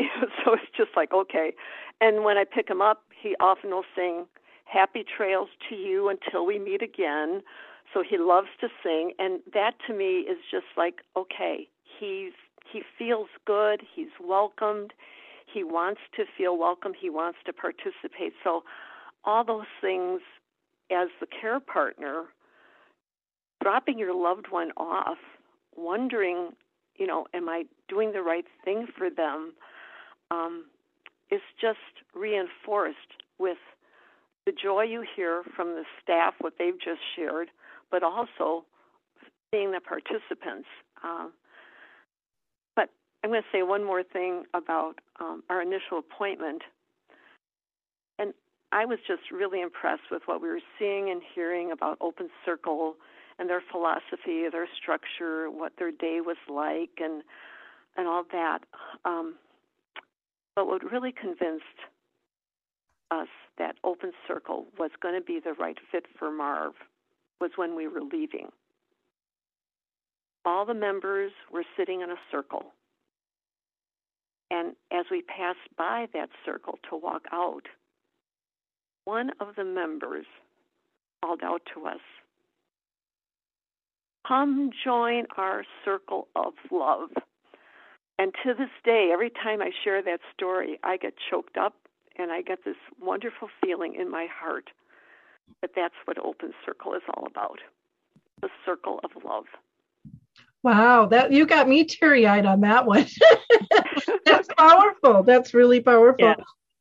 so 0.00 0.54
it's 0.54 0.76
just 0.76 0.90
like 0.96 1.12
okay. 1.12 1.52
And 2.00 2.24
when 2.24 2.36
I 2.36 2.44
pick 2.44 2.68
him 2.68 2.82
up, 2.82 3.04
he 3.22 3.36
often 3.38 3.70
will 3.70 3.84
sing 3.94 4.26
Happy 4.70 5.04
Trails 5.16 5.48
to 5.68 5.74
you 5.74 6.08
until 6.08 6.44
we 6.44 6.58
meet 6.58 6.82
again. 6.82 7.42
So 7.94 8.02
he 8.08 8.18
loves 8.18 8.48
to 8.60 8.68
sing, 8.82 9.12
and 9.18 9.40
that 9.54 9.74
to 9.86 9.94
me 9.94 10.18
is 10.20 10.38
just 10.50 10.66
like 10.76 10.96
okay. 11.16 11.68
He's 11.98 12.32
he 12.70 12.82
feels 12.98 13.28
good. 13.46 13.82
He's 13.94 14.12
welcomed. 14.22 14.92
He 15.52 15.64
wants 15.64 16.02
to 16.16 16.24
feel 16.36 16.58
welcome. 16.58 16.92
He 16.98 17.08
wants 17.08 17.38
to 17.46 17.52
participate. 17.52 18.34
So 18.44 18.62
all 19.24 19.42
those 19.42 19.66
things 19.80 20.20
as 20.90 21.08
the 21.20 21.26
care 21.26 21.60
partner, 21.60 22.24
dropping 23.62 23.98
your 23.98 24.14
loved 24.14 24.46
one 24.50 24.70
off, 24.76 25.18
wondering, 25.76 26.50
you 26.96 27.06
know, 27.06 27.26
am 27.32 27.48
I 27.48 27.64
doing 27.88 28.12
the 28.12 28.22
right 28.22 28.44
thing 28.64 28.86
for 28.96 29.08
them, 29.08 29.54
um, 30.30 30.66
is 31.30 31.40
just 31.60 31.78
reinforced 32.14 33.22
with 33.38 33.58
the 34.48 34.52
joy 34.62 34.82
you 34.82 35.04
hear 35.14 35.42
from 35.54 35.74
the 35.74 35.84
staff, 36.02 36.32
what 36.40 36.54
they've 36.58 36.80
just 36.82 37.00
shared, 37.14 37.48
but 37.90 38.02
also 38.02 38.64
seeing 39.50 39.72
the 39.72 39.80
participants. 39.80 40.66
Uh, 41.04 41.26
but 42.74 42.88
I'm 43.22 43.28
going 43.28 43.42
to 43.42 43.48
say 43.52 43.62
one 43.62 43.84
more 43.84 44.02
thing 44.02 44.44
about 44.54 44.94
um, 45.20 45.42
our 45.50 45.60
initial 45.60 45.98
appointment. 45.98 46.62
And 48.18 48.32
I 48.72 48.86
was 48.86 48.98
just 49.06 49.20
really 49.30 49.60
impressed 49.60 50.10
with 50.10 50.22
what 50.24 50.40
we 50.40 50.48
were 50.48 50.64
seeing 50.78 51.10
and 51.10 51.20
hearing 51.34 51.70
about 51.70 51.98
Open 52.00 52.30
Circle 52.46 52.94
and 53.38 53.50
their 53.50 53.62
philosophy, 53.70 54.48
their 54.50 54.66
structure, 54.80 55.50
what 55.50 55.74
their 55.78 55.90
day 55.90 56.20
was 56.24 56.38
like, 56.48 57.04
and 57.04 57.22
and 57.98 58.08
all 58.08 58.24
that. 58.32 58.60
Um, 59.04 59.34
but 60.56 60.66
what 60.66 60.90
really 60.90 61.12
convinced 61.12 61.64
us 63.10 63.28
that 63.58 63.76
Open 63.84 64.12
Circle 64.26 64.66
was 64.78 64.90
going 65.00 65.14
to 65.14 65.24
be 65.24 65.40
the 65.42 65.54
right 65.54 65.78
fit 65.90 66.06
for 66.18 66.30
Marv 66.30 66.74
was 67.40 67.50
when 67.56 67.74
we 67.74 67.88
were 67.88 68.00
leaving. 68.00 68.48
All 70.44 70.64
the 70.64 70.74
members 70.74 71.32
were 71.52 71.64
sitting 71.76 72.00
in 72.00 72.10
a 72.10 72.16
circle. 72.30 72.72
And 74.50 74.74
as 74.92 75.06
we 75.10 75.22
passed 75.22 75.58
by 75.76 76.06
that 76.14 76.30
circle 76.44 76.78
to 76.88 76.96
walk 76.96 77.22
out, 77.32 77.66
one 79.04 79.30
of 79.40 79.56
the 79.56 79.64
members 79.64 80.26
called 81.22 81.40
out 81.42 81.62
to 81.74 81.86
us 81.86 82.00
Come 84.28 84.70
join 84.84 85.24
our 85.38 85.64
circle 85.86 86.28
of 86.36 86.52
love. 86.70 87.08
And 88.18 88.34
to 88.44 88.52
this 88.52 88.68
day, 88.84 89.08
every 89.10 89.30
time 89.30 89.62
I 89.62 89.70
share 89.84 90.02
that 90.02 90.20
story, 90.34 90.78
I 90.82 90.98
get 90.98 91.14
choked 91.30 91.56
up 91.56 91.74
and 92.18 92.30
I 92.32 92.42
get 92.42 92.64
this 92.64 92.76
wonderful 93.00 93.48
feeling 93.62 93.94
in 93.94 94.10
my 94.10 94.26
heart 94.30 94.70
that 95.60 95.70
that's 95.74 95.94
what 96.04 96.18
Open 96.18 96.52
Circle 96.64 96.94
is 96.94 97.02
all 97.14 97.26
about 97.26 97.58
the 98.40 98.48
circle 98.64 99.00
of 99.02 99.10
love. 99.24 99.44
Wow, 100.62 101.06
that 101.06 101.32
you 101.32 101.46
got 101.46 101.68
me 101.68 101.84
teary 101.84 102.26
eyed 102.26 102.46
on 102.46 102.60
that 102.60 102.86
one. 102.86 103.06
that's 104.24 104.48
powerful. 104.58 105.22
That's 105.22 105.54
really 105.54 105.80
powerful. 105.80 106.26
Yeah 106.26 106.34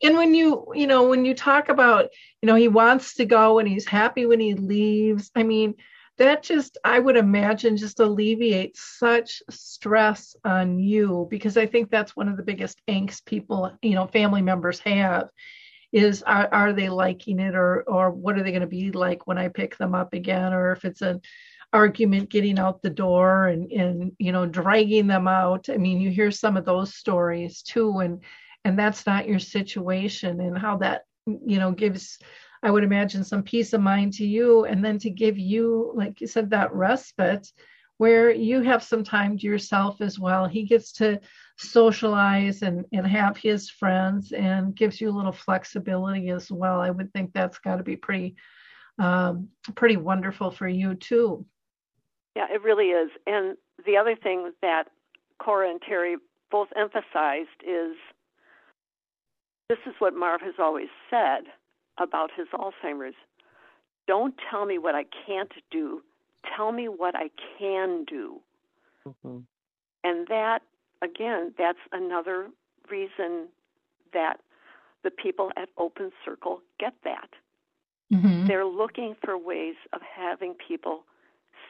and 0.04 0.16
when 0.16 0.34
you 0.34 0.66
you 0.76 0.88
know 0.88 1.08
when 1.08 1.26
you 1.26 1.34
talk 1.34 1.70
about 1.70 2.10
you 2.42 2.48
know 2.48 2.56
he 2.56 2.68
wants 2.68 3.16
to 3.16 3.26
go 3.26 3.60
and 3.60 3.68
he's 3.68 3.88
happy 3.88 4.26
when 4.26 4.40
he 4.40 4.54
leaves 4.54 5.32
i 5.36 5.44
mean 5.44 5.74
that 6.18 6.44
just 6.44 6.78
i 6.84 6.98
would 7.00 7.18
imagine 7.18 7.78
just 7.78 8.00
alleviates 8.00 8.98
such 8.98 9.42
stress 9.50 10.36
on 10.44 10.80
you 10.80 11.28
because 11.30 11.58
i 11.58 11.66
think 11.66 11.90
that's 11.90 12.16
one 12.16 12.28
of 12.28 12.38
the 12.38 12.44
biggest 12.44 12.82
angst 12.88 13.26
people 13.26 13.72
you 13.82 13.96
know 13.96 14.08
family 14.08 14.42
members 14.42 14.80
have 14.80 15.30
is 15.92 16.22
are, 16.24 16.50
are 16.52 16.74
they 16.74 16.90
liking 16.90 17.40
it 17.40 17.56
or 17.56 17.84
or 17.84 18.12
what 18.12 18.38
are 18.38 18.44
they 18.44 18.52
going 18.52 18.62
to 18.62 18.68
be 18.68 18.92
like 18.92 19.26
when 19.26 19.38
i 19.38 19.48
pick 19.48 19.78
them 19.78 19.96
up 19.96 20.14
again? 20.14 20.54
Or 20.54 20.72
if 20.72 20.86
it's 20.86 21.02
an 21.02 21.22
argument 21.74 22.30
getting 22.30 22.60
out 22.60 22.82
the 22.82 22.90
door 22.90 23.48
and 23.48 23.72
and 23.72 24.12
you 24.20 24.32
know 24.32 24.46
dragging 24.46 25.08
them 25.08 25.28
out. 25.28 25.70
I 25.70 25.78
mean 25.78 26.00
you 26.00 26.10
hear 26.10 26.32
some 26.32 26.58
of 26.58 26.66
those 26.66 26.96
stories 26.96 27.62
too 27.62 28.00
and 28.00 28.24
and 28.64 28.78
that's 28.78 29.06
not 29.06 29.28
your 29.28 29.40
situation 29.40 30.40
and 30.42 30.58
how 30.58 30.78
that 30.78 31.04
you 31.26 31.60
know 31.60 31.72
gives 31.72 32.20
I 32.64 32.72
would 32.72 32.84
imagine 32.84 33.24
some 33.24 33.44
peace 33.44 33.74
of 33.74 33.82
mind 33.82 34.14
to 34.14 34.26
you, 34.26 34.66
and 34.66 34.84
then 34.84 34.98
to 35.00 35.10
give 35.10 35.38
you, 35.38 35.92
like 35.96 36.22
you 36.22 36.28
said, 36.28 36.50
that 36.50 36.74
respite 36.74 37.52
where 37.98 38.30
you 38.30 38.62
have 38.62 38.84
some 38.84 39.04
time 39.04 39.38
to 39.38 39.46
yourself 39.48 40.02
as 40.02 40.20
well. 40.20 40.48
He 40.48 40.64
gets 40.64 40.92
to 40.94 41.20
socialize 41.58 42.62
and, 42.62 42.86
and 42.94 43.08
have 43.08 43.38
his 43.38 43.70
friends 43.70 44.32
and 44.32 44.76
gives 44.76 45.02
you 45.02 45.10
a 45.10 45.18
little 45.18 45.32
flexibility 45.32 46.30
as 46.30 46.52
well. 46.52 46.80
I 46.80 46.92
would 46.92 47.12
think 47.12 47.34
that's 47.34 47.58
got 47.58 47.78
to 47.78 47.84
be 47.84 47.96
pretty 47.96 48.36
um, 49.00 49.50
pretty 49.76 49.98
wonderful 49.98 50.50
for 50.50 50.68
you 50.68 50.96
too. 50.96 51.46
Yeah, 52.36 52.48
it 52.52 52.64
really 52.64 52.90
is. 52.90 53.12
And 53.28 53.56
the 53.86 53.98
other 53.98 54.16
thing 54.16 54.52
that 54.62 54.86
Cora 55.40 55.70
and 55.70 55.82
Terri 55.82 56.16
both 56.50 56.70
emphasized 56.76 57.50
is 57.62 57.96
this 59.70 59.78
is 59.86 59.94
what 60.00 60.16
Marv 60.16 60.42
has 60.42 60.56
always 60.60 60.88
said 61.10 61.44
about 62.00 62.32
his 62.36 62.48
Alzheimer's. 62.54 63.16
Don't 64.08 64.36
tell 64.50 64.66
me 64.66 64.78
what 64.78 64.96
I 64.96 65.06
can't 65.26 65.52
do. 65.72 66.02
Tell 66.56 66.72
me 66.72 66.88
what 66.88 67.16
I 67.16 67.30
can 67.60 68.06
do. 68.06 68.40
Mm-hmm. 69.08 69.40
And 70.04 70.28
that, 70.28 70.60
again, 71.02 71.54
that's 71.58 71.80
another 71.92 72.48
reason 72.90 73.48
that 74.14 74.40
the 75.04 75.12
people 75.12 75.52
at 75.58 75.70
Open 75.78 76.12
Circle 76.24 76.62
get 76.80 76.94
that. 77.04 77.30
Mm-hmm. 78.14 78.48
They're 78.48 78.66
looking 78.66 79.16
for 79.24 79.38
ways 79.38 79.76
of 79.92 80.02
having 80.02 80.56
people 80.56 81.04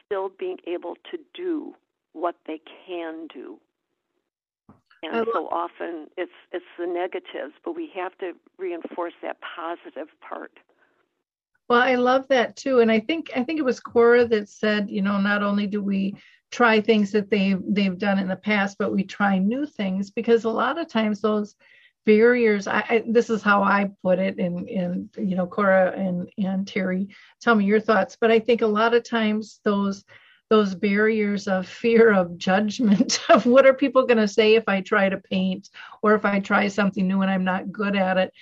still 0.04 0.30
being 0.38 0.58
able 0.66 0.94
to 1.10 1.18
do 1.34 1.74
what 2.12 2.36
they 2.46 2.60
can 2.86 3.26
do. 3.32 3.58
And 5.02 5.26
so 5.32 5.48
often 5.48 6.08
it's 6.16 6.32
it's 6.52 6.64
the 6.78 6.86
negatives, 6.86 7.54
but 7.64 7.76
we 7.76 7.90
have 7.94 8.16
to 8.18 8.32
reinforce 8.58 9.12
that 9.22 9.36
positive 9.40 10.08
part. 10.20 10.52
Well, 11.68 11.80
I 11.80 11.96
love 11.96 12.26
that 12.28 12.56
too, 12.56 12.80
and 12.80 12.90
I 12.90 13.00
think 13.00 13.30
I 13.36 13.44
think 13.44 13.58
it 13.58 13.64
was 13.64 13.80
Cora 13.80 14.26
that 14.26 14.48
said, 14.48 14.90
you 14.90 15.02
know, 15.02 15.20
not 15.20 15.42
only 15.42 15.66
do 15.66 15.82
we 15.82 16.16
try 16.50 16.80
things 16.80 17.12
that 17.12 17.30
they've 17.30 17.62
they've 17.68 17.98
done 17.98 18.18
in 18.18 18.28
the 18.28 18.36
past, 18.36 18.76
but 18.78 18.92
we 18.92 19.04
try 19.04 19.38
new 19.38 19.66
things 19.66 20.10
because 20.10 20.44
a 20.44 20.50
lot 20.50 20.78
of 20.78 20.88
times 20.88 21.20
those 21.20 21.54
barriers 22.08 22.66
I, 22.66 22.78
I, 22.88 23.04
this 23.06 23.28
is 23.28 23.42
how 23.42 23.62
i 23.62 23.90
put 24.02 24.18
it 24.18 24.38
and 24.38 24.66
and 24.66 25.10
you 25.18 25.36
know 25.36 25.46
cora 25.46 25.92
and 25.94 26.26
and 26.38 26.64
terri 26.64 27.08
tell 27.38 27.54
me 27.54 27.66
your 27.66 27.80
thoughts 27.80 28.16
but 28.18 28.30
i 28.30 28.38
think 28.38 28.62
a 28.62 28.66
lot 28.66 28.94
of 28.94 29.04
times 29.04 29.60
those 29.62 30.06
those 30.50 30.74
barriers 30.74 31.46
of 31.46 31.66
fear 31.66 32.12
of 32.12 32.38
judgment 32.38 33.20
of 33.28 33.46
what 33.46 33.66
are 33.66 33.74
people 33.74 34.06
going 34.06 34.18
to 34.18 34.28
say 34.28 34.54
if 34.54 34.64
I 34.66 34.80
try 34.80 35.08
to 35.08 35.18
paint 35.18 35.68
or 36.02 36.14
if 36.14 36.24
I 36.24 36.40
try 36.40 36.68
something 36.68 37.06
new 37.06 37.22
and 37.22 37.30
I'm 37.30 37.44
not 37.44 37.72
good 37.72 37.96
at 37.96 38.16
it. 38.16 38.32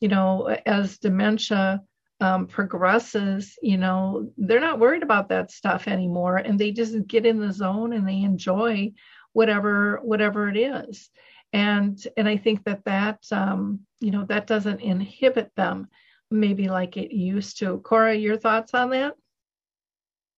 You 0.00 0.08
know, 0.08 0.56
as 0.66 0.98
dementia 0.98 1.82
um, 2.20 2.46
progresses, 2.46 3.58
you 3.62 3.78
know, 3.78 4.30
they're 4.36 4.60
not 4.60 4.78
worried 4.78 5.02
about 5.02 5.30
that 5.30 5.50
stuff 5.50 5.88
anymore, 5.88 6.36
and 6.36 6.58
they 6.58 6.70
just 6.70 7.06
get 7.06 7.26
in 7.26 7.40
the 7.40 7.52
zone 7.52 7.92
and 7.92 8.06
they 8.06 8.20
enjoy 8.20 8.92
whatever 9.32 10.00
whatever 10.02 10.48
it 10.48 10.56
is. 10.56 11.10
And 11.52 11.98
and 12.16 12.28
I 12.28 12.36
think 12.36 12.64
that 12.64 12.84
that 12.84 13.20
um, 13.32 13.80
you 14.00 14.10
know 14.10 14.24
that 14.26 14.46
doesn't 14.46 14.80
inhibit 14.80 15.50
them 15.56 15.88
maybe 16.30 16.68
like 16.68 16.96
it 16.96 17.14
used 17.14 17.58
to. 17.58 17.78
Cora, 17.78 18.14
your 18.14 18.36
thoughts 18.36 18.74
on 18.74 18.90
that? 18.90 19.14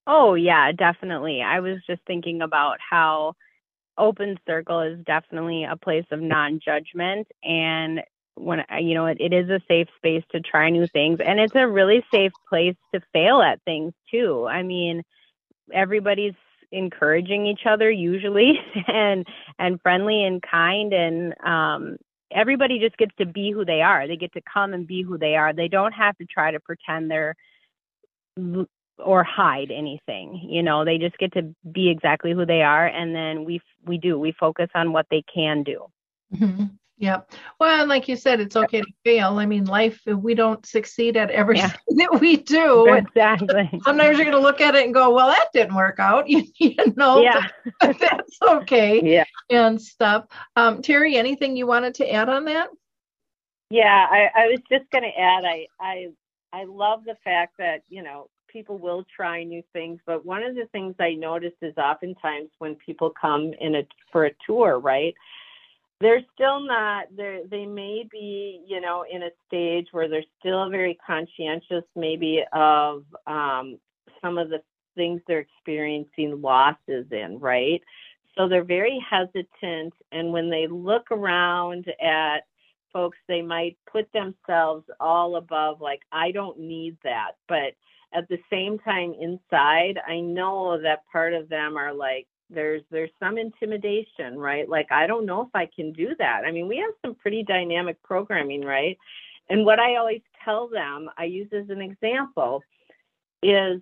Oh, 0.08 0.34
yeah, 0.34 0.72
definitely. 0.72 1.42
I 1.42 1.60
was 1.60 1.78
just 1.86 2.02
thinking 2.06 2.42
about 2.42 2.78
how 2.80 3.34
Open 3.98 4.38
Circle 4.46 4.80
is 4.82 5.04
definitely 5.06 5.64
a 5.64 5.76
place 5.76 6.06
of 6.12 6.20
non 6.20 6.60
judgment. 6.64 7.28
And 7.44 8.02
when, 8.36 8.64
you 8.80 8.94
know, 8.94 9.06
it, 9.06 9.18
it 9.20 9.32
is 9.32 9.50
a 9.50 9.60
safe 9.68 9.88
space 9.98 10.24
to 10.32 10.40
try 10.40 10.70
new 10.70 10.88
things. 10.88 11.20
And 11.24 11.40
it's 11.40 11.56
a 11.56 11.68
really 11.68 12.04
safe 12.12 12.32
place 12.48 12.76
to 12.94 13.02
fail 13.12 13.42
at 13.42 13.62
things, 13.64 13.94
too. 14.10 14.46
I 14.48 14.62
mean, 14.62 15.02
everybody's 15.72 16.34
encouraging 16.72 17.46
each 17.46 17.66
other 17.66 17.90
usually 17.90 18.60
and 18.88 19.26
and 19.58 19.80
friendly 19.82 20.24
and 20.24 20.42
kind 20.42 20.92
and 20.92 21.34
um 21.46 21.96
everybody 22.32 22.78
just 22.80 22.96
gets 22.98 23.14
to 23.18 23.26
be 23.26 23.52
who 23.52 23.64
they 23.64 23.82
are 23.82 24.08
they 24.08 24.16
get 24.16 24.32
to 24.34 24.42
come 24.52 24.74
and 24.74 24.86
be 24.86 25.02
who 25.02 25.18
they 25.18 25.36
are 25.36 25.52
they 25.54 25.68
don't 25.68 25.92
have 25.92 26.16
to 26.18 26.26
try 26.26 26.50
to 26.50 26.60
pretend 26.60 27.10
they're 27.10 27.36
or 28.98 29.22
hide 29.22 29.70
anything 29.70 30.40
you 30.48 30.62
know? 30.62 30.84
They 30.84 30.98
just 30.98 31.18
get 31.18 31.32
to 31.32 31.54
be 31.70 31.88
exactly 31.88 32.32
who 32.32 32.44
they 32.46 32.62
are 32.62 32.86
and 32.86 33.14
then 33.14 33.44
we 33.44 33.60
we 33.84 33.98
do 33.98 34.18
we 34.18 34.32
focus 34.32 34.68
on 34.74 34.92
what 34.92 35.06
they 35.10 35.22
can 35.32 35.62
do. 35.62 35.86
Mm-hmm. 36.34 36.64
yeah 36.98 37.20
well 37.58 37.86
like 37.86 38.06
you 38.06 38.14
said 38.14 38.38
it's 38.38 38.56
okay 38.56 38.82
to 38.82 38.92
fail. 39.04 39.38
I 39.38 39.46
mean 39.46 39.64
life 39.64 39.98
we 40.06 40.34
don't 40.34 40.64
succeed 40.66 41.16
at 41.16 41.30
everything 41.30 41.70
yeah. 41.88 42.06
that 42.10 42.20
we 42.20 42.36
do 42.36 42.94
exactly. 42.94 43.70
sometimes 43.82 44.18
you're 44.18 44.26
going 44.26 44.36
to 44.36 44.42
look 44.42 44.60
at 44.60 44.74
it 44.74 44.84
and 44.84 44.92
go 44.92 45.14
well 45.14 45.28
that 45.28 45.48
didn't 45.54 45.74
work 45.74 45.98
out 45.98 46.28
you, 46.28 46.44
you 46.58 46.74
know? 46.96 47.22
Yeah. 47.22 47.46
That's 47.80 48.38
okay 48.42 49.00
yeah. 49.02 49.24
and 49.48 49.80
stuff. 49.80 50.26
Um 50.56 50.82
terri 50.82 51.14
anything 51.14 51.56
you 51.56 51.66
wanted 51.66 51.94
to 51.96 52.12
add 52.12 52.28
on 52.28 52.44
that? 52.44 52.68
Yeah 53.70 54.06
i, 54.10 54.28
I 54.34 54.46
was 54.48 54.60
just 54.70 54.90
going 54.90 55.04
to 55.04 55.20
add 55.20 55.44
i 55.44 55.66
i 55.80 56.08
I 56.52 56.64
love 56.64 57.04
the 57.04 57.16
fact 57.24 57.54
that, 57.58 57.82
you 57.88 58.02
know, 58.02 58.28
people 58.48 58.78
will 58.78 59.04
try 59.14 59.44
new 59.44 59.62
things, 59.72 60.00
but 60.06 60.24
one 60.24 60.42
of 60.42 60.54
the 60.54 60.66
things 60.72 60.94
I 60.98 61.14
noticed 61.14 61.56
is 61.62 61.76
oftentimes 61.76 62.50
when 62.58 62.74
people 62.76 63.12
come 63.20 63.52
in 63.60 63.76
a 63.76 63.82
for 64.12 64.26
a 64.26 64.30
tour, 64.46 64.78
right? 64.78 65.14
They're 66.00 66.24
still 66.34 66.60
not 66.60 67.06
they 67.16 67.42
they 67.50 67.66
may 67.66 68.04
be, 68.10 68.62
you 68.66 68.80
know, 68.80 69.04
in 69.10 69.22
a 69.22 69.30
stage 69.46 69.88
where 69.92 70.08
they're 70.08 70.22
still 70.38 70.68
very 70.70 70.98
conscientious 71.06 71.84
maybe 71.94 72.42
of 72.52 73.04
um 73.26 73.78
some 74.22 74.38
of 74.38 74.48
the 74.48 74.60
things 74.96 75.20
they're 75.26 75.40
experiencing 75.40 76.40
losses 76.40 77.06
in, 77.10 77.38
right? 77.38 77.82
So 78.36 78.48
they're 78.48 78.64
very 78.64 79.04
hesitant 79.08 79.94
and 80.12 80.32
when 80.32 80.50
they 80.50 80.66
look 80.68 81.10
around 81.10 81.86
at 82.00 82.40
folks 82.92 83.18
they 83.28 83.42
might 83.42 83.76
put 83.90 84.10
themselves 84.12 84.84
all 85.00 85.36
above 85.36 85.80
like 85.80 86.00
I 86.12 86.30
don't 86.30 86.58
need 86.58 86.96
that, 87.04 87.32
but 87.48 87.74
at 88.14 88.28
the 88.28 88.38
same 88.50 88.78
time 88.78 89.14
inside 89.20 89.98
i 90.06 90.20
know 90.20 90.80
that 90.80 91.04
part 91.12 91.34
of 91.34 91.48
them 91.48 91.76
are 91.76 91.92
like 91.92 92.26
there's 92.50 92.82
there's 92.90 93.10
some 93.20 93.36
intimidation 93.38 94.38
right? 94.38 94.68
Like 94.68 94.90
i 94.90 95.06
don't 95.06 95.26
know 95.26 95.42
if 95.42 95.48
i 95.54 95.68
can 95.74 95.92
do 95.92 96.14
that. 96.18 96.42
I 96.46 96.50
mean 96.50 96.68
we 96.68 96.78
have 96.78 96.94
some 97.04 97.14
pretty 97.14 97.42
dynamic 97.42 98.02
programming 98.02 98.62
right? 98.62 98.96
And 99.50 99.64
what 99.64 99.78
i 99.78 99.96
always 99.96 100.22
tell 100.44 100.68
them 100.68 101.10
i 101.18 101.24
use 101.24 101.48
as 101.52 101.68
an 101.70 101.80
example 101.82 102.62
is 103.42 103.80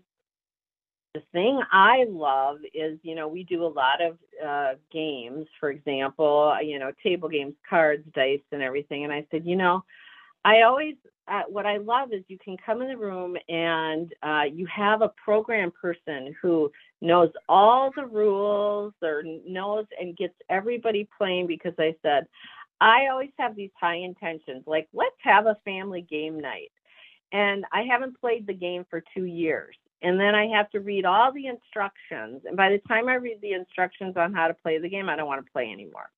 the 1.14 1.22
thing 1.32 1.60
i 1.72 2.04
love 2.08 2.58
is 2.74 2.98
you 3.02 3.14
know 3.14 3.28
we 3.28 3.44
do 3.44 3.64
a 3.64 3.68
lot 3.68 4.02
of 4.02 4.18
uh 4.44 4.74
games. 4.92 5.46
For 5.60 5.70
example 5.70 6.56
you 6.62 6.78
know 6.78 6.92
table 7.02 7.28
games 7.28 7.54
cards 7.68 8.04
dice 8.14 8.40
and 8.52 8.62
everything. 8.62 9.04
And 9.04 9.12
i 9.12 9.26
said 9.30 9.46
you 9.46 9.56
know 9.56 9.84
i 10.46 10.62
always 10.62 10.94
uh, 11.28 11.42
what 11.48 11.66
I 11.66 11.78
love 11.78 12.12
is 12.12 12.22
you 12.28 12.38
can 12.38 12.56
come 12.64 12.82
in 12.82 12.88
the 12.88 12.96
room 12.96 13.36
and 13.48 14.12
uh, 14.22 14.44
you 14.52 14.66
have 14.66 15.02
a 15.02 15.12
program 15.22 15.72
person 15.72 16.34
who 16.40 16.70
knows 17.00 17.30
all 17.48 17.90
the 17.96 18.06
rules 18.06 18.92
or 19.02 19.22
knows 19.46 19.86
and 20.00 20.16
gets 20.16 20.34
everybody 20.48 21.08
playing 21.18 21.46
because 21.48 21.74
I 21.78 21.96
said, 22.02 22.26
I 22.80 23.08
always 23.10 23.30
have 23.38 23.56
these 23.56 23.70
high 23.80 23.96
intentions, 23.96 24.64
like 24.66 24.88
let's 24.92 25.16
have 25.22 25.46
a 25.46 25.56
family 25.64 26.02
game 26.02 26.38
night. 26.38 26.70
And 27.32 27.64
I 27.72 27.82
haven't 27.82 28.20
played 28.20 28.46
the 28.46 28.54
game 28.54 28.86
for 28.88 29.02
two 29.14 29.24
years. 29.24 29.74
And 30.02 30.20
then 30.20 30.34
I 30.34 30.46
have 30.48 30.70
to 30.70 30.80
read 30.80 31.04
all 31.04 31.32
the 31.32 31.46
instructions. 31.46 32.42
And 32.44 32.56
by 32.56 32.68
the 32.68 32.80
time 32.86 33.08
I 33.08 33.14
read 33.14 33.38
the 33.40 33.54
instructions 33.54 34.16
on 34.16 34.32
how 34.32 34.46
to 34.46 34.54
play 34.54 34.78
the 34.78 34.88
game, 34.88 35.08
I 35.08 35.16
don't 35.16 35.26
want 35.26 35.44
to 35.44 35.50
play 35.50 35.72
anymore. 35.72 36.10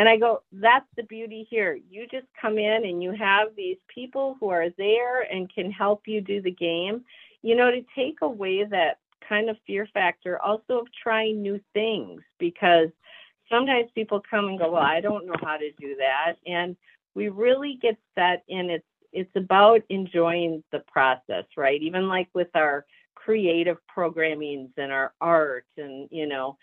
And 0.00 0.08
I 0.08 0.16
go, 0.16 0.42
that's 0.50 0.86
the 0.96 1.02
beauty 1.02 1.46
here. 1.50 1.78
You 1.90 2.06
just 2.10 2.24
come 2.40 2.56
in 2.56 2.86
and 2.86 3.02
you 3.02 3.12
have 3.12 3.48
these 3.54 3.76
people 3.94 4.38
who 4.40 4.48
are 4.48 4.70
there 4.78 5.30
and 5.30 5.52
can 5.52 5.70
help 5.70 6.04
you 6.06 6.22
do 6.22 6.40
the 6.40 6.50
game. 6.50 7.04
You 7.42 7.54
know, 7.54 7.70
to 7.70 7.82
take 7.94 8.22
away 8.22 8.64
that 8.64 9.00
kind 9.28 9.50
of 9.50 9.58
fear 9.66 9.86
factor 9.92 10.40
also 10.40 10.78
of 10.78 10.86
trying 11.02 11.42
new 11.42 11.60
things 11.74 12.22
because 12.38 12.88
sometimes 13.50 13.90
people 13.94 14.22
come 14.30 14.46
and 14.46 14.58
go, 14.58 14.70
well, 14.70 14.80
I 14.80 15.02
don't 15.02 15.26
know 15.26 15.36
how 15.42 15.58
to 15.58 15.70
do 15.72 15.94
that. 15.96 16.36
And 16.46 16.76
we 17.14 17.28
really 17.28 17.78
get 17.82 17.98
set 18.14 18.42
in 18.48 18.70
it's 18.70 18.84
it's 19.12 19.36
about 19.36 19.82
enjoying 19.90 20.64
the 20.72 20.78
process, 20.90 21.44
right? 21.58 21.82
Even 21.82 22.08
like 22.08 22.28
with 22.32 22.48
our 22.54 22.86
creative 23.14 23.76
programmings 23.94 24.70
and 24.78 24.90
our 24.92 25.12
art 25.20 25.66
and 25.76 26.08
you 26.10 26.26
know 26.26 26.56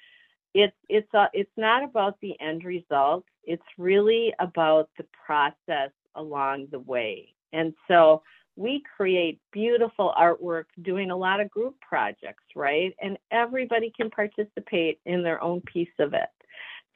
it's 0.58 0.76
it's 0.89 1.14
uh, 1.14 1.28
it's 1.34 1.51
not 1.55 1.84
about 1.84 2.20
the 2.20 2.34
end 2.41 2.64
result. 2.64 3.26
It's 3.43 3.62
really 3.78 4.34
about 4.39 4.89
the 4.97 5.05
process 5.26 5.91
along 6.16 6.68
the 6.72 6.80
way. 6.80 7.34
And 7.53 7.76
so 7.88 8.24
we 8.55 8.82
create 8.97 9.39
beautiful 9.51 10.16
artwork 10.20 10.64
doing 10.82 11.12
a 11.12 11.16
lot 11.16 11.39
of 11.39 11.51
group 11.51 11.76
projects 11.80 12.43
right? 12.55 12.95
And 12.99 13.20
everybody 13.30 13.93
can 13.95 14.10
participate 14.10 14.99
in 15.05 15.22
their 15.22 15.41
own 15.43 15.62
piece 15.62 15.95
of 15.99 16.16
it. 16.16 16.30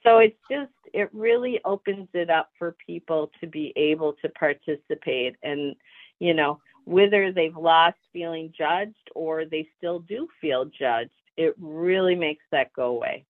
So 0.03 0.17
it's 0.17 0.39
just 0.49 0.71
it 0.91 1.09
really 1.13 1.59
opens 1.63 2.07
it 2.15 2.31
up 2.31 2.49
for 2.57 2.75
people 2.83 3.29
to 3.41 3.47
be 3.47 3.73
able 3.75 4.13
to 4.23 4.29
participate 4.29 5.35
and 5.43 5.75
you 6.19 6.33
know 6.33 6.59
whether 6.85 7.31
they've 7.31 7.55
lost 7.55 7.97
feeling 8.11 8.51
judged 8.57 9.07
or 9.13 9.45
they 9.45 9.67
still 9.77 9.99
do 9.99 10.27
feel 10.41 10.65
judged 10.65 11.11
it 11.37 11.53
really 11.59 12.15
makes 12.15 12.43
that 12.51 12.73
go 12.73 12.87
away 12.87 13.23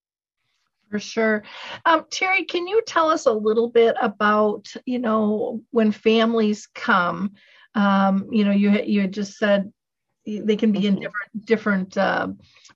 for 0.92 1.00
sure. 1.00 1.44
Um, 1.86 2.04
terri 2.12 2.48
can 2.48 2.68
you 2.68 2.82
tell 2.86 3.10
us 3.10 3.26
a 3.26 3.32
little 3.34 3.70
bit 3.70 3.96
about 4.02 4.68
you 4.86 5.00
know 5.00 5.62
when 5.72 5.92
families 5.92 6.68
come 6.76 7.34
um, 7.76 8.28
you 8.32 8.46
know 8.46 8.52
you 8.52 8.72
you 8.84 9.02
had 9.02 9.14
just 9.14 9.38
said 9.38 9.72
they 10.26 10.56
can 10.58 10.72
be 10.72 10.88
in 10.88 10.96
Mm-hmm. 10.96 11.02
different 11.02 11.46
different 11.46 11.98
uh, 11.98 12.28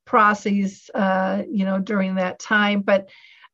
processes 0.06 0.90
uh, 0.96 1.44
you 1.50 1.66
know 1.66 1.80
during 1.80 2.16
that 2.16 2.40
time. 2.40 2.82
But 2.82 3.10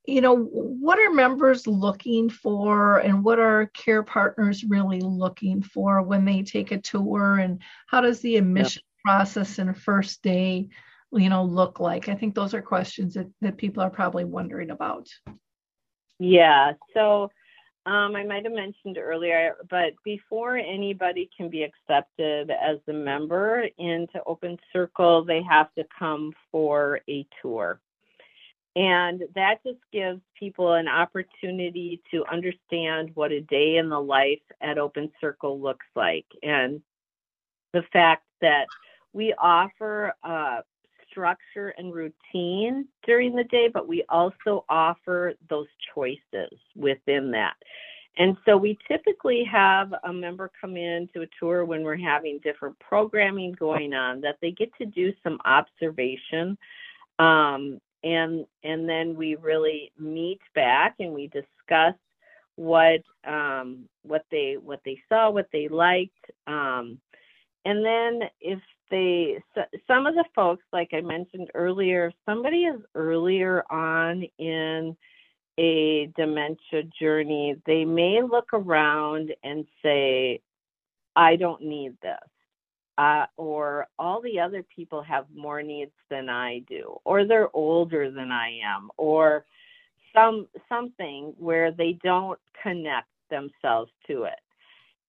you 0.07 0.21
know 0.21 0.35
what 0.35 0.99
are 0.99 1.11
members 1.13 1.67
looking 1.67 2.29
for 2.29 2.99
and 2.99 3.23
what 3.23 3.39
are 3.39 3.67
care 3.67 4.03
partners 4.03 4.63
really 4.63 5.01
looking 5.01 5.61
for 5.63 6.01
when 6.01 6.25
they 6.25 6.43
take 6.43 6.71
a 6.71 6.77
tour? 6.79 7.37
And 7.37 7.61
how 7.87 8.01
does 8.01 8.21
the 8.21 8.37
admission 8.37 8.83
process 9.05 9.57
and 9.59 9.75
first 9.77 10.21
day 10.21 10.69
you 11.13 11.29
know 11.29 11.43
look 11.43 11.79
like 11.79 12.09
i 12.09 12.15
think 12.15 12.33
those 12.33 12.53
are 12.53 12.61
questions 12.61 13.13
that, 13.13 13.27
that 13.41 13.57
people 13.57 13.83
are 13.83 13.89
probably 13.89 14.23
wondering 14.23 14.71
about 14.71 15.07
yeah 16.19 16.73
so 16.93 17.29
um, 17.87 18.15
I 18.15 18.23
might 18.23 18.43
have 18.43 18.53
mentioned 18.53 18.99
earlier, 18.99 19.55
but 19.67 19.93
before 20.05 20.55
anybody 20.55 21.27
can 21.35 21.49
be 21.49 21.63
accepted 21.63 22.51
as 22.51 22.77
a 22.87 22.93
member 22.93 23.67
into 23.79 24.21
Open 24.27 24.57
Circle, 24.71 25.25
they 25.25 25.41
have 25.41 25.73
to 25.73 25.85
come 25.97 26.31
for 26.51 26.99
a 27.09 27.25
tour. 27.41 27.81
And 28.75 29.23
that 29.33 29.63
just 29.65 29.79
gives 29.91 30.21
people 30.37 30.73
an 30.73 30.87
opportunity 30.87 32.01
to 32.11 32.23
understand 32.31 33.09
what 33.15 33.31
a 33.31 33.41
day 33.41 33.77
in 33.77 33.89
the 33.89 33.99
life 33.99 34.39
at 34.61 34.77
Open 34.77 35.11
Circle 35.19 35.59
looks 35.59 35.87
like. 35.95 36.27
And 36.43 36.81
the 37.73 37.83
fact 37.91 38.25
that 38.41 38.67
we 39.11 39.33
offer 39.33 40.13
uh, 40.23 40.61
structure 41.11 41.69
and 41.77 41.93
routine 41.93 42.87
during 43.05 43.35
the 43.35 43.43
day, 43.45 43.69
but 43.71 43.87
we 43.87 44.03
also 44.09 44.65
offer 44.69 45.33
those 45.49 45.67
choices 45.93 46.57
within 46.75 47.31
that. 47.31 47.55
And 48.17 48.35
so 48.45 48.57
we 48.57 48.77
typically 48.87 49.43
have 49.49 49.93
a 50.03 50.11
member 50.11 50.51
come 50.59 50.75
in 50.75 51.07
to 51.13 51.21
a 51.21 51.27
tour 51.39 51.63
when 51.63 51.83
we're 51.83 51.95
having 51.97 52.39
different 52.43 52.77
programming 52.79 53.53
going 53.53 53.93
on 53.93 54.19
that 54.21 54.37
they 54.41 54.51
get 54.51 54.69
to 54.79 54.85
do 54.85 55.13
some 55.23 55.39
observation. 55.45 56.57
Um, 57.19 57.79
and 58.03 58.45
and 58.63 58.89
then 58.89 59.15
we 59.15 59.35
really 59.35 59.91
meet 59.97 60.41
back 60.55 60.95
and 60.99 61.13
we 61.13 61.27
discuss 61.27 61.95
what 62.55 63.01
um, 63.25 63.85
what 64.03 64.25
they 64.31 64.57
what 64.61 64.81
they 64.83 64.99
saw, 65.07 65.29
what 65.29 65.47
they 65.53 65.67
liked, 65.67 66.31
um, 66.47 66.99
and 67.65 67.85
then 67.85 68.27
if 68.39 68.59
they 68.91 69.41
some 69.87 70.05
of 70.05 70.15
the 70.15 70.25
folks 70.35 70.63
like 70.71 70.89
i 70.93 71.01
mentioned 71.01 71.49
earlier 71.55 72.07
if 72.07 72.13
somebody 72.25 72.65
is 72.65 72.79
earlier 72.95 73.63
on 73.71 74.23
in 74.37 74.95
a 75.57 76.11
dementia 76.17 76.83
journey 76.99 77.55
they 77.65 77.85
may 77.85 78.21
look 78.21 78.49
around 78.53 79.33
and 79.43 79.65
say 79.83 80.39
i 81.15 81.35
don't 81.35 81.63
need 81.63 81.95
this 82.01 82.17
uh, 82.97 83.25
or 83.37 83.87
all 83.97 84.21
the 84.21 84.39
other 84.39 84.63
people 84.75 85.01
have 85.01 85.25
more 85.35 85.63
needs 85.63 85.91
than 86.09 86.29
i 86.29 86.59
do 86.69 86.95
or 87.05 87.25
they're 87.25 87.55
older 87.55 88.11
than 88.11 88.31
i 88.31 88.59
am 88.63 88.89
or 88.97 89.45
some 90.13 90.47
something 90.69 91.33
where 91.37 91.71
they 91.71 91.97
don't 92.03 92.39
connect 92.61 93.07
themselves 93.29 93.91
to 94.07 94.23
it. 94.23 94.39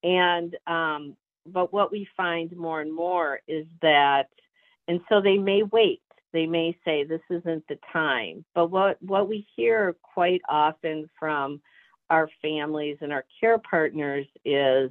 And 0.03 0.57
um, 0.67 1.17
but 1.47 1.73
what 1.73 1.91
we 1.91 2.07
find 2.17 2.55
more 2.57 2.81
and 2.81 2.93
more 2.95 3.41
is 3.49 3.67
that 3.81 4.29
and 4.89 5.01
so 5.09 5.21
they 5.21 5.39
may 5.39 5.63
wait. 5.63 6.03
They 6.33 6.47
may 6.47 6.77
say 6.85 7.05
this 7.05 7.21
isn't 7.31 7.65
the 7.69 7.79
time. 7.93 8.45
But 8.55 8.69
what 8.69 9.01
what 9.03 9.29
we 9.29 9.47
hear 9.55 9.97
quite 10.03 10.43
often 10.49 11.09
from 11.19 11.61
our 12.11 12.29
families 12.43 12.99
and 13.01 13.13
our 13.13 13.25
care 13.41 13.59
partners 13.59 14.27
is 14.45 14.91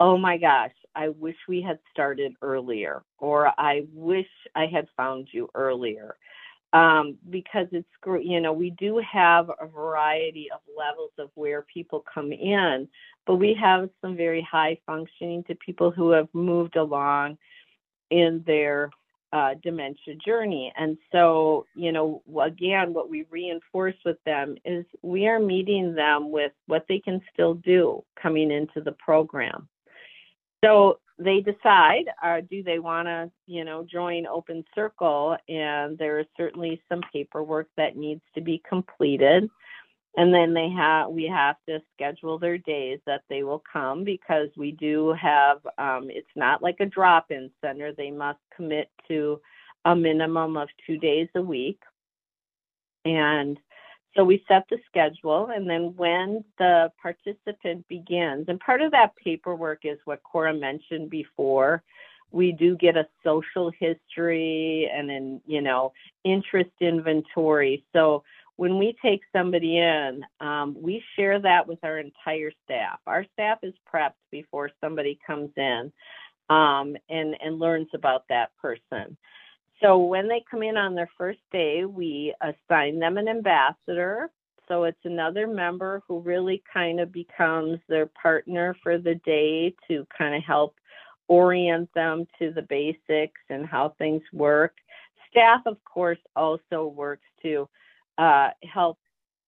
oh 0.00 0.18
my 0.18 0.36
gosh 0.36 0.72
i 0.94 1.08
wish 1.08 1.36
we 1.48 1.62
had 1.62 1.78
started 1.90 2.34
earlier 2.42 3.02
or 3.18 3.48
i 3.58 3.86
wish 3.94 4.28
i 4.54 4.66
had 4.66 4.86
found 4.96 5.28
you 5.32 5.48
earlier 5.54 6.16
um, 6.72 7.16
because 7.30 7.66
it's 7.72 7.88
you 8.22 8.40
know 8.40 8.52
we 8.52 8.70
do 8.70 9.00
have 9.10 9.50
a 9.60 9.66
variety 9.66 10.48
of 10.52 10.60
levels 10.76 11.12
of 11.18 11.30
where 11.34 11.62
people 11.62 12.04
come 12.12 12.32
in 12.32 12.88
but 13.26 13.36
we 13.36 13.56
have 13.60 13.90
some 14.00 14.16
very 14.16 14.46
high 14.48 14.78
functioning 14.86 15.42
to 15.44 15.54
people 15.56 15.90
who 15.90 16.10
have 16.10 16.28
moved 16.32 16.76
along 16.76 17.36
in 18.10 18.42
their 18.46 18.90
uh, 19.32 19.54
dementia 19.62 20.14
journey. 20.24 20.72
And 20.76 20.96
so, 21.12 21.66
you 21.74 21.92
know, 21.92 22.22
again, 22.40 22.94
what 22.94 23.10
we 23.10 23.26
reinforce 23.30 23.96
with 24.04 24.22
them 24.24 24.56
is 24.64 24.84
we 25.02 25.26
are 25.26 25.40
meeting 25.40 25.94
them 25.94 26.30
with 26.30 26.52
what 26.66 26.86
they 26.88 27.00
can 27.00 27.20
still 27.32 27.54
do 27.54 28.02
coming 28.20 28.50
into 28.50 28.80
the 28.80 28.92
program. 28.92 29.68
So 30.64 31.00
they 31.18 31.40
decide, 31.40 32.04
uh, 32.22 32.40
do 32.50 32.62
they 32.62 32.78
want 32.78 33.08
to, 33.08 33.30
you 33.46 33.64
know, 33.64 33.84
join 33.90 34.26
Open 34.26 34.64
Circle? 34.74 35.36
And 35.48 35.96
there 35.96 36.18
is 36.18 36.26
certainly 36.36 36.82
some 36.88 37.00
paperwork 37.12 37.68
that 37.76 37.96
needs 37.96 38.22
to 38.34 38.40
be 38.40 38.62
completed. 38.68 39.48
And 40.18 40.32
then 40.32 40.54
they 40.54 40.70
have 40.70 41.10
we 41.10 41.24
have 41.24 41.56
to 41.68 41.80
schedule 41.92 42.38
their 42.38 42.56
days 42.56 43.00
that 43.06 43.22
they 43.28 43.42
will 43.42 43.62
come 43.70 44.02
because 44.02 44.48
we 44.56 44.72
do 44.72 45.14
have 45.20 45.58
um, 45.76 46.08
it's 46.10 46.26
not 46.34 46.62
like 46.62 46.76
a 46.80 46.86
drop-in 46.86 47.50
center. 47.62 47.92
They 47.92 48.10
must 48.10 48.38
commit 48.54 48.90
to 49.08 49.40
a 49.84 49.94
minimum 49.94 50.56
of 50.56 50.68
two 50.86 50.96
days 50.96 51.28
a 51.34 51.42
week. 51.42 51.80
And 53.04 53.58
so 54.16 54.24
we 54.24 54.42
set 54.48 54.64
the 54.70 54.78
schedule 54.86 55.50
and 55.54 55.68
then 55.68 55.94
when 55.96 56.42
the 56.58 56.90
participant 57.00 57.86
begins 57.88 58.46
and 58.48 58.58
part 58.60 58.80
of 58.80 58.90
that 58.90 59.14
paperwork 59.22 59.80
is 59.84 59.98
what 60.04 60.22
cora 60.22 60.54
mentioned 60.54 61.10
before 61.10 61.82
we 62.32 62.50
do 62.52 62.76
get 62.76 62.96
a 62.96 63.06
social 63.22 63.70
history 63.78 64.90
and 64.92 65.10
an 65.10 65.40
you 65.46 65.60
know 65.60 65.92
interest 66.24 66.70
inventory 66.80 67.84
so 67.92 68.22
when 68.56 68.78
we 68.78 68.96
take 69.02 69.20
somebody 69.34 69.78
in, 69.78 70.24
um, 70.40 70.76
we 70.80 71.02
share 71.14 71.38
that 71.40 71.68
with 71.68 71.78
our 71.82 71.98
entire 71.98 72.50
staff. 72.64 72.98
Our 73.06 73.24
staff 73.34 73.58
is 73.62 73.74
prepped 73.92 74.14
before 74.30 74.70
somebody 74.82 75.18
comes 75.26 75.50
in 75.56 75.92
um, 76.48 76.96
and, 77.08 77.36
and 77.42 77.58
learns 77.58 77.88
about 77.94 78.24
that 78.28 78.50
person. 78.60 79.16
So 79.82 79.98
when 79.98 80.28
they 80.28 80.42
come 80.50 80.62
in 80.62 80.76
on 80.76 80.94
their 80.94 81.10
first 81.18 81.40
day, 81.52 81.84
we 81.84 82.34
assign 82.40 82.98
them 82.98 83.18
an 83.18 83.28
ambassador. 83.28 84.30
So 84.68 84.84
it's 84.84 85.04
another 85.04 85.46
member 85.46 86.02
who 86.08 86.20
really 86.20 86.62
kind 86.72 86.98
of 86.98 87.12
becomes 87.12 87.78
their 87.88 88.06
partner 88.06 88.74
for 88.82 88.98
the 88.98 89.14
day 89.24 89.74
to 89.88 90.06
kind 90.16 90.34
of 90.34 90.42
help 90.42 90.74
orient 91.28 91.92
them 91.94 92.26
to 92.38 92.52
the 92.52 92.62
basics 92.62 93.40
and 93.50 93.66
how 93.66 93.94
things 93.98 94.22
work. 94.32 94.74
Staff, 95.30 95.62
of 95.66 95.76
course, 95.84 96.18
also 96.34 96.86
works 96.86 97.26
to 97.42 97.68
uh, 98.18 98.50
help 98.72 98.98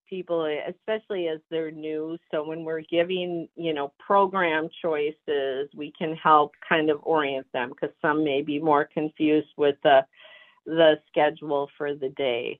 people, 0.09 0.45
eh, 0.45 0.69
especially 0.69 1.27
as 1.27 1.39
they're 1.49 1.71
new. 1.71 2.17
So 2.31 2.45
when 2.47 2.63
we're 2.63 2.81
giving, 2.81 3.47
you 3.55 3.73
know, 3.73 3.93
program 3.99 4.69
choices, 4.81 5.69
we 5.75 5.93
can 5.97 6.15
help 6.15 6.53
kind 6.67 6.89
of 6.89 6.99
orient 7.03 7.47
them 7.53 7.69
because 7.69 7.95
some 8.01 8.23
may 8.23 8.41
be 8.41 8.59
more 8.59 8.89
confused 8.93 9.49
with 9.57 9.75
the 9.83 10.05
the 10.65 10.99
schedule 11.07 11.69
for 11.77 11.95
the 11.95 12.09
day. 12.09 12.59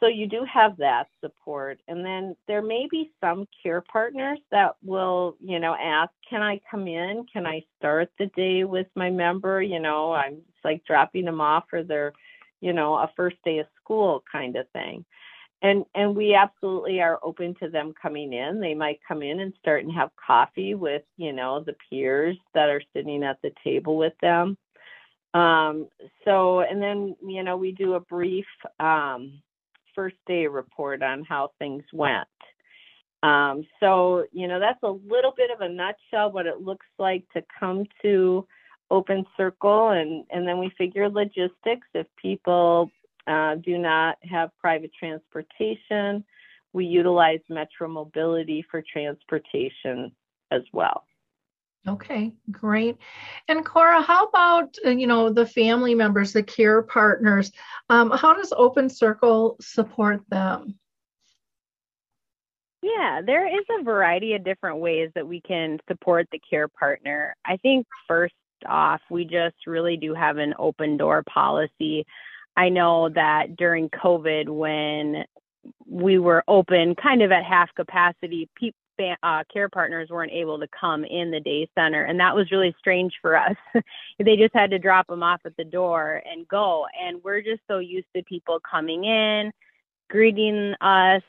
So 0.00 0.06
you 0.06 0.26
do 0.26 0.46
have 0.50 0.76
that 0.78 1.08
support, 1.20 1.78
and 1.88 2.04
then 2.04 2.34
there 2.48 2.62
may 2.62 2.86
be 2.90 3.12
some 3.20 3.46
care 3.62 3.82
partners 3.82 4.38
that 4.50 4.76
will, 4.82 5.36
you 5.40 5.60
know, 5.60 5.74
ask, 5.74 6.10
"Can 6.28 6.42
I 6.42 6.60
come 6.70 6.88
in? 6.88 7.26
Can 7.30 7.46
I 7.46 7.64
start 7.78 8.10
the 8.18 8.26
day 8.36 8.64
with 8.64 8.86
my 8.94 9.10
member?" 9.10 9.62
You 9.62 9.80
know, 9.80 10.12
I'm 10.12 10.40
like 10.64 10.84
dropping 10.86 11.26
them 11.26 11.40
off 11.40 11.64
for 11.68 11.82
their 11.82 12.12
you 12.60 12.72
know 12.72 12.94
a 12.94 13.10
first 13.16 13.36
day 13.44 13.58
of 13.58 13.66
school 13.82 14.24
kind 14.30 14.56
of 14.56 14.68
thing 14.70 15.04
and 15.64 15.84
and 15.96 16.16
we 16.16 16.34
absolutely 16.36 17.00
are 17.02 17.20
open 17.24 17.56
to 17.60 17.68
them 17.70 17.94
coming 18.00 18.32
in 18.34 18.60
they 18.60 18.74
might 18.74 19.00
come 19.08 19.22
in 19.24 19.40
and 19.40 19.54
start 19.60 19.84
and 19.84 19.92
have 19.94 20.10
coffee 20.16 20.74
with 20.74 21.02
you 21.18 21.32
know 21.34 21.64
the 21.66 21.76
peers 21.90 22.38
that 22.54 22.70
are 22.70 22.82
sitting 22.94 23.24
at 23.24 23.38
the 23.42 23.52
table 23.64 23.98
with 23.98 24.14
them 24.22 24.56
Um, 25.34 25.88
so, 26.24 26.60
and 26.62 26.82
then, 26.82 27.16
you 27.26 27.42
know, 27.44 27.56
we 27.56 27.72
do 27.72 27.94
a 27.94 28.00
brief 28.00 28.46
um, 28.80 29.42
first 29.94 30.16
day 30.26 30.48
report 30.48 31.02
on 31.02 31.24
how 31.24 31.52
things 31.58 31.84
went. 31.92 32.28
Um, 33.22 33.64
so, 33.80 34.24
you 34.32 34.48
know, 34.48 34.60
that's 34.60 34.82
a 34.82 34.90
little 34.90 35.32
bit 35.36 35.50
of 35.50 35.60
a 35.62 35.68
nutshell 35.68 36.32
what 36.32 36.46
it 36.46 36.62
looks 36.62 36.86
like 36.98 37.24
to 37.34 37.42
come 37.60 37.84
to 38.02 38.46
Open 38.90 39.26
Circle, 39.36 39.90
and, 39.90 40.24
and 40.30 40.46
then 40.48 40.58
we 40.58 40.70
figure 40.78 41.08
logistics. 41.08 41.88
If 41.94 42.06
people 42.20 42.90
uh, 43.26 43.56
do 43.56 43.78
not 43.78 44.16
have 44.22 44.50
private 44.58 44.90
transportation, 44.98 46.24
we 46.72 46.84
utilize 46.84 47.40
Metro 47.48 47.88
Mobility 47.88 48.64
for 48.70 48.82
transportation 48.92 50.12
as 50.50 50.62
well. 50.72 51.04
Okay, 51.86 52.32
great. 52.50 52.96
And 53.48 53.64
Cora, 53.64 54.00
how 54.00 54.26
about 54.26 54.74
uh, 54.86 54.90
you 54.90 55.06
know 55.06 55.30
the 55.30 55.46
family 55.46 55.94
members, 55.94 56.32
the 56.32 56.42
care 56.42 56.82
partners? 56.82 57.52
Um, 57.90 58.10
how 58.10 58.32
does 58.34 58.52
Open 58.56 58.88
Circle 58.88 59.56
support 59.60 60.22
them? 60.28 60.78
Yeah, 62.82 63.20
there 63.24 63.46
is 63.46 63.64
a 63.78 63.82
variety 63.82 64.34
of 64.34 64.44
different 64.44 64.78
ways 64.78 65.10
that 65.14 65.26
we 65.26 65.40
can 65.40 65.78
support 65.88 66.26
the 66.32 66.38
care 66.38 66.68
partner. 66.68 67.34
I 67.44 67.56
think 67.58 67.86
first 68.08 68.34
off, 68.66 69.00
we 69.10 69.24
just 69.24 69.56
really 69.66 69.96
do 69.96 70.14
have 70.14 70.38
an 70.38 70.54
open 70.58 70.96
door 70.96 71.22
policy. 71.22 72.06
I 72.56 72.68
know 72.68 73.08
that 73.10 73.56
during 73.56 73.88
COVID, 73.90 74.48
when 74.48 75.24
we 75.86 76.18
were 76.18 76.44
open 76.46 76.94
kind 76.94 77.22
of 77.22 77.32
at 77.32 77.44
half 77.44 77.74
capacity, 77.74 78.48
uh, 79.22 79.42
care 79.52 79.68
partners 79.68 80.08
weren't 80.10 80.32
able 80.32 80.58
to 80.58 80.68
come 80.78 81.04
in 81.04 81.30
the 81.30 81.40
day 81.40 81.68
center, 81.76 82.04
and 82.04 82.20
that 82.20 82.34
was 82.34 82.50
really 82.50 82.74
strange 82.78 83.12
for 83.20 83.36
us. 83.36 83.56
they 84.18 84.36
just 84.36 84.54
had 84.54 84.70
to 84.70 84.78
drop 84.78 85.06
them 85.08 85.22
off 85.22 85.40
at 85.44 85.56
the 85.56 85.64
door 85.64 86.22
and 86.30 86.46
go, 86.46 86.86
and 87.02 87.22
we're 87.24 87.42
just 87.42 87.60
so 87.68 87.78
used 87.78 88.06
to 88.14 88.22
people 88.22 88.60
coming 88.68 89.04
in, 89.04 89.50
greeting 90.08 90.74
us, 90.80 91.22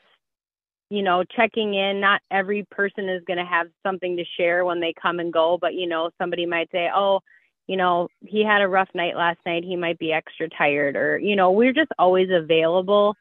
you 0.90 1.02
know, 1.02 1.24
checking 1.24 1.74
in. 1.74 2.00
Not 2.00 2.20
every 2.30 2.64
person 2.70 3.08
is 3.08 3.22
going 3.26 3.38
to 3.38 3.44
have 3.44 3.66
something 3.84 4.16
to 4.16 4.24
share 4.36 4.64
when 4.64 4.80
they 4.80 4.94
come 5.00 5.18
and 5.18 5.32
go, 5.32 5.58
but 5.60 5.74
you 5.74 5.88
know, 5.88 6.10
somebody 6.18 6.46
might 6.46 6.70
say, 6.70 6.88
"Oh, 6.94 7.20
you 7.66 7.76
know, 7.76 8.08
he 8.20 8.44
had 8.44 8.62
a 8.62 8.68
rough 8.68 8.88
night 8.94 9.16
last 9.16 9.38
night. 9.46 9.64
He 9.64 9.76
might 9.76 9.98
be 9.98 10.12
extra 10.12 10.48
tired," 10.48 10.96
or 10.96 11.18
you 11.18 11.36
know, 11.36 11.50
we're 11.50 11.72
just 11.72 11.92
always 11.98 12.28
available 12.30 13.16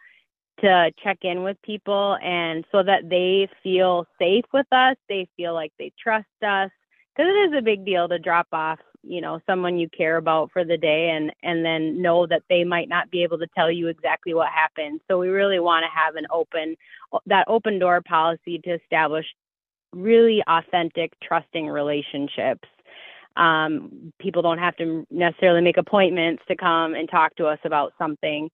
to 0.61 0.91
check 1.03 1.19
in 1.23 1.43
with 1.43 1.61
people 1.63 2.17
and 2.23 2.65
so 2.71 2.81
that 2.83 3.09
they 3.09 3.47
feel 3.61 4.05
safe 4.19 4.45
with 4.53 4.67
us, 4.71 4.95
they 5.09 5.27
feel 5.35 5.53
like 5.53 5.73
they 5.77 5.91
trust 6.01 6.27
us 6.45 6.71
because 7.15 7.29
it 7.29 7.49
is 7.49 7.57
a 7.57 7.61
big 7.61 7.85
deal 7.85 8.07
to 8.07 8.19
drop 8.19 8.47
off, 8.51 8.79
you 9.03 9.21
know, 9.21 9.39
someone 9.45 9.77
you 9.77 9.89
care 9.89 10.17
about 10.17 10.51
for 10.51 10.63
the 10.63 10.77
day 10.77 11.09
and 11.09 11.31
and 11.43 11.63
then 11.65 12.01
know 12.01 12.25
that 12.27 12.43
they 12.49 12.63
might 12.63 12.89
not 12.89 13.11
be 13.11 13.23
able 13.23 13.37
to 13.39 13.47
tell 13.55 13.71
you 13.71 13.87
exactly 13.87 14.33
what 14.33 14.47
happened. 14.49 15.01
So 15.07 15.17
we 15.17 15.29
really 15.29 15.59
want 15.59 15.83
to 15.83 15.89
have 15.89 16.15
an 16.15 16.25
open 16.31 16.75
that 17.25 17.45
open 17.47 17.79
door 17.79 18.01
policy 18.01 18.59
to 18.59 18.71
establish 18.71 19.25
really 19.93 20.43
authentic, 20.47 21.13
trusting 21.21 21.67
relationships. 21.67 22.67
Um, 23.37 24.13
people 24.19 24.41
don't 24.41 24.59
have 24.59 24.75
to 24.77 25.05
necessarily 25.11 25.61
make 25.61 25.77
appointments 25.77 26.43
to 26.47 26.55
come 26.55 26.93
and 26.95 27.09
talk 27.09 27.35
to 27.35 27.47
us 27.47 27.59
about 27.63 27.93
something. 27.97 28.49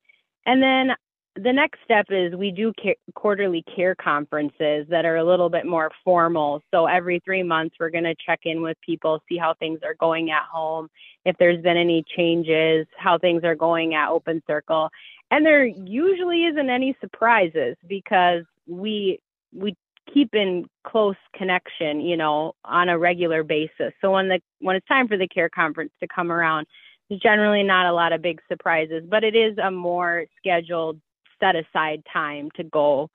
And 0.46 0.62
then 0.62 0.96
the 1.36 1.54
next 1.54 1.80
step 1.86 2.08
is 2.10 2.36
we 2.36 2.52
do 2.52 2.74
care, 2.82 2.96
quarterly 3.16 3.64
care 3.74 3.96
conferences 3.96 4.86
that 4.90 5.06
are 5.06 5.18
a 5.18 5.24
little 5.24 5.50
bit 5.50 5.66
more 5.66 5.90
formal. 6.04 6.62
So 6.72 6.88
every 6.88 7.22
three 7.24 7.44
months, 7.44 7.76
we're 7.80 7.90
going 7.90 8.04
to 8.04 8.16
check 8.26 8.42
in 8.44 8.62
with 8.62 8.78
people, 8.86 9.22
see 9.30 9.38
how 9.38 9.54
things 9.54 9.80
are 9.84 9.94
going 9.94 10.32
at 10.32 10.44
home, 10.52 10.90
if 11.24 11.38
there's 11.38 11.62
been 11.62 11.78
any 11.78 12.04
changes, 12.18 12.86
how 12.98 13.18
things 13.18 13.44
are 13.44 13.56
going 13.56 13.94
at 13.94 14.10
Open 14.10 14.42
Circle. 14.46 14.90
And 15.30 15.46
there 15.46 15.66
usually 15.66 16.46
isn't 16.46 16.70
any 16.70 16.96
surprises 17.00 17.78
because 17.88 18.44
we 18.68 19.20
we 19.54 19.76
keep 20.14 20.34
in 20.34 20.66
close 20.84 21.16
connection, 21.36 22.02
you 22.02 22.18
know, 22.18 22.54
on 22.66 22.90
a 22.90 22.98
regular 22.98 23.44
basis. 23.44 23.94
So 24.02 24.12
when 24.12 24.28
the 24.28 24.42
when 24.60 24.76
it's 24.76 24.88
time 24.88 25.08
for 25.08 25.18
the 25.18 25.28
care 25.28 25.50
conference 25.50 25.92
to 26.00 26.08
come 26.08 26.32
around, 26.32 26.68
there's 27.10 27.22
generally 27.22 27.64
not 27.64 27.88
a 27.88 27.94
lot 27.94 28.14
of 28.14 28.22
big 28.22 28.42
surprises, 28.48 29.04
but 29.08 29.24
it 29.24 29.36
is 29.36 29.58
a 29.58 29.72
more 29.72 30.26
scheduled 30.38 31.00
set 31.40 31.56
aside 31.56 32.04
time 32.12 32.50
to 32.56 32.64
go 32.64 33.10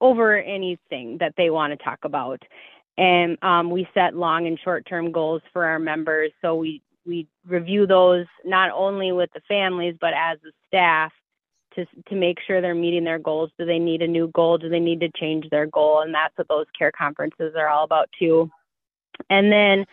over 0.00 0.36
anything 0.36 1.18
that 1.18 1.34
they 1.36 1.50
want 1.50 1.72
to 1.72 1.84
talk 1.84 2.00
about. 2.04 2.42
And 2.98 3.36
um, 3.42 3.70
we 3.70 3.88
set 3.92 4.16
long 4.16 4.46
and 4.46 4.58
short 4.58 4.86
term 4.86 5.12
goals 5.12 5.42
for 5.52 5.64
our 5.64 5.78
members. 5.78 6.32
So 6.40 6.54
we, 6.54 6.82
we 7.04 7.26
review 7.46 7.86
those 7.86 8.26
not 8.44 8.70
only 8.72 9.12
with 9.12 9.30
the 9.34 9.42
families, 9.46 9.96
but 10.00 10.14
as 10.14 10.38
the 10.42 10.52
staff 10.66 11.12
to, 11.76 11.86
to 12.08 12.14
make 12.14 12.38
sure 12.46 12.60
they're 12.60 12.74
meeting 12.74 13.04
their 13.04 13.18
goals. 13.18 13.50
Do 13.58 13.64
they 13.64 13.78
need 13.78 14.02
a 14.02 14.08
new 14.08 14.28
goal? 14.28 14.58
Do 14.58 14.68
they 14.68 14.80
need 14.80 15.00
to 15.00 15.10
change 15.10 15.48
their 15.50 15.66
goal? 15.66 16.00
And 16.00 16.12
that's 16.12 16.36
what 16.36 16.48
those 16.48 16.66
care 16.76 16.92
conferences 16.92 17.54
are 17.56 17.68
all 17.68 17.84
about, 17.84 18.08
too. 18.18 18.50
And 19.30 19.52
then 19.52 19.86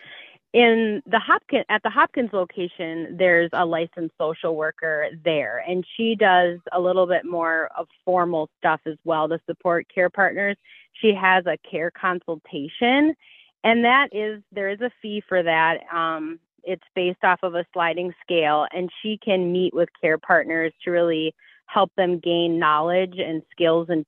in 0.53 1.01
the 1.07 1.19
Hopkins 1.19 1.65
at 1.69 1.81
the 1.83 1.89
Hopkins 1.89 2.29
location, 2.31 3.17
there's 3.17 3.49
a 3.53 3.65
licensed 3.65 4.13
social 4.19 4.55
worker 4.55 5.07
there, 5.25 5.63
and 5.67 5.83
she 5.97 6.15
does 6.15 6.59
a 6.71 6.79
little 6.79 7.07
bit 7.07 7.25
more 7.25 7.69
of 7.75 7.87
formal 8.05 8.49
stuff 8.59 8.79
as 8.85 8.97
well 9.03 9.27
to 9.29 9.39
support 9.47 9.87
care 9.93 10.11
partners. 10.11 10.55
She 11.01 11.13
has 11.13 11.45
a 11.47 11.57
care 11.69 11.89
consultation, 11.89 13.15
and 13.63 13.83
that 13.83 14.09
is 14.11 14.43
there 14.51 14.69
is 14.69 14.81
a 14.81 14.91
fee 15.01 15.23
for 15.27 15.41
that. 15.41 15.79
Um, 15.91 16.39
it's 16.63 16.83
based 16.95 17.23
off 17.23 17.39
of 17.41 17.55
a 17.55 17.65
sliding 17.73 18.13
scale, 18.21 18.67
and 18.71 18.91
she 19.01 19.17
can 19.17 19.51
meet 19.51 19.73
with 19.73 19.89
care 19.99 20.19
partners 20.19 20.71
to 20.83 20.91
really 20.91 21.33
help 21.73 21.91
them 21.95 22.19
gain 22.19 22.59
knowledge 22.59 23.15
and 23.17 23.41
skills 23.51 23.87
and 23.89 24.05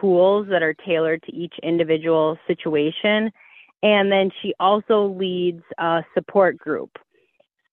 tools 0.00 0.46
that 0.50 0.62
are 0.62 0.74
tailored 0.74 1.22
to 1.22 1.34
each 1.34 1.54
individual 1.62 2.36
situation 2.46 3.30
and 3.82 4.10
then 4.10 4.30
she 4.42 4.54
also 4.58 5.06
leads 5.06 5.62
a 5.78 6.02
support 6.14 6.58
group. 6.58 6.90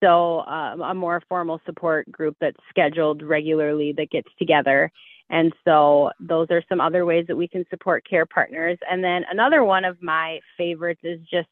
So, 0.03 0.41
um, 0.41 0.81
a 0.81 0.93
more 0.93 1.21
formal 1.29 1.61
support 1.65 2.11
group 2.11 2.35
that's 2.41 2.57
scheduled 2.69 3.23
regularly 3.23 3.93
that 3.93 4.11
gets 4.11 4.27
together. 4.37 4.91
And 5.29 5.53
so, 5.63 6.11
those 6.19 6.47
are 6.51 6.61
some 6.67 6.81
other 6.81 7.05
ways 7.05 7.25
that 7.27 7.37
we 7.37 7.47
can 7.47 7.65
support 7.69 8.05
care 8.07 8.25
partners. 8.25 8.77
And 8.89 9.03
then, 9.03 9.23
another 9.31 9.63
one 9.63 9.85
of 9.85 10.01
my 10.01 10.39
favorites 10.57 10.99
is 11.03 11.21
just 11.31 11.47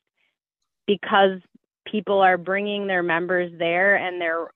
because 0.85 1.39
people 1.87 2.19
are 2.19 2.37
bringing 2.37 2.87
their 2.87 3.03
members 3.03 3.51
there 3.57 3.95
and 3.95 4.19
they're 4.19 4.47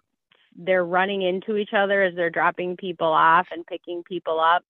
they're 0.56 0.86
running 0.86 1.22
into 1.22 1.58
each 1.58 1.74
other 1.74 2.04
as 2.04 2.16
they're 2.16 2.30
dropping 2.30 2.78
people 2.78 3.08
off 3.08 3.48
and 3.52 3.66
picking 3.68 4.04
people 4.04 4.40
up 4.40 4.64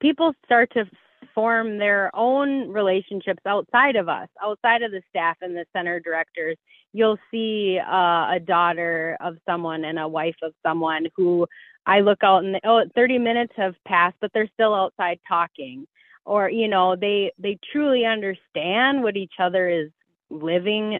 people 0.00 0.32
start 0.44 0.72
to 0.72 0.86
form 1.34 1.78
their 1.78 2.10
own 2.14 2.68
relationships 2.70 3.42
outside 3.46 3.96
of 3.96 4.08
us, 4.08 4.28
outside 4.42 4.82
of 4.82 4.90
the 4.90 5.02
staff 5.08 5.36
and 5.42 5.54
the 5.54 5.66
center 5.72 6.00
directors. 6.00 6.56
You'll 6.92 7.18
see 7.30 7.78
uh, 7.78 8.34
a 8.34 8.40
daughter 8.44 9.16
of 9.20 9.36
someone 9.46 9.84
and 9.84 9.98
a 9.98 10.08
wife 10.08 10.36
of 10.42 10.52
someone 10.66 11.06
who 11.16 11.46
I 11.86 12.00
look 12.00 12.24
out 12.24 12.44
and 12.44 12.58
oh, 12.64 12.84
30 12.94 13.18
minutes 13.18 13.52
have 13.56 13.74
passed, 13.86 14.16
but 14.20 14.30
they're 14.34 14.50
still 14.54 14.74
outside 14.74 15.20
talking. 15.28 15.86
Or 16.24 16.50
you 16.50 16.68
know, 16.68 16.96
they 16.96 17.32
they 17.38 17.58
truly 17.72 18.04
understand 18.04 19.02
what 19.02 19.16
each 19.16 19.34
other 19.38 19.68
is 19.68 19.90
living 20.28 20.98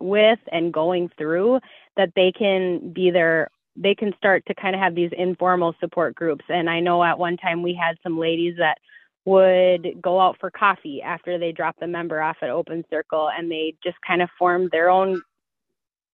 with 0.00 0.38
and 0.50 0.72
going 0.72 1.10
through. 1.16 1.60
That 1.96 2.12
they 2.16 2.32
can 2.32 2.92
be 2.92 3.10
their 3.10 3.48
they 3.76 3.94
can 3.94 4.12
start 4.16 4.44
to 4.46 4.54
kind 4.54 4.74
of 4.74 4.80
have 4.80 4.94
these 4.94 5.10
informal 5.16 5.74
support 5.80 6.14
groups. 6.14 6.44
And 6.48 6.68
I 6.68 6.80
know 6.80 7.02
at 7.04 7.18
one 7.18 7.36
time 7.36 7.62
we 7.62 7.74
had 7.74 7.96
some 8.02 8.18
ladies 8.18 8.54
that 8.58 8.78
would 9.24 10.00
go 10.00 10.20
out 10.20 10.36
for 10.38 10.50
coffee 10.50 11.02
after 11.02 11.38
they 11.38 11.52
dropped 11.52 11.80
the 11.80 11.86
member 11.86 12.22
off 12.22 12.36
at 12.42 12.50
Open 12.50 12.84
Circle 12.88 13.28
and 13.36 13.50
they 13.50 13.74
just 13.82 13.96
kind 14.06 14.22
of 14.22 14.28
formed 14.38 14.70
their 14.70 14.88
own 14.88 15.20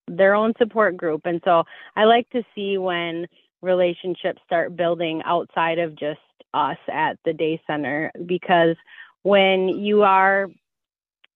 their 0.07 0.35
own 0.35 0.53
support 0.57 0.97
group. 0.97 1.21
And 1.23 1.39
so 1.45 1.63
I 1.95 2.03
like 2.03 2.29
to 2.31 2.43
see 2.53 2.77
when 2.77 3.25
relationships 3.61 4.41
start 4.45 4.75
building 4.75 5.21
outside 5.25 5.79
of 5.79 5.95
just 5.95 6.19
us 6.53 6.77
at 6.91 7.17
the 7.23 7.33
day 7.33 7.61
center 7.65 8.11
because 8.25 8.75
when 9.21 9.69
you 9.69 10.03
are 10.03 10.47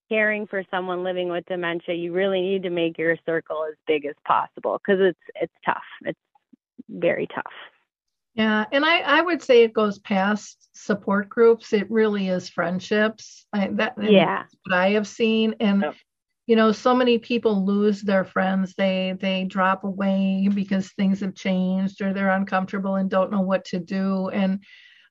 caring 0.09 0.47
for 0.47 0.63
someone 0.71 1.03
living 1.03 1.29
with 1.29 1.45
dementia, 1.45 1.95
you 1.95 2.13
really 2.13 2.41
need 2.41 2.63
to 2.63 2.69
make 2.69 2.97
your 2.97 3.17
circle 3.25 3.65
as 3.69 3.75
big 3.87 4.05
as 4.05 4.15
possible 4.25 4.79
because 4.79 5.01
it's 5.01 5.19
it's 5.35 5.53
tough. 5.65 5.83
It's 6.05 6.19
very 6.89 7.27
tough. 7.27 7.53
Yeah, 8.37 8.65
and 8.71 8.85
I, 8.85 8.99
I 8.99 9.21
would 9.21 9.41
say 9.41 9.63
it 9.63 9.73
goes 9.73 9.97
past 9.97 10.69
support 10.73 11.27
groups. 11.27 11.73
It 11.73 11.89
really 11.89 12.27
is 12.27 12.49
friendships. 12.49 13.47
I, 13.51 13.69
that 13.73 13.95
yeah, 13.99 14.43
what 14.63 14.77
I 14.77 14.91
have 14.91 15.07
seen, 15.07 15.55
and 15.59 15.81
yep. 15.81 15.95
you 16.45 16.55
know, 16.55 16.71
so 16.71 16.93
many 16.93 17.17
people 17.17 17.65
lose 17.65 18.03
their 18.03 18.23
friends. 18.23 18.75
They 18.75 19.15
they 19.19 19.45
drop 19.45 19.83
away 19.83 20.49
because 20.53 20.91
things 20.91 21.21
have 21.21 21.33
changed, 21.33 21.99
or 21.99 22.13
they're 22.13 22.29
uncomfortable 22.29 22.95
and 22.95 23.09
don't 23.09 23.31
know 23.31 23.41
what 23.41 23.65
to 23.65 23.79
do. 23.79 24.29
And 24.29 24.63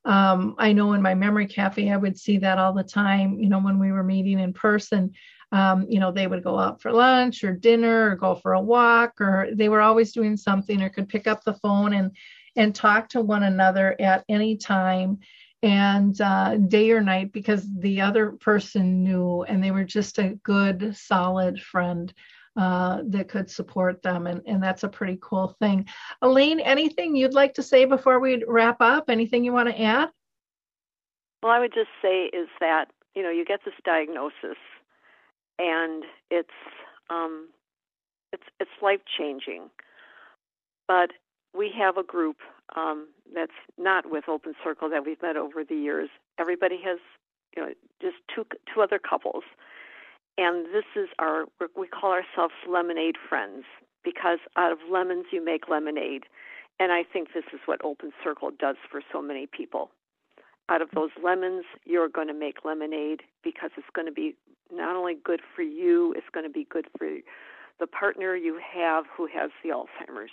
um, 0.07 0.55
I 0.59 0.73
know 0.73 0.93
in 0.93 1.03
my 1.03 1.15
memory 1.15 1.47
cafe, 1.47 1.91
I 1.91 1.97
would 1.97 2.19
see 2.19 2.39
that 2.39 2.59
all 2.59 2.73
the 2.73 2.85
time. 2.85 3.41
You 3.41 3.49
know, 3.49 3.59
when 3.59 3.79
we 3.79 3.91
were 3.91 4.05
meeting 4.05 4.39
in 4.39 4.53
person, 4.53 5.13
um, 5.53 5.87
you 5.89 5.99
know, 5.99 6.13
they 6.13 6.27
would 6.27 6.45
go 6.45 6.59
out 6.59 6.81
for 6.81 6.93
lunch 6.93 7.43
or 7.43 7.53
dinner 7.53 8.11
or 8.11 8.17
go 8.17 8.37
for 8.37 8.55
a 8.55 8.61
walk, 8.61 9.21
or 9.21 9.49
they 9.53 9.69
were 9.69 9.81
always 9.81 10.13
doing 10.13 10.37
something 10.37 10.81
or 10.81 10.91
could 10.91 11.09
pick 11.09 11.27
up 11.27 11.43
the 11.45 11.55
phone 11.55 11.93
and 11.93 12.13
and 12.55 12.75
talk 12.75 13.09
to 13.11 13.21
one 13.21 13.43
another 13.43 13.97
at 14.01 14.25
any 14.29 14.57
time 14.57 15.19
and 15.63 16.21
uh, 16.21 16.57
day 16.57 16.91
or 16.91 17.01
night 17.01 17.33
because 17.33 17.67
the 17.81 18.01
other 18.01 18.33
person 18.33 19.03
knew 19.03 19.43
and 19.43 19.63
they 19.63 19.71
were 19.71 19.85
just 19.85 20.19
a 20.19 20.39
good 20.43 20.97
solid 20.97 21.61
friend 21.61 22.15
uh, 22.57 23.03
that 23.07 23.29
could 23.29 23.51
support 23.51 24.03
them 24.03 24.27
and, 24.27 24.41
and 24.47 24.63
that's 24.63 24.83
a 24.83 24.89
pretty 24.89 25.19
cool 25.21 25.55
thing 25.61 25.87
elaine 26.23 26.61
anything 26.61 27.15
you'd 27.15 27.35
like 27.35 27.55
to 27.55 27.63
say 27.63 27.85
before 27.85 28.21
we 28.21 28.43
wrap 28.47 28.81
up 28.81 29.11
anything 29.11 29.45
you 29.45 29.53
want 29.53 29.69
to 29.69 29.83
add 29.83 30.09
well 31.43 31.53
i 31.53 31.59
would 31.59 31.75
just 31.75 31.91
say 32.01 32.27
is 32.27 32.49
that 32.61 32.87
you 33.15 33.23
know 33.23 33.31
you 33.31 33.45
get 33.45 33.61
this 33.65 33.75
diagnosis 33.85 34.57
and 35.59 36.05
it's 36.31 36.51
um, 37.11 37.49
it's 38.33 38.45
it's 38.61 38.71
life 38.83 39.01
changing. 39.19 39.71
But 40.89 41.11
we 41.57 41.73
have 41.77 41.97
a 41.97 42.03
group 42.03 42.37
um, 42.77 43.09
that's 43.35 43.53
not 43.79 44.11
with 44.11 44.29
Open 44.29 44.55
Circle 44.63 44.91
that 44.91 45.05
we've 45.05 45.21
met 45.23 45.37
over 45.37 45.65
the 45.65 45.75
years. 45.75 46.09
Everybody 46.39 46.79
has, 46.85 46.99
you 47.57 47.63
know, 47.63 47.73
just 48.01 48.17
two 48.35 48.45
two 48.73 48.83
other 48.83 48.99
couples, 48.99 49.45
and 50.39 50.67
this 50.67 50.85
is 50.95 51.09
our 51.19 51.45
we 51.77 51.89
call 51.89 52.13
ourselves 52.13 52.55
Lemonade 52.69 53.17
Friends 53.29 53.65
because 54.05 54.39
out 54.57 54.73
of 54.73 54.79
lemons 54.91 55.27
you 55.33 55.45
make 55.45 55.69
lemonade, 55.69 56.25
and 56.79 56.93
I 56.93 57.03
think 57.03 57.29
this 57.35 57.45
is 57.53 57.61
what 57.67 57.85
Open 57.85 58.13
Circle 58.23 58.53
does 58.59 58.77
for 58.91 59.03
so 59.13 59.21
many 59.21 59.47
people 59.47 59.91
out 60.69 60.83
of 60.83 60.89
those 60.95 61.11
lemons, 61.23 61.65
you're 61.85 62.09
going 62.09 62.29
to 62.29 62.35
make 62.35 62.65
lemonade 62.65 63.23
because 63.45 63.71
it's 63.77 63.87
going 63.95 64.07
to 64.07 64.13
be 64.13 64.35
not 64.73 64.97
only 64.97 65.15
good 65.25 65.41
for 65.55 65.63
you, 65.63 66.13
it's 66.17 66.27
going 66.33 66.45
to 66.45 66.53
be 66.53 66.67
good 66.69 66.87
for 66.99 67.09
the 67.79 67.87
partner 67.87 68.35
you 68.35 68.59
have 68.75 69.05
who 69.17 69.29
has 69.33 69.51
the 69.63 69.71
Alzheimer's. 69.71 70.31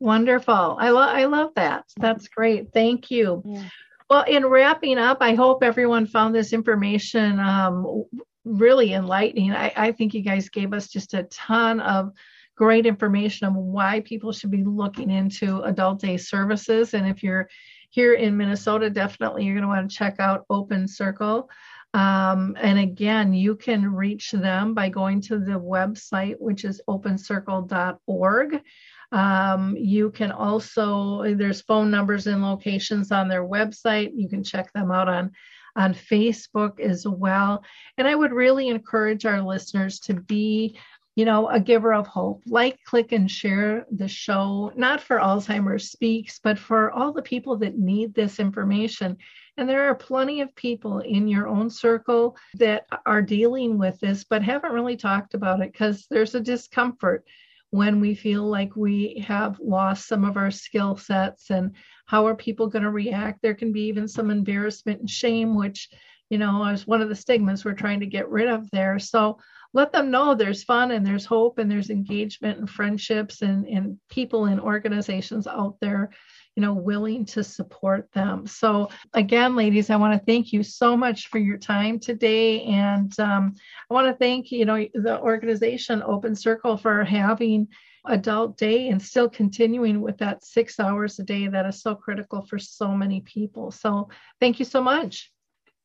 Wonderful. 0.00 0.76
I 0.78 0.90
love 0.90 1.10
I 1.10 1.24
love 1.24 1.50
that. 1.56 1.86
That's 1.96 2.28
great. 2.28 2.72
Thank 2.72 3.10
you. 3.10 3.42
Yeah. 3.44 3.64
Well, 4.08 4.24
in 4.28 4.46
wrapping 4.46 4.96
up, 4.96 5.18
I 5.20 5.34
hope 5.34 5.64
everyone 5.64 6.06
found 6.06 6.34
this 6.34 6.52
information 6.52 7.40
um, 7.40 8.04
really 8.48 8.94
enlightening. 8.94 9.52
I, 9.52 9.72
I 9.76 9.92
think 9.92 10.14
you 10.14 10.22
guys 10.22 10.48
gave 10.48 10.72
us 10.72 10.88
just 10.88 11.14
a 11.14 11.24
ton 11.24 11.80
of 11.80 12.12
great 12.56 12.86
information 12.86 13.46
on 13.46 13.54
why 13.54 14.00
people 14.00 14.32
should 14.32 14.50
be 14.50 14.64
looking 14.64 15.10
into 15.10 15.62
adult 15.62 16.00
day 16.00 16.16
services. 16.16 16.94
And 16.94 17.06
if 17.06 17.22
you're 17.22 17.48
here 17.90 18.14
in 18.14 18.36
Minnesota, 18.36 18.90
definitely 18.90 19.44
you're 19.44 19.54
going 19.54 19.62
to 19.62 19.68
want 19.68 19.90
to 19.90 19.96
check 19.96 20.16
out 20.18 20.44
Open 20.50 20.88
Circle. 20.88 21.48
Um, 21.94 22.56
and 22.60 22.78
again, 22.78 23.32
you 23.32 23.56
can 23.56 23.94
reach 23.94 24.32
them 24.32 24.74
by 24.74 24.88
going 24.88 25.20
to 25.22 25.38
the 25.38 25.58
website, 25.58 26.34
which 26.38 26.64
is 26.64 26.82
opencircle.org. 26.88 28.62
Um, 29.10 29.76
you 29.76 30.10
can 30.10 30.30
also, 30.32 31.34
there's 31.34 31.62
phone 31.62 31.90
numbers 31.90 32.26
and 32.26 32.42
locations 32.42 33.10
on 33.10 33.28
their 33.28 33.44
website. 33.44 34.10
You 34.14 34.28
can 34.28 34.44
check 34.44 34.70
them 34.72 34.90
out 34.90 35.08
on, 35.08 35.32
on 35.78 35.94
Facebook 35.94 36.80
as 36.80 37.06
well. 37.06 37.64
And 37.96 38.06
I 38.06 38.14
would 38.14 38.32
really 38.32 38.68
encourage 38.68 39.24
our 39.24 39.40
listeners 39.40 40.00
to 40.00 40.14
be 40.14 40.76
you 41.18 41.24
know, 41.24 41.48
a 41.48 41.58
giver 41.58 41.92
of 41.92 42.06
hope. 42.06 42.44
Like, 42.46 42.78
click, 42.84 43.10
and 43.10 43.28
share 43.28 43.84
the 43.90 44.06
show, 44.06 44.70
not 44.76 45.00
for 45.00 45.18
Alzheimer's 45.18 45.90
Speaks, 45.90 46.38
but 46.38 46.60
for 46.60 46.92
all 46.92 47.12
the 47.12 47.22
people 47.22 47.56
that 47.56 47.76
need 47.76 48.14
this 48.14 48.38
information. 48.38 49.16
And 49.56 49.68
there 49.68 49.90
are 49.90 49.96
plenty 49.96 50.42
of 50.42 50.54
people 50.54 51.00
in 51.00 51.26
your 51.26 51.48
own 51.48 51.70
circle 51.70 52.36
that 52.54 52.86
are 53.04 53.20
dealing 53.20 53.78
with 53.78 53.98
this, 53.98 54.22
but 54.22 54.44
haven't 54.44 54.70
really 54.70 54.96
talked 54.96 55.34
about 55.34 55.60
it 55.60 55.72
because 55.72 56.06
there's 56.08 56.36
a 56.36 56.40
discomfort 56.40 57.24
when 57.70 58.00
we 58.00 58.14
feel 58.14 58.44
like 58.44 58.74
we 58.76 59.22
have 59.26 59.58
lost 59.60 60.06
some 60.06 60.24
of 60.24 60.36
our 60.36 60.50
skill 60.50 60.96
sets 60.96 61.50
and 61.50 61.72
how 62.06 62.26
are 62.26 62.34
people 62.34 62.66
going 62.66 62.84
to 62.84 62.90
react. 62.90 63.42
There 63.42 63.54
can 63.54 63.72
be 63.72 63.82
even 63.82 64.08
some 64.08 64.30
embarrassment 64.30 65.00
and 65.00 65.10
shame, 65.10 65.54
which, 65.54 65.88
you 66.30 66.38
know, 66.38 66.66
is 66.66 66.86
one 66.86 67.02
of 67.02 67.08
the 67.08 67.14
stigmas 67.14 67.64
we're 67.64 67.74
trying 67.74 68.00
to 68.00 68.06
get 68.06 68.28
rid 68.30 68.48
of 68.48 68.70
there. 68.70 68.98
So, 68.98 69.38
let 69.74 69.92
them 69.92 70.10
know 70.10 70.34
there's 70.34 70.64
fun 70.64 70.92
and 70.92 71.06
there's 71.06 71.26
hope 71.26 71.58
and 71.58 71.70
there's 71.70 71.90
engagement 71.90 72.58
and 72.58 72.68
friendships 72.70 73.42
and, 73.42 73.66
and 73.66 73.98
people 74.08 74.46
and 74.46 74.60
organizations 74.60 75.46
out 75.46 75.76
there 75.80 76.10
you 76.58 76.62
know 76.62 76.74
willing 76.74 77.24
to 77.24 77.44
support 77.44 78.10
them 78.10 78.44
so 78.44 78.90
again 79.14 79.54
ladies 79.54 79.90
i 79.90 79.96
want 79.96 80.12
to 80.12 80.26
thank 80.26 80.52
you 80.52 80.64
so 80.64 80.96
much 80.96 81.28
for 81.28 81.38
your 81.38 81.56
time 81.56 82.00
today 82.00 82.64
and 82.64 83.16
um, 83.20 83.54
i 83.88 83.94
want 83.94 84.08
to 84.08 84.14
thank 84.14 84.50
you 84.50 84.64
know 84.64 84.84
the 84.94 85.20
organization 85.20 86.02
open 86.02 86.34
circle 86.34 86.76
for 86.76 87.04
having 87.04 87.68
adult 88.06 88.58
day 88.58 88.88
and 88.88 89.00
still 89.00 89.30
continuing 89.30 90.00
with 90.00 90.18
that 90.18 90.42
six 90.42 90.80
hours 90.80 91.20
a 91.20 91.22
day 91.22 91.46
that 91.46 91.64
is 91.64 91.80
so 91.80 91.94
critical 91.94 92.42
for 92.42 92.58
so 92.58 92.88
many 92.88 93.20
people 93.20 93.70
so 93.70 94.08
thank 94.40 94.58
you 94.58 94.64
so 94.64 94.82
much 94.82 95.30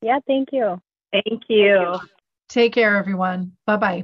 yeah 0.01 0.17
thank 0.25 0.49
you 0.51 0.81
thank 1.11 1.43
you, 1.49 1.75
thank 1.75 2.01
you. 2.01 2.09
Take 2.49 2.73
care, 2.73 2.97
everyone. 2.97 3.53
Bye 3.65 3.77
bye. 3.77 4.03